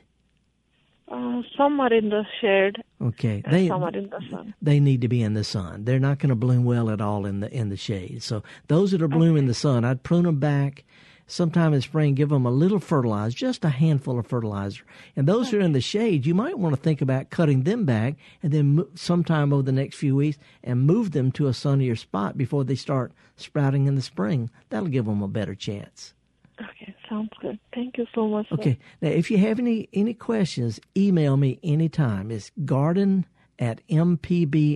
Uh, 1.12 1.42
some 1.56 1.78
are 1.78 1.92
in 1.92 2.08
the 2.08 2.24
shade, 2.40 2.82
Okay, 3.00 3.42
they 3.50 3.68
some 3.68 3.82
are 3.82 3.90
in 3.94 4.08
the 4.08 4.20
sun. 4.30 4.54
they 4.62 4.80
need 4.80 5.02
to 5.02 5.08
be 5.08 5.22
in 5.22 5.34
the 5.34 5.44
sun. 5.44 5.84
They're 5.84 5.98
not 5.98 6.18
going 6.18 6.30
to 6.30 6.34
bloom 6.34 6.64
well 6.64 6.88
at 6.88 7.02
all 7.02 7.26
in 7.26 7.40
the 7.40 7.52
in 7.52 7.68
the 7.68 7.76
shade. 7.76 8.22
So 8.22 8.42
those 8.68 8.92
that 8.92 9.02
are 9.02 9.08
blooming 9.08 9.38
in 9.38 9.46
the 9.46 9.54
sun, 9.54 9.84
I'd 9.84 10.02
prune 10.04 10.24
them 10.24 10.38
back. 10.40 10.84
Sometime 11.26 11.72
in 11.72 11.80
spring, 11.80 12.14
give 12.14 12.28
them 12.28 12.44
a 12.44 12.50
little 12.50 12.78
fertilizer, 12.78 13.36
just 13.36 13.64
a 13.64 13.70
handful 13.70 14.18
of 14.18 14.26
fertilizer. 14.26 14.82
And 15.16 15.26
those 15.26 15.50
who 15.50 15.58
are 15.58 15.62
in 15.62 15.72
the 15.72 15.80
shade, 15.80 16.26
you 16.26 16.34
might 16.34 16.58
want 16.58 16.74
to 16.74 16.80
think 16.80 17.00
about 17.00 17.30
cutting 17.30 17.62
them 17.62 17.84
back, 17.84 18.16
and 18.42 18.52
then 18.52 18.84
sometime 18.94 19.52
over 19.52 19.62
the 19.62 19.72
next 19.72 19.96
few 19.96 20.16
weeks, 20.16 20.38
and 20.62 20.82
move 20.86 21.12
them 21.12 21.32
to 21.32 21.46
a 21.46 21.54
sunnier 21.54 21.96
spot 21.96 22.36
before 22.36 22.64
they 22.64 22.74
start 22.74 23.12
sprouting 23.36 23.86
in 23.86 23.94
the 23.94 24.02
spring. 24.02 24.50
That'll 24.68 24.88
give 24.88 25.06
them 25.06 25.22
a 25.22 25.28
better 25.28 25.54
chance. 25.54 26.14
Okay, 26.60 26.94
sounds 27.08 27.30
good. 27.40 27.58
Thank 27.74 27.96
you 27.98 28.06
so 28.14 28.28
much. 28.28 28.46
Okay. 28.52 28.78
Now, 29.00 29.08
if 29.08 29.30
you 29.30 29.38
have 29.38 29.58
any 29.58 29.88
any 29.92 30.12
questions, 30.14 30.78
email 30.96 31.36
me 31.36 31.58
anytime. 31.62 32.30
It's 32.30 32.52
garden 32.64 33.26
at 33.58 33.86
mpbonline.org. 33.88 34.74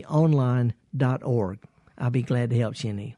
I'll 1.99 2.11
be 2.11 2.23
glad 2.23 2.51
to 2.51 2.59
help 2.59 2.75
Jenny. 2.75 3.17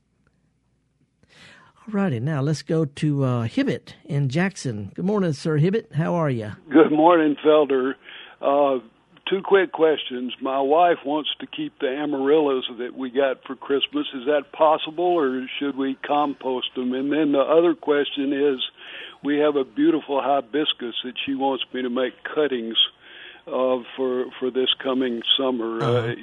All 1.89 1.95
righty. 1.95 2.21
Now, 2.21 2.43
let's 2.43 2.61
go 2.61 2.85
to 2.85 3.25
uh, 3.25 3.49
Hibbett 3.49 3.95
in 4.05 4.29
Jackson. 4.29 4.93
Good 4.95 5.07
morning, 5.07 5.33
Sir 5.33 5.59
Hibbett. 5.59 5.95
How 5.95 6.15
are 6.17 6.29
you? 6.29 6.53
Good 6.69 6.93
morning, 6.93 7.35
Felder. 7.43 7.95
Uh, 8.43 8.81
two 9.27 9.41
quick 9.43 9.73
questions. 9.73 10.35
My 10.43 10.61
wife 10.61 10.99
wants 11.07 11.31
to 11.41 11.47
keep 11.47 11.79
the 11.79 11.89
amaryllis 11.89 12.67
that 12.79 12.95
we 12.95 13.09
got 13.09 13.43
for 13.47 13.57
Christmas. 13.57 14.07
Is 14.15 14.27
that 14.27 14.53
possible, 14.53 15.03
or 15.07 15.47
should 15.59 15.79
we 15.79 15.97
compost 16.07 16.75
them? 16.77 16.93
And 16.93 17.11
then 17.11 17.33
the 17.33 17.39
other 17.41 17.75
question 17.75 18.35
is, 18.35 18.61
we 19.25 19.39
have 19.39 19.57
a 19.57 19.65
beautiful 19.65 20.21
hibiscus 20.21 20.95
that 21.05 21.15
she 21.25 21.35
wants 21.35 21.65
me 21.73 21.81
to 21.81 21.89
make 21.89 22.13
cuttings 22.23 22.77
of 23.47 23.85
for 23.97 24.27
for 24.39 24.51
this 24.51 24.69
coming 24.85 25.23
summer. 25.39 25.83
uh 25.83 26.15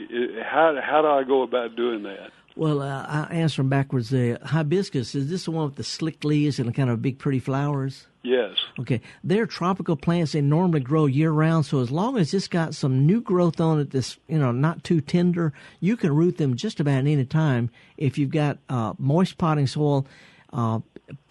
how 0.43 0.79
how 0.79 1.01
do 1.01 1.07
I 1.07 1.23
go 1.23 1.41
about 1.41 1.75
doing 1.75 2.03
that? 2.03 2.29
Well, 2.55 2.81
uh, 2.81 3.05
I 3.07 3.35
answer 3.35 3.61
them 3.61 3.69
backwards. 3.69 4.09
The 4.09 4.39
hibiscus, 4.41 5.13
is 5.13 5.29
this 5.29 5.45
the 5.45 5.51
one 5.51 5.65
with 5.65 5.75
the 5.75 5.83
slick 5.83 6.23
leaves 6.23 6.57
and 6.57 6.73
kind 6.73 6.89
of 6.89 7.01
big, 7.01 7.19
pretty 7.19 7.39
flowers? 7.39 8.07
Yes. 8.23 8.55
Okay, 8.79 9.01
they're 9.23 9.45
tropical 9.45 9.95
plants. 9.95 10.31
They 10.31 10.41
normally 10.41 10.79
grow 10.79 11.05
year 11.05 11.31
round. 11.31 11.65
So 11.65 11.81
as 11.81 11.91
long 11.91 12.17
as 12.17 12.33
it's 12.33 12.47
got 12.47 12.73
some 12.73 13.05
new 13.05 13.21
growth 13.21 13.59
on 13.59 13.79
it, 13.79 13.91
that's 13.91 14.17
you 14.27 14.39
know 14.39 14.51
not 14.51 14.83
too 14.83 14.99
tender, 15.01 15.53
you 15.79 15.95
can 15.95 16.15
root 16.15 16.37
them 16.37 16.55
just 16.55 16.79
about 16.79 16.99
any 16.99 17.23
time. 17.25 17.69
If 17.97 18.17
you've 18.17 18.31
got 18.31 18.57
uh, 18.67 18.93
moist 18.97 19.37
potting 19.37 19.67
soil, 19.67 20.07
uh, 20.51 20.79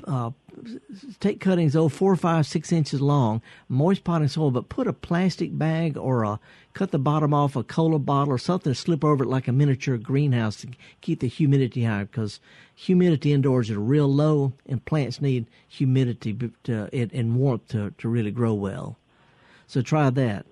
uh, 0.07 0.31
take 1.21 1.41
cuttings 1.41 1.77
oh 1.77 1.89
four, 1.89 2.17
five, 2.17 2.47
six 2.47 2.73
inches 2.73 3.01
long, 3.01 3.43
moist 3.69 4.05
potting 4.05 4.29
soil, 4.29 4.51
but 4.51 4.69
put 4.69 4.87
a 4.87 4.93
plastic 4.93 5.57
bag 5.57 5.97
or 5.97 6.25
a 6.25 6.41
cut 6.73 6.91
the 6.91 6.99
bottom 6.99 7.33
off 7.33 7.57
a 7.57 7.63
cola 7.63 7.99
bottle 7.99 8.35
or 8.35 8.39
something 8.39 8.75
slip 8.75 9.05
over 9.05 9.25
it 9.25 9.29
like 9.29 9.47
a 9.47 9.53
miniature 9.53 9.97
greenhouse 9.97 10.57
to 10.57 10.69
keep 11.01 11.21
the 11.21 11.29
humidity 11.29 11.85
high 11.85 12.03
because 12.03 12.41
humidity 12.75 13.33
indoors 13.33 13.71
is 13.71 13.77
real 13.77 14.13
low 14.13 14.53
and 14.67 14.85
plants 14.85 15.21
need 15.21 15.47
humidity 15.69 16.37
to, 16.65 16.89
and, 16.93 17.37
warmth 17.37 17.69
to, 17.69 17.93
to 17.99 18.09
really 18.09 18.33
grow 18.33 18.53
well. 18.53 18.99
So 19.67 19.83
try 19.83 20.11
that. 20.11 20.47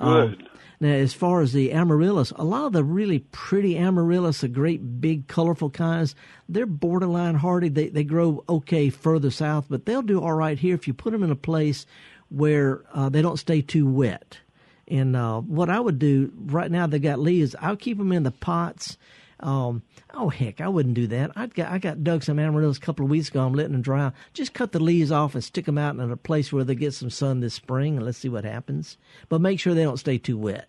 Um, 0.00 0.30
Good. 0.30 0.48
Now, 0.80 0.90
as 0.90 1.12
far 1.12 1.40
as 1.40 1.52
the 1.52 1.72
amaryllis, 1.72 2.30
a 2.36 2.44
lot 2.44 2.66
of 2.66 2.72
the 2.72 2.84
really 2.84 3.18
pretty 3.18 3.76
amaryllis, 3.76 4.42
the 4.42 4.48
great 4.48 5.00
big 5.00 5.26
colorful 5.26 5.70
kinds, 5.70 6.14
they're 6.48 6.66
borderline 6.66 7.34
hardy. 7.34 7.68
They 7.68 7.88
they 7.88 8.04
grow 8.04 8.44
okay 8.48 8.88
further 8.88 9.30
south, 9.30 9.66
but 9.68 9.86
they'll 9.86 10.02
do 10.02 10.20
all 10.22 10.34
right 10.34 10.58
here 10.58 10.74
if 10.74 10.86
you 10.86 10.94
put 10.94 11.12
them 11.12 11.24
in 11.24 11.32
a 11.32 11.36
place 11.36 11.84
where 12.28 12.84
uh, 12.94 13.08
they 13.08 13.22
don't 13.22 13.38
stay 13.38 13.60
too 13.60 13.86
wet. 13.86 14.38
And 14.86 15.16
uh, 15.16 15.40
what 15.40 15.68
I 15.68 15.80
would 15.80 15.98
do 15.98 16.32
right 16.46 16.70
now, 16.70 16.86
they 16.86 16.98
got 16.98 17.18
leaves. 17.18 17.56
I'll 17.60 17.76
keep 17.76 17.98
them 17.98 18.12
in 18.12 18.22
the 18.22 18.30
pots. 18.30 18.96
Um, 19.40 19.82
oh 20.14 20.28
heck, 20.30 20.60
I 20.60 20.68
wouldn't 20.68 20.94
do 20.94 21.06
that. 21.08 21.30
I 21.36 21.46
got 21.46 21.70
I 21.70 21.78
got 21.78 22.02
dug 22.02 22.22
some 22.24 22.38
amaryllis 22.38 22.78
a 22.78 22.80
couple 22.80 23.04
of 23.04 23.10
weeks 23.10 23.28
ago. 23.28 23.44
I'm 23.44 23.54
letting 23.54 23.72
them 23.72 23.82
dry. 23.82 24.06
out. 24.06 24.14
Just 24.34 24.52
cut 24.52 24.72
the 24.72 24.80
leaves 24.80 25.12
off 25.12 25.34
and 25.34 25.44
stick 25.44 25.66
them 25.66 25.78
out 25.78 25.94
in 25.94 26.10
a 26.10 26.16
place 26.16 26.52
where 26.52 26.64
they 26.64 26.74
get 26.74 26.94
some 26.94 27.10
sun 27.10 27.40
this 27.40 27.54
spring, 27.54 27.96
and 27.96 28.04
let's 28.04 28.18
see 28.18 28.28
what 28.28 28.44
happens. 28.44 28.96
But 29.28 29.40
make 29.40 29.60
sure 29.60 29.74
they 29.74 29.84
don't 29.84 29.96
stay 29.98 30.18
too 30.18 30.36
wet. 30.36 30.68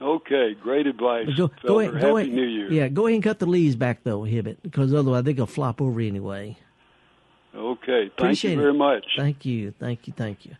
Okay, 0.00 0.54
great 0.54 0.86
advice. 0.86 1.26
But 1.26 1.36
go, 1.36 1.50
go 1.66 1.80
ahead, 1.80 1.94
Happy 1.94 2.06
go 2.06 2.16
ahead. 2.18 2.32
New 2.32 2.44
Year. 2.44 2.70
Yeah, 2.72 2.88
go 2.88 3.06
ahead 3.06 3.14
and 3.14 3.24
cut 3.24 3.38
the 3.38 3.46
leaves 3.46 3.74
back 3.74 4.04
though, 4.04 4.20
Hibbit, 4.20 4.58
because 4.62 4.92
otherwise 4.94 5.24
they're 5.24 5.34
gonna 5.34 5.46
flop 5.46 5.80
over 5.80 6.00
anyway. 6.00 6.56
Okay, 7.54 8.02
thank 8.04 8.12
Appreciate 8.12 8.52
you 8.52 8.58
it. 8.58 8.62
very 8.62 8.74
much. 8.74 9.04
Thank 9.16 9.44
you, 9.44 9.72
thank 9.80 10.06
you, 10.06 10.12
thank 10.16 10.44
you. 10.46 10.54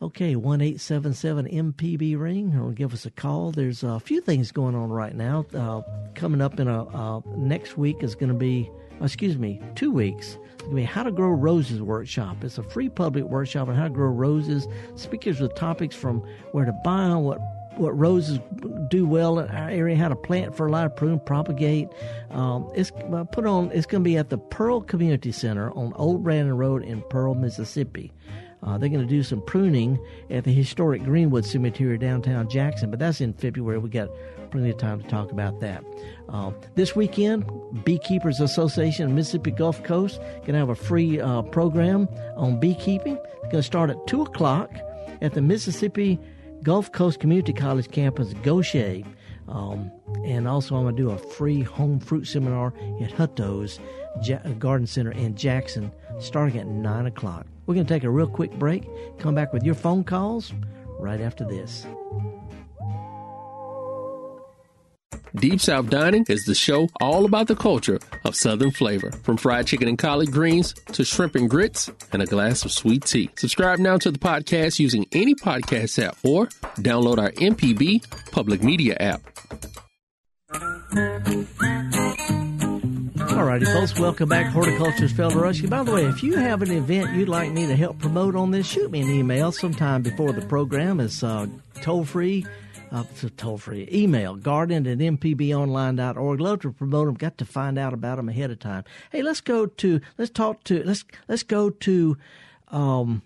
Okay, 0.00 0.36
one 0.36 0.60
eight 0.60 0.80
seven 0.80 1.12
seven 1.12 1.44
MPB 1.44 2.16
ring, 2.16 2.54
or 2.54 2.70
give 2.70 2.92
us 2.92 3.04
a 3.04 3.10
call. 3.10 3.50
There's 3.50 3.82
a 3.82 3.98
few 3.98 4.20
things 4.20 4.52
going 4.52 4.76
on 4.76 4.90
right 4.90 5.12
now. 5.12 5.44
Uh, 5.52 5.82
coming 6.14 6.40
up 6.40 6.60
in 6.60 6.68
a 6.68 6.84
uh, 6.84 7.20
next 7.36 7.76
week 7.76 8.04
is 8.04 8.14
going 8.14 8.28
to 8.28 8.38
be, 8.38 8.70
excuse 9.00 9.36
me, 9.36 9.60
two 9.74 9.90
weeks. 9.90 10.38
It's 10.52 10.62
going 10.62 10.70
to 10.70 10.76
be 10.76 10.84
How 10.84 11.02
to 11.02 11.10
Grow 11.10 11.30
Roses 11.30 11.82
workshop. 11.82 12.44
It's 12.44 12.58
a 12.58 12.62
free 12.62 12.88
public 12.88 13.24
workshop 13.24 13.66
on 13.66 13.74
how 13.74 13.84
to 13.84 13.90
grow 13.90 14.06
roses. 14.10 14.68
Speakers 14.94 15.40
with 15.40 15.56
topics 15.56 15.96
from 15.96 16.20
where 16.52 16.64
to 16.64 16.72
buy 16.84 17.16
what 17.16 17.40
what 17.76 17.96
roses 17.98 18.38
do 18.88 19.04
well 19.04 19.40
in 19.40 19.48
our 19.48 19.68
area, 19.68 19.96
how 19.96 20.08
to 20.08 20.16
plant, 20.16 20.56
fertilize, 20.56 20.90
prune, 20.94 21.18
propagate. 21.18 21.88
Um, 22.30 22.70
it's 22.76 22.92
uh, 23.12 23.24
put 23.24 23.46
on. 23.46 23.72
It's 23.72 23.86
going 23.86 24.04
to 24.04 24.08
be 24.08 24.16
at 24.16 24.30
the 24.30 24.38
Pearl 24.38 24.80
Community 24.80 25.32
Center 25.32 25.72
on 25.72 25.92
Old 25.94 26.22
Brandon 26.22 26.56
Road 26.56 26.84
in 26.84 27.02
Pearl, 27.10 27.34
Mississippi. 27.34 28.12
Uh, 28.62 28.76
they're 28.76 28.88
going 28.88 29.00
to 29.00 29.06
do 29.06 29.22
some 29.22 29.40
pruning 29.42 29.98
at 30.30 30.44
the 30.44 30.52
historic 30.52 31.02
Greenwood 31.04 31.44
Cemetery 31.44 31.96
downtown 31.98 32.48
Jackson, 32.48 32.90
but 32.90 32.98
that's 32.98 33.20
in 33.20 33.32
February. 33.32 33.78
We 33.78 33.88
got 33.88 34.08
plenty 34.50 34.70
of 34.70 34.78
time 34.78 35.00
to 35.00 35.08
talk 35.08 35.30
about 35.30 35.60
that. 35.60 35.84
Uh, 36.28 36.50
this 36.74 36.96
weekend, 36.96 37.44
Beekeepers 37.84 38.40
Association 38.40 39.06
of 39.06 39.12
Mississippi 39.12 39.50
Gulf 39.50 39.82
Coast 39.84 40.20
going 40.20 40.52
to 40.52 40.58
have 40.58 40.70
a 40.70 40.74
free 40.74 41.20
uh, 41.20 41.42
program 41.42 42.08
on 42.36 42.58
beekeeping. 42.58 43.16
It's 43.16 43.52
going 43.52 43.56
to 43.56 43.62
start 43.62 43.90
at 43.90 44.06
two 44.06 44.22
o'clock 44.22 44.70
at 45.20 45.34
the 45.34 45.42
Mississippi 45.42 46.18
Gulf 46.62 46.90
Coast 46.92 47.20
Community 47.20 47.52
College 47.52 47.90
campus, 47.90 48.34
Goshen. 48.42 49.14
Um, 49.46 49.90
and 50.24 50.46
also, 50.46 50.76
I'm 50.76 50.82
going 50.82 50.96
to 50.96 51.02
do 51.02 51.10
a 51.10 51.18
free 51.18 51.62
home 51.62 52.00
fruit 52.00 52.26
seminar 52.26 52.74
at 53.00 53.12
Hutto's 53.12 53.80
Garden 54.58 54.86
Center 54.86 55.12
in 55.12 55.36
Jackson 55.36 55.92
starting 56.18 56.58
at 56.58 56.66
9 56.66 57.06
o'clock. 57.06 57.46
We're 57.68 57.74
going 57.74 57.86
to 57.86 57.94
take 57.94 58.04
a 58.04 58.10
real 58.10 58.26
quick 58.26 58.50
break, 58.52 58.88
come 59.18 59.34
back 59.34 59.52
with 59.52 59.62
your 59.62 59.74
phone 59.74 60.02
calls 60.02 60.54
right 60.98 61.20
after 61.20 61.44
this. 61.44 61.86
Deep 65.34 65.60
South 65.60 65.90
Dining 65.90 66.24
is 66.30 66.46
the 66.46 66.54
show 66.54 66.88
all 67.02 67.26
about 67.26 67.46
the 67.46 67.54
culture 67.54 67.98
of 68.24 68.34
Southern 68.34 68.70
flavor, 68.70 69.10
from 69.22 69.36
fried 69.36 69.66
chicken 69.66 69.86
and 69.86 69.98
collard 69.98 70.32
greens 70.32 70.72
to 70.92 71.04
shrimp 71.04 71.34
and 71.34 71.50
grits 71.50 71.90
and 72.10 72.22
a 72.22 72.26
glass 72.26 72.64
of 72.64 72.72
sweet 72.72 73.04
tea. 73.04 73.28
Subscribe 73.36 73.78
now 73.78 73.98
to 73.98 74.10
the 74.10 74.18
podcast 74.18 74.78
using 74.78 75.04
any 75.12 75.34
podcast 75.34 76.02
app 76.02 76.16
or 76.24 76.46
download 76.78 77.18
our 77.18 77.32
MPB 77.32 78.32
public 78.32 78.62
media 78.62 78.96
app. 78.98 79.20
Alrighty, 83.38 83.72
folks, 83.72 83.96
welcome 83.96 84.28
back. 84.28 84.46
Horticulture's 84.46 85.12
Felder 85.12 85.40
Rushing. 85.40 85.70
By 85.70 85.84
the 85.84 85.92
way, 85.92 86.06
if 86.06 86.24
you 86.24 86.34
have 86.34 86.60
an 86.60 86.72
event 86.72 87.14
you'd 87.14 87.28
like 87.28 87.52
me 87.52 87.68
to 87.68 87.76
help 87.76 88.00
promote 88.00 88.34
on 88.34 88.50
this, 88.50 88.66
shoot 88.66 88.90
me 88.90 89.00
an 89.00 89.08
email 89.08 89.52
sometime 89.52 90.02
before 90.02 90.32
the 90.32 90.44
program. 90.44 90.98
It's 90.98 91.22
uh, 91.22 91.46
toll 91.80 92.04
free. 92.04 92.44
Uh, 92.90 93.04
toll 93.36 93.56
free 93.56 93.88
email 93.92 94.34
garden 94.34 94.88
at 94.88 94.98
mpbonline.org. 94.98 96.40
Love 96.40 96.62
to 96.62 96.72
promote 96.72 97.06
them. 97.06 97.14
Got 97.14 97.38
to 97.38 97.44
find 97.44 97.78
out 97.78 97.94
about 97.94 98.16
them 98.16 98.28
ahead 98.28 98.50
of 98.50 98.58
time. 98.58 98.82
Hey, 99.12 99.22
let's 99.22 99.40
go 99.40 99.66
to 99.66 100.00
let's 100.18 100.32
talk 100.32 100.64
to 100.64 100.82
let's 100.82 101.04
let's 101.28 101.44
go 101.44 101.70
to. 101.70 102.18
Um, 102.72 103.22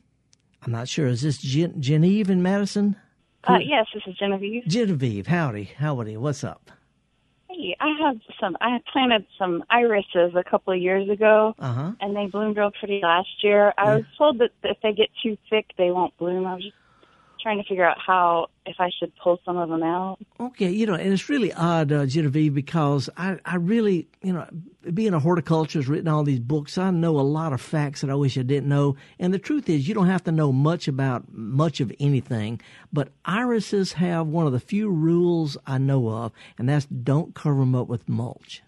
I'm 0.62 0.72
not 0.72 0.90
sure. 0.90 1.06
Is 1.06 1.22
this 1.22 1.38
Gen- 1.38 1.80
Genevieve 1.80 2.28
in 2.28 2.42
Madison? 2.42 2.96
Uh, 3.44 3.60
yes, 3.64 3.86
this 3.94 4.02
is 4.06 4.14
Genevieve. 4.18 4.64
Genevieve, 4.66 5.28
howdy, 5.28 5.70
howdy. 5.78 6.18
What's 6.18 6.44
up? 6.44 6.70
Hey, 7.52 7.76
I 7.80 7.88
have 8.00 8.16
some. 8.40 8.56
I 8.60 8.78
planted 8.92 9.26
some 9.38 9.64
irises 9.70 10.32
a 10.36 10.44
couple 10.48 10.72
of 10.72 10.80
years 10.80 11.08
ago, 11.08 11.54
Uh 11.58 11.72
huh. 11.72 11.92
and 12.00 12.16
they 12.16 12.26
bloomed 12.26 12.56
real 12.56 12.70
pretty 12.78 13.00
last 13.02 13.28
year. 13.42 13.72
I 13.78 13.94
was 13.94 14.04
told 14.16 14.38
that 14.38 14.50
if 14.62 14.78
they 14.82 14.92
get 14.92 15.08
too 15.22 15.36
thick, 15.50 15.66
they 15.76 15.90
won't 15.90 16.16
bloom. 16.18 16.46
I 16.46 16.54
was 16.54 16.62
just 16.64 16.76
trying 17.42 17.58
to 17.58 17.68
figure 17.68 17.84
out 17.84 17.98
how 18.04 18.48
if 18.64 18.76
I 18.78 18.90
should 18.98 19.12
pull 19.16 19.40
some 19.44 19.56
of 19.56 19.68
them 19.68 19.82
out. 19.82 20.18
Okay, 20.38 20.70
you 20.70 20.86
know, 20.86 20.94
and 20.94 21.12
it's 21.12 21.28
really 21.28 21.52
odd, 21.52 21.90
uh, 21.90 22.06
Genevieve, 22.06 22.54
because 22.54 23.10
I, 23.16 23.38
I 23.44 23.56
really, 23.56 24.06
you 24.22 24.32
know, 24.32 24.46
being 24.94 25.14
a 25.14 25.18
horticulturist, 25.18 25.88
written 25.88 26.08
all 26.08 26.22
these 26.22 26.40
books, 26.40 26.78
I 26.78 26.90
know 26.90 27.18
a 27.18 27.22
lot 27.22 27.52
of 27.52 27.60
facts 27.60 28.02
that 28.02 28.10
I 28.10 28.14
wish 28.14 28.38
I 28.38 28.42
didn't 28.42 28.68
know. 28.68 28.96
And 29.18 29.34
the 29.34 29.38
truth 29.38 29.68
is, 29.68 29.88
you 29.88 29.94
don't 29.94 30.06
have 30.06 30.24
to 30.24 30.32
know 30.32 30.52
much 30.52 30.86
about 30.86 31.32
much 31.32 31.80
of 31.80 31.92
anything. 31.98 32.60
But 32.92 33.10
irises 33.24 33.94
have 33.94 34.26
one 34.28 34.46
of 34.46 34.52
the 34.52 34.60
few 34.60 34.88
rules 34.88 35.56
I 35.66 35.78
know 35.78 36.08
of, 36.08 36.32
and 36.58 36.68
that's 36.68 36.86
don't 36.86 37.34
cover 37.34 37.60
them 37.60 37.74
up 37.74 37.88
with 37.88 38.08
mulch. 38.08 38.62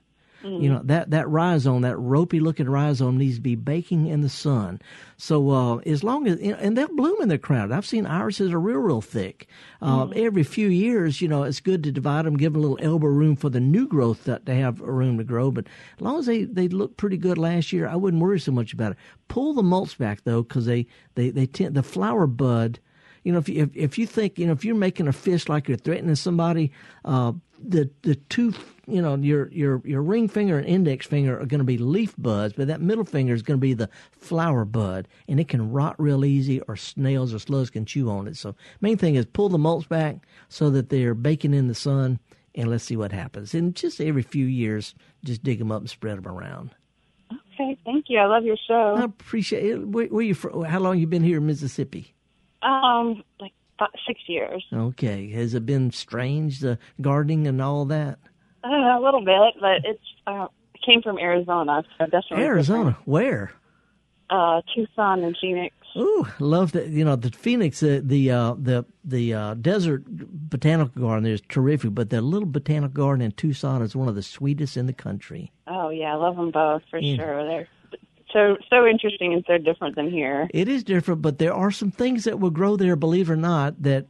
You 0.45 0.69
know 0.69 0.81
that 0.85 1.11
that 1.11 1.29
rhizome, 1.29 1.83
that 1.83 1.97
ropey 1.97 2.39
looking 2.39 2.69
rhizome, 2.69 3.17
needs 3.17 3.37
to 3.37 3.41
be 3.41 3.55
baking 3.55 4.07
in 4.07 4.21
the 4.21 4.29
sun. 4.29 4.81
So 5.17 5.51
uh, 5.51 5.77
as 5.79 6.05
long 6.05 6.27
as 6.27 6.41
you 6.41 6.53
know, 6.53 6.59
and 6.59 6.77
they'll 6.77 6.95
bloom 6.95 7.23
in 7.23 7.29
the 7.29 7.39
crown. 7.39 7.73
I've 7.73 7.87
seen 7.87 8.07
irises 8.07 8.53
are 8.53 8.61
real 8.61 8.79
real 8.79 9.01
thick. 9.01 9.49
Uh, 9.81 10.09
Every 10.09 10.43
few 10.43 10.69
years, 10.69 11.21
you 11.21 11.29
know, 11.29 11.45
it's 11.45 11.61
good 11.61 11.83
to 11.85 11.93
divide 11.93 12.27
them, 12.27 12.37
give 12.37 12.53
them 12.53 12.63
a 12.63 12.67
little 12.67 12.85
elbow 12.85 13.07
room 13.09 13.37
for 13.37 13.49
the 13.49 13.61
new 13.61 13.89
growth 13.89 14.25
that 14.25 14.45
they 14.47 14.57
have 14.57 14.81
room 14.81 15.19
to 15.19 15.25
grow. 15.25 15.51
But 15.51 15.67
as 15.97 16.01
long 16.03 16.19
as 16.19 16.27
they 16.27 16.45
they 16.45 16.69
look 16.69 16.97
pretty 16.97 17.17
good 17.17 17.39
last 17.39 17.73
year, 17.73 17.89
I 17.89 17.97
wouldn't 17.97 18.23
worry 18.23 18.39
so 18.41 18.53
much 18.53 18.73
about 18.73 18.93
it. 18.93 18.99
Pull 19.29 19.55
the 19.55 19.63
mulch 19.63 19.97
back 19.97 20.25
though, 20.25 20.43
because 20.43 20.67
they 20.67 20.87
they 21.15 21.31
they 21.31 21.47
tend 21.47 21.75
the 21.75 21.83
flower 21.83 22.27
bud 22.27 22.81
you 23.25 23.33
know, 23.33 23.39
if 23.39 23.49
you, 23.49 23.63
if, 23.63 23.71
if 23.75 23.99
you 23.99 24.07
think, 24.07 24.39
you 24.39 24.47
know, 24.47 24.53
if 24.53 24.65
you're 24.67 24.75
making 24.75 25.09
a 25.09 25.13
fist 25.13 25.49
like 25.49 25.67
you're 25.67 25.79
threatening 25.79 26.15
somebody, 26.15 26.71
uh, 27.07 27.33
the 27.59 27.91
the 28.03 28.17
two, 28.17 28.53
you 28.87 29.01
know, 29.01 29.17
your 29.17 29.51
your 29.51 29.81
your 29.85 30.03
ring 30.03 30.29
finger 30.29 30.59
and 30.59 30.67
index 30.67 31.07
finger 31.07 31.39
are 31.39 31.47
going 31.47 31.59
to 31.59 31.65
be 31.65 31.79
leaf 31.79 32.15
buds, 32.19 32.55
but 32.55 32.69
that 32.69 32.81
middle 32.81 33.05
finger 33.05 33.35
is 33.35 33.43
going 33.43 33.59
to 33.59 33.63
be 33.63 33.75
the 33.75 33.89
flower 34.13 34.65
bud, 34.65 35.09
and 35.29 35.41
it 35.41 35.49
can 35.49 35.71
rot 35.71 35.95
real 35.99 36.25
easy, 36.25 36.61
or 36.63 36.77
snails 36.77 37.33
or 37.33 37.39
slugs 37.39 37.71
can 37.71 37.85
chew 37.85 38.11
on 38.11 38.27
it. 38.27 38.37
So, 38.37 38.55
main 38.81 38.97
thing 38.97 39.15
is 39.15 39.27
pull 39.27 39.49
the 39.49 39.59
mulch 39.59 39.89
back 39.89 40.17
so 40.49 40.71
that 40.71 40.91
they're 40.91 41.15
baking 41.15 41.55
in 41.55 41.69
the 41.69 41.75
sun, 41.75 42.19
and 42.55 42.69
let's 42.69 42.85
see 42.85 42.97
what 42.97 43.13
happens. 43.13 43.55
And 43.55 43.75
just 43.75 44.01
every 44.01 44.23
few 44.23 44.47
years, 44.47 44.95
just 45.25 45.43
dig 45.43 45.59
them 45.59 45.73
up 45.73 45.81
and 45.81 45.91
spread 45.91 46.19
them 46.19 46.29
around. 46.29 46.71
Okay, 47.55 47.79
thank 47.85 48.07
you. 48.09 48.19
I 48.19 48.27
love 48.27 48.45
your 48.45 48.57
show. 48.67 48.97
I 48.97 49.05
appreciate 49.05 49.65
it. 49.65 49.89
Where, 49.89 50.07
where 50.07 50.23
you 50.23 50.35
from? 50.35 50.65
How 50.65 50.81
long 50.81 50.99
you 50.99 51.07
been 51.07 51.23
here 51.23 51.39
in 51.39 51.47
Mississippi? 51.47 52.15
Um, 52.63 53.23
like 53.41 53.53
five, 53.79 53.91
six 54.07 54.21
years. 54.27 54.65
Okay. 54.73 55.31
Has 55.31 55.55
it 55.55 55.67
been 55.67 55.91
strange, 55.91 56.61
the 56.61 56.79
gardening 57.01 57.47
and 57.47 57.61
all 57.61 57.85
that? 57.87 58.19
Uh, 58.65 58.69
a 58.99 59.01
little 59.03 59.25
bit, 59.25 59.55
but 59.61 59.85
it's 59.85 60.03
uh, 60.27 60.47
came 60.85 61.03
from 61.03 61.19
Arizona, 61.19 61.83
so 61.99 62.05
definitely 62.07 62.45
Arizona. 62.45 62.97
Where? 63.05 63.53
Uh, 64.31 64.63
Tucson 64.75 65.23
and 65.23 65.37
Phoenix. 65.41 65.75
Ooh, 65.97 66.27
love 66.41 66.73
that. 66.73 66.89
You 66.89 67.05
know, 67.05 67.15
the 67.15 67.31
Phoenix, 67.31 67.83
uh, 67.83 68.01
the 68.03 68.31
uh, 68.31 68.55
the 68.59 68.85
the 69.05 69.33
uh, 69.35 69.55
desert 69.55 70.05
botanical 70.07 71.03
garden 71.03 71.25
there 71.25 71.35
is 71.35 71.43
terrific, 71.49 71.95
but 71.95 72.11
the 72.11 72.21
little 72.21 72.49
botanical 72.49 72.95
garden 72.95 73.23
in 73.25 73.33
Tucson 73.33 73.83
is 73.83 73.95
one 73.95 74.09
of 74.09 74.15
the 74.15 74.23
sweetest 74.23 74.77
in 74.77 74.87
the 74.87 74.93
country. 74.93 75.53
Oh 75.69 75.91
yeah, 75.91 76.13
I 76.13 76.17
love 76.17 76.37
them 76.37 76.51
both 76.51 76.83
for 76.91 76.99
Yeah. 76.99 77.17
sure. 77.17 77.47
They're 77.47 77.69
so 78.33 78.57
so 78.69 78.87
interesting 78.87 79.35
and 79.35 79.45
so 79.47 79.59
different 79.59 79.95
than 79.95 80.11
here. 80.11 80.49
It 80.53 80.69
is 80.69 80.83
different, 80.83 81.23
but 81.23 81.39
there 81.39 81.55
are 81.55 81.71
some 81.71 81.93
things 81.93 82.25
that 82.25 82.41
will 82.41 82.51
grow 82.51 82.77
there, 82.77 82.97
believe 82.97 83.31
it 83.31 83.35
or 83.35 83.37
not, 83.37 83.81
that 83.83 84.07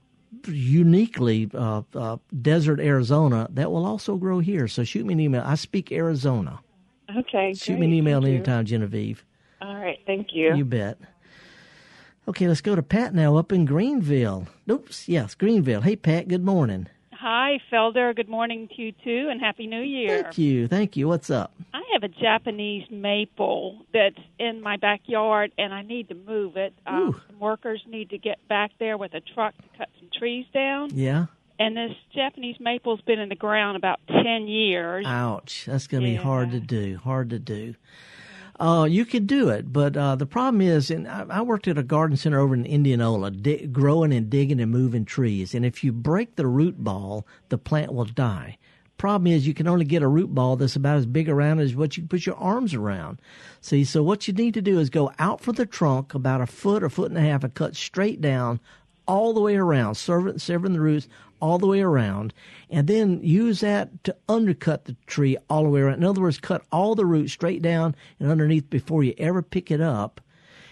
uniquely 0.47 1.51
uh, 1.55 1.83
uh, 1.95 2.17
desert 2.43 2.81
Arizona 2.81 3.49
that 3.53 3.71
will 3.71 3.85
also 3.87 4.17
grow 4.17 4.41
here. 4.41 4.69
So 4.69 4.85
shoot 4.85 5.07
me 5.07 5.15
an 5.15 5.21
email. 5.21 5.43
I 5.45 5.55
speak 5.57 5.93
Arizona. 5.93 6.61
Okay, 7.17 7.53
Shoot 7.55 7.73
great. 7.75 7.81
me 7.81 7.87
an 7.87 7.93
email 7.95 8.21
Thank 8.21 8.29
you. 8.31 8.35
anytime, 8.37 8.65
Genevieve. 8.65 9.25
All 9.61 9.77
right, 9.77 9.99
thank 10.07 10.29
you. 10.33 10.55
You 10.55 10.65
bet. 10.65 10.99
Okay, 12.27 12.49
let's 12.49 12.63
go 12.63 12.75
to 12.75 12.83
Pat 12.83 13.15
now 13.15 13.37
up 13.37 13.53
in 13.53 13.67
Greenville. 13.67 14.49
Oops, 14.71 15.09
yes, 15.09 15.35
Greenville. 15.35 15.83
Hey, 15.83 15.97
Pat, 15.97 16.27
good 16.29 16.45
morning. 16.45 16.89
Hi, 17.27 17.59
Felder. 17.73 18.15
Good 18.15 18.29
morning 18.29 18.69
to 18.77 18.83
you 18.83 18.93
too, 18.93 19.29
and 19.31 19.41
Happy 19.41 19.67
New 19.67 19.81
Year. 19.81 20.25
Thank 20.25 20.37
you. 20.37 20.69
Thank 20.69 20.95
you. 20.95 21.09
What's 21.09 21.31
up? 21.31 21.55
I 21.73 21.81
have 21.95 22.03
a 22.03 22.09
Japanese 22.09 22.87
maple 22.91 23.79
that's 23.95 24.19
in 24.39 24.61
my 24.61 24.77
backyard, 24.77 25.51
and 25.57 25.73
I 25.73 25.81
need 25.81 26.09
to 26.11 26.15
move 26.15 26.59
it. 26.59 26.75
Um, 26.87 27.19
workers 27.41 27.83
need 27.89 28.11
to 28.11 28.19
get 28.19 28.47
back 28.47 28.73
there 28.79 28.99
with 28.99 29.15
a 29.15 29.21
truck 29.21 29.57
to 29.57 29.79
cut 29.79 29.89
some 29.99 30.11
trees 30.19 30.45
down. 30.53 30.91
Yeah. 30.93 31.27
and 31.59 31.75
this 31.75 31.93
Japanese 32.15 32.57
maple's 32.61 33.01
been 33.01 33.19
in 33.19 33.31
the 33.31 33.37
ground 33.37 33.79
about 33.79 34.01
ten 34.07 34.47
years. 34.47 35.07
Ouch. 35.07 35.65
That's 35.67 35.87
going 35.87 36.03
to 36.03 36.11
be 36.11 36.17
hard 36.17 36.51
to 36.51 36.61
do. 36.61 36.99
Hard 36.99 37.31
to 37.31 37.39
do. 37.39 37.75
Uh, 38.61 38.87
you 38.89 39.05
could 39.05 39.27
do 39.27 39.49
it, 39.49 39.73
but 39.73 39.97
uh, 39.97 40.15
the 40.15 40.27
problem 40.27 40.61
is, 40.61 40.91
and 40.91 41.09
I, 41.09 41.27
I 41.29 41.43
worked 41.43 41.67
at 41.67 41.77
a 41.77 41.83
garden 41.83 42.17
center 42.17 42.39
over 42.39 42.55
in 42.55 42.65
Indianola, 42.65 43.33
di- 43.33 43.67
growing 43.67 44.13
and 44.13 44.31
digging 44.31 44.61
and 44.61 44.71
moving 44.71 45.05
trees. 45.05 45.55
And 45.55 45.67
if 45.67 45.83
you 45.83 45.91
break 45.93 46.37
the 46.37 46.47
root 46.47 46.83
ball, 46.83 47.27
the 47.49 47.59
plant 47.59 47.93
will 47.93 48.05
die. 48.05 48.59
Problem 48.97 49.27
is, 49.33 49.47
you 49.47 49.55
can 49.55 49.67
only 49.67 49.85
get 49.85 50.03
a 50.03 50.09
root 50.09 50.33
ball 50.33 50.55
that's 50.55 50.77
about 50.77 50.99
as 50.99 51.07
big 51.07 51.29
around 51.29 51.59
as 51.59 51.75
what 51.75 51.97
you 51.97 52.05
can 52.05 52.09
put 52.09 52.27
your 52.27 52.37
arms 52.37 52.75
around. 52.75 53.21
See, 53.61 53.85
so 53.85 54.05
what 54.05 54.29
you 54.29 54.35
need 54.35 54.55
to 54.55 54.63
do 54.63 54.79
is 54.79 54.89
go 54.89 55.11
out 55.19 55.41
from 55.41 55.57
the 55.57 55.67
trunk 55.67 56.15
about 56.15 56.41
a 56.41 56.47
foot 56.47 56.85
or 56.85 56.89
foot 56.89 57.11
and 57.11 57.19
a 57.19 57.23
half 57.23 57.43
and 57.43 57.53
cut 57.53 57.75
straight 57.75 58.21
down 58.21 58.61
all 59.07 59.35
the 59.35 59.41
way 59.41 59.57
around, 59.57 59.97
severing, 59.97 60.39
severing 60.39 60.75
the 60.75 60.81
roots 60.81 61.09
all 61.45 61.59
the 61.59 61.67
way 61.67 61.83
around, 61.83 62.33
and 62.71 62.87
then 62.87 63.21
use 63.23 63.61
that 63.61 64.03
to 64.03 64.17
undercut 64.31 64.87
the 64.87 64.97
tree 65.07 65.37
all 65.51 65.65
the 65.65 65.69
way 65.69 65.83
around. 65.83 65.99
In 65.99 66.05
other 66.05 66.23
words, 66.23 66.39
cut 66.39 66.63
all 66.73 66.95
the 66.95 67.05
roots 67.05 67.35
straight 67.35 67.61
down 67.61 67.95
and 68.19 68.31
underneath 68.31 68.71
before 68.71 69.05
you 69.05 69.13
ever 69.19 69.43
pick 69.43 69.71
it 69.71 69.83
up. 69.83 70.23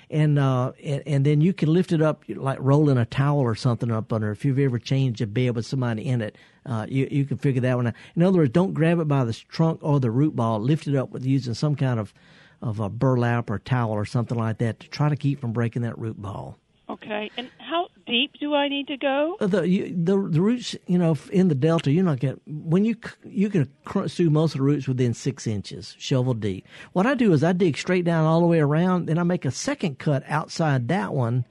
And, 0.09 0.39
uh, 0.39 0.73
and 0.83 1.03
and 1.07 1.27
then 1.27 1.43
you 1.43 1.53
can 1.53 1.71
lift 1.71 1.93
it 1.93 2.01
up 2.01 2.25
like 2.27 2.59
rolling 2.61 2.97
a 2.97 3.05
towel 3.05 3.41
or 3.41 3.55
something 3.55 3.91
up 3.91 4.15
under. 4.15 4.31
If 4.31 4.47
you've 4.47 4.59
ever 4.59 4.79
changed 4.79 5.21
a 5.21 5.27
bed 5.27 5.57
with 5.57 5.67
somebody 5.67 6.07
in 6.07 6.23
it, 6.23 6.37
uh, 6.65 6.87
you 6.89 7.07
you 7.11 7.27
can 7.27 7.37
figure 7.37 7.61
that 7.63 7.77
one 7.77 7.89
out. 7.89 7.95
In 8.17 8.23
other 8.23 8.39
words, 8.39 8.53
don't 8.53 8.73
grab 8.73 8.99
it 8.99 9.09
by 9.09 9.25
the 9.25 9.33
trunk 9.33 9.81
or 9.83 10.01
the 10.01 10.11
root 10.11 10.35
ball. 10.35 10.59
Lift 10.59 10.87
it 10.87 10.97
up 10.97 11.11
with 11.11 11.25
using 11.27 11.53
some 11.55 11.77
kind 11.77 12.01
of 12.01 12.15
of 12.63 12.81
a 12.81 12.89
burlap 12.89 13.51
or 13.51 13.59
towel 13.59 13.93
or 13.93 14.07
something 14.07 14.39
like 14.39 14.59
that 14.59 14.81
to 14.81 14.89
try 14.89 15.11
to 15.11 15.17
keep 15.17 15.41
from 15.41 15.53
breaking 15.53 15.83
that 15.83 15.99
root 15.99 16.21
ball. 16.21 16.59
Okay, 16.89 17.31
and 17.39 17.49
how 17.59 17.89
deep 18.07 18.33
do 18.41 18.55
I 18.55 18.69
need 18.69 18.87
to 18.89 18.97
go? 18.97 19.37
The 19.41 19.63
you, 19.63 19.89
the 19.89 20.17
the 20.17 20.41
roots, 20.41 20.77
you 20.87 20.99
know, 20.99 21.17
in 21.31 21.49
the 21.49 21.55
delta, 21.55 21.91
you're 21.91 22.05
not 22.05 22.21
get 22.21 22.39
when 22.47 22.85
you 22.85 22.97
you 23.25 23.49
can 23.49 23.71
pursue 23.85 24.31
most 24.31 24.55
of 24.55 24.59
the 24.59 24.65
roots 24.65 24.89
within 24.89 25.15
six 25.15 25.47
inches, 25.47 25.95
shovel 25.99 26.35
deep. 26.35 26.67
What 26.93 27.07
I 27.07 27.15
do 27.15 27.33
is 27.33 27.43
I 27.43 27.53
dig 27.53 27.77
straight 27.77 28.05
down 28.05 28.25
all 28.25 28.41
the 28.41 28.47
way 28.47 28.61
around, 28.61 29.07
then 29.07 29.19
I 29.19 29.23
make 29.23 29.45
a 29.45 29.51
second 29.51 29.99
cut 29.99 30.23
outside 30.29 30.89
that 30.89 31.13
one, 31.13 31.45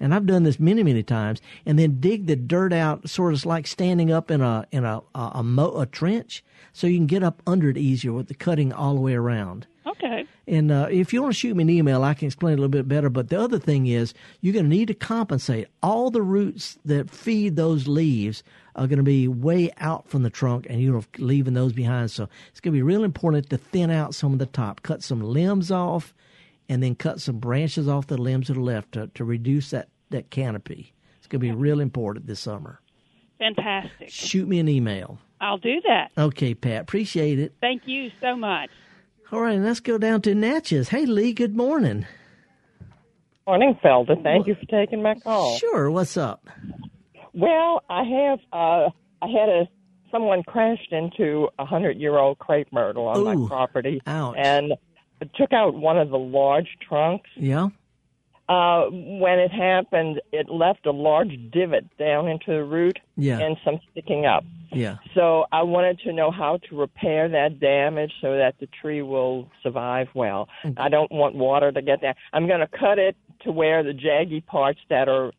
and 0.00 0.14
I've 0.14 0.26
done 0.26 0.42
this 0.44 0.60
many 0.60 0.82
many 0.82 1.02
times, 1.02 1.40
and 1.64 1.78
then 1.78 2.00
dig 2.00 2.26
the 2.26 2.36
dirt 2.36 2.72
out, 2.72 3.08
sort 3.08 3.32
of 3.32 3.44
like 3.44 3.66
standing 3.66 4.12
up 4.12 4.30
in 4.30 4.40
a 4.40 4.66
in 4.72 4.84
a 4.84 5.02
a, 5.14 5.30
a, 5.34 5.42
mo- 5.42 5.78
a 5.78 5.86
trench, 5.86 6.44
so 6.72 6.86
you 6.86 6.98
can 6.98 7.06
get 7.06 7.22
up 7.22 7.42
under 7.46 7.70
it 7.70 7.76
easier 7.76 8.12
with 8.12 8.28
the 8.28 8.34
cutting 8.34 8.72
all 8.72 8.94
the 8.94 9.00
way 9.00 9.14
around. 9.14 9.66
Okay. 9.86 10.24
And 10.48 10.70
uh, 10.70 10.86
if 10.90 11.12
you 11.12 11.22
want 11.22 11.34
to 11.34 11.38
shoot 11.38 11.56
me 11.56 11.62
an 11.62 11.70
email, 11.70 12.04
I 12.04 12.14
can 12.14 12.26
explain 12.26 12.52
it 12.52 12.58
a 12.58 12.60
little 12.60 12.68
bit 12.68 12.86
better. 12.86 13.10
But 13.10 13.30
the 13.30 13.40
other 13.40 13.58
thing 13.58 13.88
is, 13.88 14.14
you're 14.40 14.52
going 14.52 14.66
to 14.66 14.76
need 14.76 14.88
to 14.88 14.94
compensate. 14.94 15.66
All 15.82 16.10
the 16.10 16.22
roots 16.22 16.78
that 16.84 17.10
feed 17.10 17.56
those 17.56 17.88
leaves 17.88 18.44
are 18.76 18.86
going 18.86 18.98
to 18.98 19.02
be 19.02 19.26
way 19.26 19.72
out 19.78 20.08
from 20.08 20.22
the 20.22 20.30
trunk, 20.30 20.66
and 20.70 20.80
you're 20.80 21.02
leaving 21.18 21.54
those 21.54 21.72
behind. 21.72 22.12
So 22.12 22.28
it's 22.50 22.60
going 22.60 22.72
to 22.72 22.78
be 22.78 22.82
real 22.82 23.02
important 23.02 23.50
to 23.50 23.58
thin 23.58 23.90
out 23.90 24.14
some 24.14 24.32
of 24.32 24.38
the 24.38 24.46
top, 24.46 24.82
cut 24.82 25.02
some 25.02 25.20
limbs 25.20 25.72
off, 25.72 26.14
and 26.68 26.82
then 26.82 26.94
cut 26.94 27.20
some 27.20 27.38
branches 27.38 27.88
off 27.88 28.06
the 28.06 28.16
limbs 28.16 28.46
to 28.46 28.54
the 28.54 28.60
left 28.60 28.92
to, 28.92 29.08
to 29.14 29.24
reduce 29.24 29.70
that, 29.70 29.88
that 30.10 30.30
canopy. 30.30 30.92
It's 31.18 31.26
going 31.26 31.40
to 31.40 31.46
be 31.46 31.52
real 31.52 31.80
important 31.80 32.28
this 32.28 32.40
summer. 32.40 32.80
Fantastic. 33.38 34.10
Shoot 34.10 34.48
me 34.48 34.60
an 34.60 34.68
email. 34.68 35.18
I'll 35.40 35.58
do 35.58 35.80
that. 35.88 36.10
Okay, 36.16 36.54
Pat. 36.54 36.82
Appreciate 36.82 37.38
it. 37.38 37.54
Thank 37.60 37.82
you 37.86 38.10
so 38.20 38.36
much. 38.36 38.70
All 39.32 39.40
right, 39.40 39.56
and 39.56 39.64
let's 39.64 39.80
go 39.80 39.98
down 39.98 40.22
to 40.22 40.34
Natchez. 40.34 40.88
Hey, 40.90 41.04
Lee, 41.04 41.32
good 41.32 41.56
morning. 41.56 42.06
Morning, 43.46 43.76
Felder. 43.82 44.20
Thank 44.22 44.46
you 44.46 44.54
for 44.54 44.66
taking 44.66 45.02
my 45.02 45.14
call. 45.14 45.56
Sure. 45.58 45.90
What's 45.90 46.16
up? 46.16 46.48
Well, 47.32 47.82
I 47.88 48.02
have. 48.04 48.38
Uh, 48.52 48.90
I 49.22 49.26
had 49.28 49.48
a 49.48 49.68
someone 50.12 50.42
crashed 50.44 50.92
into 50.92 51.48
a 51.58 51.64
hundred 51.64 51.98
year 51.98 52.16
old 52.18 52.38
crepe 52.38 52.72
myrtle 52.72 53.06
on 53.08 53.18
Ooh, 53.18 53.24
my 53.24 53.48
property, 53.48 54.00
ouch. 54.06 54.36
and 54.38 54.74
took 55.36 55.52
out 55.52 55.74
one 55.74 55.98
of 55.98 56.10
the 56.10 56.18
large 56.18 56.68
trunks. 56.88 57.28
Yeah. 57.36 57.68
Uh, 58.48 58.84
when 58.90 59.38
it 59.40 59.50
happened, 59.50 60.20
it 60.32 60.48
left 60.48 60.86
a 60.86 60.92
large 60.92 61.36
divot 61.50 61.84
down 61.98 62.28
into 62.28 62.52
the 62.52 62.62
root 62.62 62.98
Yeah. 63.16 63.40
and 63.40 63.56
some 63.64 63.80
sticking 63.90 64.24
up. 64.24 64.44
Yeah. 64.70 64.96
So 65.14 65.46
I 65.50 65.62
wanted 65.62 65.98
to 66.00 66.12
know 66.12 66.30
how 66.30 66.58
to 66.68 66.76
repair 66.76 67.28
that 67.28 67.58
damage 67.58 68.12
so 68.20 68.36
that 68.36 68.54
the 68.60 68.68
tree 68.80 69.02
will 69.02 69.48
survive 69.62 70.08
well. 70.14 70.48
I 70.76 70.88
don't 70.88 71.10
want 71.10 71.34
water 71.34 71.72
to 71.72 71.82
get 71.82 72.00
there. 72.00 72.14
I'm 72.32 72.46
going 72.46 72.60
to 72.60 72.68
cut 72.68 72.98
it 73.00 73.16
to 73.44 73.50
where 73.52 73.82
the 73.82 73.92
jaggy 73.92 74.44
parts 74.44 74.80
that 74.90 75.08
are 75.08 75.32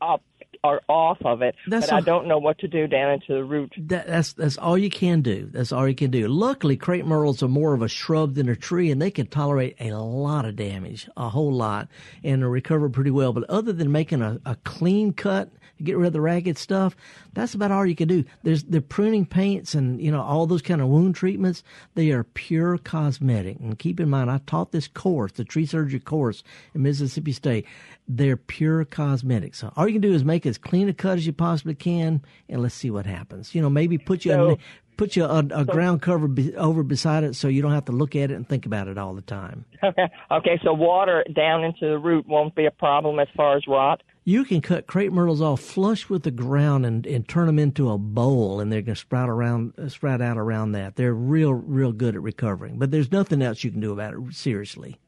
up 0.00 0.22
are 0.66 0.82
off 0.88 1.18
of 1.24 1.42
it, 1.42 1.54
That's 1.66 1.86
but 1.86 1.94
I 1.94 1.98
a- 1.98 2.02
don't 2.02 2.26
know 2.26 2.38
what 2.38 2.58
to 2.58 2.68
do 2.68 2.86
down 2.86 3.12
into 3.14 3.34
the 3.34 3.44
root. 3.44 3.72
That, 3.78 4.06
that's 4.06 4.32
that's 4.34 4.58
all 4.58 4.76
you 4.76 4.90
can 4.90 5.22
do. 5.22 5.48
That's 5.52 5.72
all 5.72 5.88
you 5.88 5.94
can 5.94 6.10
do. 6.10 6.28
Luckily, 6.28 6.76
crepe 6.76 7.06
myrtles 7.06 7.42
are 7.42 7.48
more 7.48 7.72
of 7.74 7.82
a 7.82 7.88
shrub 7.88 8.34
than 8.34 8.48
a 8.48 8.56
tree, 8.56 8.90
and 8.90 9.00
they 9.00 9.10
can 9.10 9.26
tolerate 9.26 9.76
a 9.80 9.92
lot 9.92 10.44
of 10.44 10.56
damage, 10.56 11.08
a 11.16 11.28
whole 11.28 11.52
lot, 11.52 11.88
and 12.22 12.48
recover 12.50 12.88
pretty 12.88 13.10
well. 13.10 13.32
But 13.32 13.44
other 13.48 13.72
than 13.72 13.90
making 13.92 14.22
a, 14.22 14.40
a 14.44 14.56
clean 14.64 15.12
cut, 15.12 15.50
get 15.82 15.96
rid 15.96 16.06
of 16.08 16.12
the 16.12 16.20
ragged 16.20 16.58
stuff, 16.58 16.96
that's 17.34 17.54
about 17.54 17.70
all 17.70 17.84
you 17.86 17.94
can 17.96 18.08
do. 18.08 18.24
There's 18.42 18.64
the 18.64 18.80
pruning 18.80 19.26
paints 19.26 19.74
and 19.74 20.00
you 20.00 20.10
know 20.10 20.22
all 20.22 20.46
those 20.46 20.62
kind 20.62 20.80
of 20.80 20.88
wound 20.88 21.14
treatments. 21.14 21.62
They 21.94 22.10
are 22.10 22.24
pure 22.24 22.78
cosmetic. 22.78 23.58
And 23.60 23.78
keep 23.78 24.00
in 24.00 24.08
mind, 24.08 24.30
I 24.30 24.38
taught 24.46 24.72
this 24.72 24.88
course, 24.88 25.32
the 25.32 25.44
tree 25.44 25.66
surgery 25.66 26.00
course 26.00 26.42
in 26.74 26.82
Mississippi 26.82 27.32
State. 27.32 27.66
They're 28.08 28.36
pure 28.36 28.84
cosmetics. 28.84 29.58
So 29.58 29.72
all 29.76 29.86
you 29.86 29.94
can 29.94 30.02
do 30.02 30.14
is 30.14 30.24
make 30.24 30.46
as 30.46 30.58
clean 30.58 30.88
a 30.88 30.94
cut 30.94 31.18
as 31.18 31.26
you 31.26 31.32
possibly 31.32 31.74
can, 31.74 32.22
and 32.48 32.62
let's 32.62 32.74
see 32.74 32.90
what 32.90 33.06
happens. 33.06 33.54
You 33.54 33.62
know, 33.62 33.70
maybe 33.70 33.98
put 33.98 34.24
you 34.24 34.32
So- 34.32 34.50
a, 34.52 34.56
put 34.96 35.14
you 35.14 35.24
a, 35.24 35.38
a 35.50 35.64
ground 35.64 36.00
cover 36.00 36.26
be, 36.26 36.54
over 36.56 36.82
beside 36.82 37.22
it 37.22 37.34
so 37.36 37.48
you 37.48 37.60
don't 37.60 37.72
have 37.72 37.84
to 37.84 37.92
look 37.92 38.16
at 38.16 38.30
it 38.30 38.34
and 38.34 38.48
think 38.48 38.64
about 38.64 38.88
it 38.88 38.96
all 38.96 39.12
the 39.14 39.22
time. 39.22 39.64
Okay. 39.84 40.06
Okay. 40.30 40.58
So 40.64 40.72
water 40.72 41.22
down 41.34 41.64
into 41.64 41.86
the 41.86 41.98
root 41.98 42.26
won't 42.26 42.54
be 42.54 42.64
a 42.66 42.70
problem 42.70 43.18
as 43.18 43.28
far 43.36 43.56
as 43.56 43.64
rot. 43.68 44.02
You 44.28 44.44
can 44.44 44.60
cut 44.60 44.88
crepe 44.88 45.12
myrtles 45.12 45.40
off 45.40 45.60
flush 45.60 46.08
with 46.08 46.24
the 46.24 46.32
ground 46.32 46.84
and, 46.84 47.06
and 47.06 47.28
turn 47.28 47.46
them 47.46 47.60
into 47.60 47.92
a 47.92 47.96
bowl, 47.96 48.58
and 48.58 48.72
they're 48.72 48.82
going 48.82 48.96
to 48.96 49.00
sprout 49.00 49.28
around, 49.28 49.74
uh, 49.78 49.88
sprout 49.88 50.20
out 50.20 50.36
around 50.36 50.72
that. 50.72 50.96
They're 50.96 51.14
real, 51.14 51.54
real 51.54 51.92
good 51.92 52.16
at 52.16 52.22
recovering. 52.22 52.76
But 52.76 52.90
there's 52.90 53.12
nothing 53.12 53.40
else 53.40 53.62
you 53.62 53.70
can 53.70 53.78
do 53.78 53.92
about 53.92 54.14
it. 54.14 54.34
Seriously. 54.34 54.98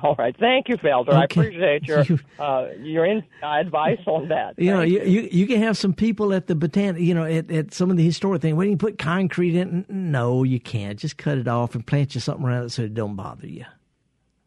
All 0.00 0.14
right. 0.16 0.36
Thank 0.38 0.68
you, 0.68 0.76
Felder. 0.76 1.12
I 1.12 1.24
appreciate 1.24 1.88
your 1.88 2.04
uh, 2.38 2.68
your 2.78 3.04
in, 3.04 3.24
advice 3.42 3.98
on 4.06 4.28
that. 4.28 4.56
You 4.56 4.70
know, 4.70 4.82
you, 4.82 5.02
you 5.02 5.28
you 5.32 5.46
can 5.48 5.60
have 5.60 5.76
some 5.76 5.92
people 5.92 6.32
at 6.32 6.46
the 6.46 6.54
botan, 6.54 7.04
you 7.04 7.14
know, 7.14 7.24
at, 7.24 7.50
at 7.50 7.74
some 7.74 7.90
of 7.90 7.96
the 7.96 8.04
historic 8.04 8.42
thing. 8.42 8.54
When 8.54 8.70
you 8.70 8.76
put 8.76 8.96
concrete 8.96 9.56
in, 9.56 9.84
no, 9.88 10.44
you 10.44 10.60
can't. 10.60 11.00
Just 11.00 11.16
cut 11.16 11.36
it 11.36 11.48
off 11.48 11.74
and 11.74 11.84
plant 11.84 12.14
you 12.14 12.20
something 12.20 12.46
around 12.46 12.66
it 12.66 12.70
so 12.70 12.82
it 12.82 12.94
don't 12.94 13.16
bother 13.16 13.48
you. 13.48 13.64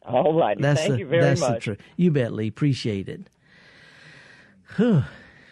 All 0.04 0.34
right. 0.34 0.58
Thank 0.58 0.90
the, 0.90 1.00
you 1.00 1.08
very 1.08 1.22
that's 1.22 1.42
much. 1.42 1.56
the 1.56 1.60
truth. 1.60 1.82
You 1.98 2.12
bet, 2.12 2.32
Lee. 2.32 2.48
Appreciate 2.48 3.10
it. 3.10 3.28
Whew. 4.78 5.04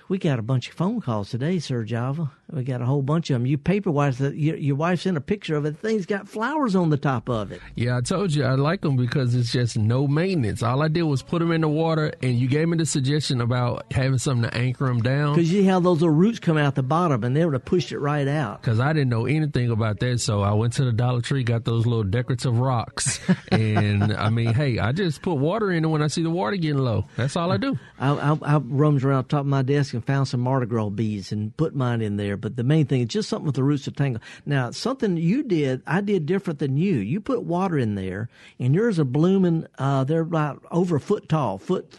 We 0.10 0.18
got 0.18 0.40
a 0.40 0.42
bunch 0.42 0.68
of 0.68 0.74
phone 0.74 1.00
calls 1.00 1.30
today, 1.30 1.60
Sir 1.60 1.84
Java. 1.84 2.32
We 2.54 2.64
got 2.64 2.82
a 2.82 2.86
whole 2.86 3.02
bunch 3.02 3.30
of 3.30 3.36
them. 3.36 3.46
You 3.46 3.58
paper 3.58 3.92
that 3.92 4.36
your, 4.36 4.56
your 4.58 4.76
wife 4.76 5.02
sent 5.02 5.18
a 5.18 5.22
picture 5.22 5.56
of 5.56 5.66
it. 5.66 5.82
The 5.82 5.88
thing's 5.88 6.06
got 6.06 6.28
flowers 6.28 6.76
on 6.76 6.90
the 6.90 6.98
top 6.98 7.30
of 7.30 7.52
it. 7.52 7.62
Yeah, 7.76 7.98
I 7.98 8.02
told 8.02 8.34
you 8.34 8.44
I 8.44 8.56
like 8.56 8.82
them 8.82 8.98
because 8.98 9.36
it's 9.36 9.52
just 9.52 9.78
no 9.78 10.08
maintenance. 10.08 10.62
All 10.64 10.82
I 10.82 10.88
did 10.88 11.04
was 11.04 11.22
put 11.22 11.40
them 11.40 11.52
in 11.52 11.62
the 11.62 11.70
water, 11.70 12.14
and 12.22 12.38
you 12.38 12.48
gave 12.48 12.68
me 12.68 12.78
the 12.78 12.86
suggestion 12.86 13.42
about 13.42 13.92
having 13.92 14.18
something 14.18 14.50
to 14.50 14.58
anchor 14.58 14.88
them 14.88 15.02
down. 15.02 15.36
Because 15.36 15.52
you 15.52 15.62
see 15.62 15.68
how 15.68 15.80
those 15.80 16.02
little 16.02 16.16
roots 16.16 16.40
come 16.40 16.58
out 16.58 16.76
the 16.76 16.84
bottom, 16.84 17.24
and 17.24 17.36
they 17.36 17.46
would 17.46 17.54
have 17.54 17.66
pushed 17.66 17.92
it 17.92 18.00
right 18.00 18.28
out. 18.28 18.62
Because 18.62 18.80
I 18.80 18.92
didn't 18.94 19.10
know 19.10 19.26
anything 19.26 19.72
about 19.72 20.00
that, 20.00 20.20
so 20.20 20.42
I 20.42 20.54
went 20.54 20.74
to 20.74 20.84
the 20.84 20.92
Dollar 20.92 21.22
Tree, 21.22 21.44
got 21.44 21.64
those 21.64 21.86
little 21.86 22.04
decorative 22.04 22.58
rocks, 22.58 23.20
and 23.52 24.14
I 24.14 24.30
mean, 24.30 24.54
hey, 24.54 24.80
I 24.80 24.92
just 24.92 25.22
put 25.22 25.36
water 25.36 25.72
in 25.72 25.86
it 25.86 25.88
when 25.88 26.02
I 26.02 26.08
see 26.08 26.24
the 26.24 26.30
water 26.30 26.58
getting 26.58 26.80
low. 26.80 27.06
That's 27.16 27.36
all 27.36 27.52
I 27.52 27.58
do. 27.58 27.78
I, 28.00 28.12
I, 28.12 28.38
I 28.42 28.58
roamed 28.58 29.04
around 29.04 29.26
top 29.26 29.42
of 29.42 29.46
my 29.46 29.62
desk 29.62 29.94
and 29.94 30.06
found 30.06 30.28
some 30.28 30.42
Mardi 30.42 30.66
Gras 30.66 30.90
beads 30.90 31.32
and 31.32 31.56
put 31.56 31.76
mine 31.76 32.02
in 32.02 32.18
there. 32.18 32.38
But 32.42 32.56
the 32.56 32.64
main 32.64 32.86
thing 32.88 33.02
is 33.02 33.08
just 33.08 33.30
something 33.30 33.46
with 33.46 33.56
the 33.56 33.64
roots 33.64 33.84
to 33.86 33.92
tangle. 33.92 34.22
Now, 34.46 34.72
something 34.72 35.18
you 35.18 35.44
did, 35.44 35.82
I 35.88 36.02
did 36.02 36.26
different 36.26 36.60
than 36.60 36.78
you. 36.78 36.96
You 36.96 37.22
put 37.22 37.44
water 37.44 37.78
in 37.78 37.96
there, 37.96 38.30
and 38.60 38.76
yours 38.76 39.00
are 39.00 39.06
blooming. 39.06 39.68
Uh, 39.78 40.04
they're 40.04 40.22
about 40.22 40.64
over 40.72 40.98
a 40.98 41.00
foot 41.00 41.30
tall, 41.30 41.58
foot 41.58 41.94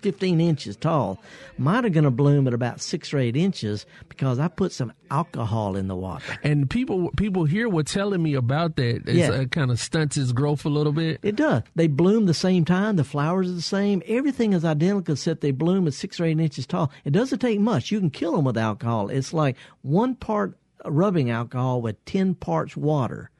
15 0.00 0.40
inches 0.40 0.76
tall. 0.76 1.18
Mine 1.58 1.84
are 1.86 1.90
going 1.90 2.04
to 2.04 2.10
bloom 2.10 2.46
at 2.46 2.54
about 2.54 2.80
six 2.80 3.12
or 3.14 3.18
eight 3.18 3.36
inches 3.36 3.86
because 4.08 4.38
I 4.38 4.48
put 4.48 4.72
some 4.72 4.92
alcohol 5.10 5.76
in 5.76 5.88
the 5.88 5.94
water. 5.96 6.36
And 6.42 6.68
people 6.68 7.10
people 7.16 7.44
here 7.44 7.68
were 7.68 7.82
telling 7.82 8.22
me 8.22 8.34
about 8.34 8.76
that. 8.76 9.02
It's, 9.06 9.10
Yeah. 9.12 9.30
uh, 9.30 9.44
kind 9.46 9.70
of 9.70 9.78
stunts 9.80 10.16
its 10.16 10.32
growth 10.32 10.64
a 10.64 10.68
little 10.68 10.92
bit. 10.92 11.20
It 11.22 11.36
does. 11.36 11.62
They 11.76 11.86
bloom 11.86 12.26
the 12.26 12.34
same 12.34 12.64
time. 12.64 12.96
The 12.96 13.04
flowers 13.04 13.50
are 13.50 13.54
the 13.54 13.62
same. 13.62 14.02
Everything 14.06 14.52
is 14.52 14.64
identical 14.64 15.12
except 15.14 15.40
they 15.40 15.50
bloom 15.52 15.86
at 15.86 15.94
six 15.94 16.18
or 16.20 16.24
eight 16.24 16.40
inches 16.40 16.66
tall. 16.66 16.90
It 17.04 17.10
doesn't 17.12 17.38
take 17.40 17.60
much. 17.60 17.90
You 17.90 18.00
can 18.00 18.10
kill 18.10 18.32
them 18.36 18.44
with 18.44 18.56
alcohol. 18.58 19.08
It's 19.08 19.32
like 19.32 19.56
one 19.82 20.14
part 20.14 20.56
rubbing 20.84 21.30
alcohol 21.30 21.80
with 21.80 22.02
10 22.06 22.34
parts 22.34 22.76
water. 22.76 23.30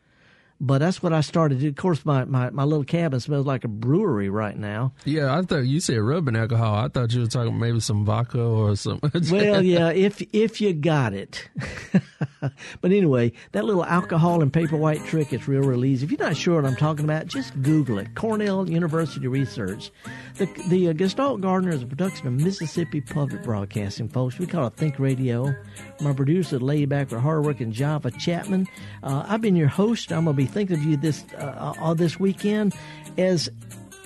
But 0.62 0.78
that's 0.78 1.02
what 1.02 1.12
I 1.12 1.22
started. 1.22 1.56
to 1.56 1.60
do. 1.62 1.68
Of 1.68 1.76
course, 1.76 2.06
my, 2.06 2.24
my, 2.24 2.50
my 2.50 2.62
little 2.62 2.84
cabin 2.84 3.18
smells 3.18 3.44
like 3.44 3.64
a 3.64 3.68
brewery 3.68 4.30
right 4.30 4.56
now. 4.56 4.92
Yeah, 5.04 5.36
I 5.36 5.42
thought 5.42 5.66
you 5.66 5.80
said 5.80 5.98
rubbing 5.98 6.36
alcohol. 6.36 6.76
I 6.76 6.86
thought 6.86 7.12
you 7.12 7.22
were 7.22 7.26
talking 7.26 7.58
maybe 7.58 7.80
some 7.80 8.04
vodka 8.04 8.40
or 8.40 8.76
something. 8.76 9.10
Well, 9.32 9.62
yeah, 9.62 9.90
if 9.90 10.22
if 10.32 10.60
you 10.60 10.72
got 10.72 11.14
it. 11.14 11.48
but 12.40 12.92
anyway, 12.92 13.32
that 13.52 13.64
little 13.64 13.84
alcohol 13.84 14.42
and 14.42 14.52
paper 14.52 14.76
white 14.76 15.04
trick 15.06 15.32
is 15.32 15.48
real, 15.48 15.62
real 15.62 15.84
easy. 15.84 16.04
If 16.04 16.12
you're 16.12 16.20
not 16.20 16.36
sure 16.36 16.60
what 16.60 16.70
I'm 16.70 16.76
talking 16.76 17.04
about, 17.04 17.26
just 17.26 17.60
Google 17.62 17.98
it. 17.98 18.14
Cornell 18.14 18.68
University 18.68 19.26
Research. 19.26 19.90
The 20.36 20.46
the 20.68 20.90
uh, 20.90 20.92
Gestalt 20.92 21.40
Gardener 21.40 21.72
is 21.72 21.82
a 21.82 21.86
production 21.86 22.26
of 22.26 22.34
Mississippi 22.34 23.00
Public 23.00 23.42
Broadcasting, 23.42 24.08
folks. 24.08 24.38
We 24.38 24.46
call 24.46 24.66
it 24.66 24.74
Think 24.74 24.98
Radio. 24.98 25.54
My 26.00 26.12
producer, 26.12 26.58
laid 26.58 26.88
back 26.88 27.10
with 27.10 27.20
hardworking 27.20 27.72
Java 27.72 28.10
Chapman. 28.10 28.66
Uh, 29.02 29.24
I've 29.26 29.40
been 29.40 29.56
your 29.56 29.68
host. 29.68 30.12
I'm 30.12 30.24
going 30.24 30.36
to 30.36 30.42
be 30.42 30.51
thinking 30.52 30.76
of 30.76 30.84
you 30.84 30.96
this 30.96 31.24
uh, 31.38 31.74
all 31.80 31.94
this 31.94 32.20
weekend 32.20 32.74
as 33.18 33.48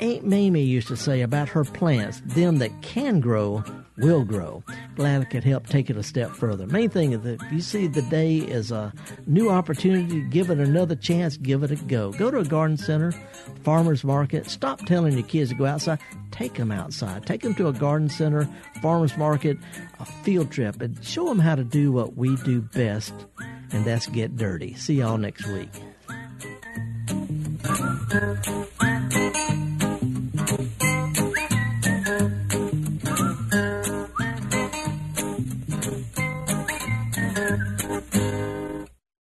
Aunt 0.01 0.27
Mamie 0.27 0.63
used 0.63 0.89
to 0.89 0.97
say 0.97 1.23
about 1.23 1.49
her 1.49 1.65
plants, 1.65 2.21
them 2.27 2.59
that 2.59 2.83
can 2.83 3.21
grow 3.21 3.65
will 3.97 4.25
grow. 4.25 4.63
Glad 4.95 5.23
I 5.23 5.25
could 5.25 5.43
help 5.43 5.69
take 5.69 5.89
it 5.89 5.97
a 5.97 6.03
step 6.03 6.33
further. 6.33 6.67
Main 6.67 6.91
thing 6.91 7.13
is 7.13 7.23
that 7.23 7.43
if 7.43 7.53
you 7.53 7.61
see 7.63 7.87
the 7.87 8.03
day 8.03 8.47
as 8.51 8.71
a 8.71 8.93
new 9.27 9.49
opportunity, 9.49 10.21
give 10.29 10.51
it 10.51 10.59
another 10.59 10.97
chance, 10.97 11.39
give 11.39 11.63
it 11.63 11.71
a 11.71 11.77
go. 11.77 12.13
Go 12.13 12.31
to 12.31 12.39
a 12.39 12.45
garden 12.45 12.77
center, 12.77 13.13
farmer's 13.63 14.05
market. 14.05 14.51
Stop 14.51 14.85
telling 14.85 15.15
your 15.15 15.27
kids 15.27 15.51
to 15.51 15.57
go 15.57 15.65
outside. 15.65 15.99
Take 16.31 16.55
them 16.55 16.71
outside. 16.71 17.25
Take 17.25 17.41
them 17.41 17.55
to 17.55 17.69
a 17.69 17.73
garden 17.73 18.11
center, 18.11 18.47
farmer's 18.83 19.17
market, 19.17 19.57
a 19.99 20.05
field 20.05 20.51
trip, 20.51 20.83
and 20.83 21.03
show 21.03 21.25
them 21.25 21.39
how 21.39 21.55
to 21.55 21.65
do 21.65 21.91
what 21.91 22.17
we 22.17 22.37
do 22.37 22.61
best, 22.61 23.15
and 23.73 23.87
that's 23.87 24.09
get 24.09 24.37
dirty. 24.37 24.75
See 24.75 24.97
y'all 24.97 25.17
next 25.17 25.47
week. 25.47 25.71
Thank 27.09 28.47
you. 28.47 28.76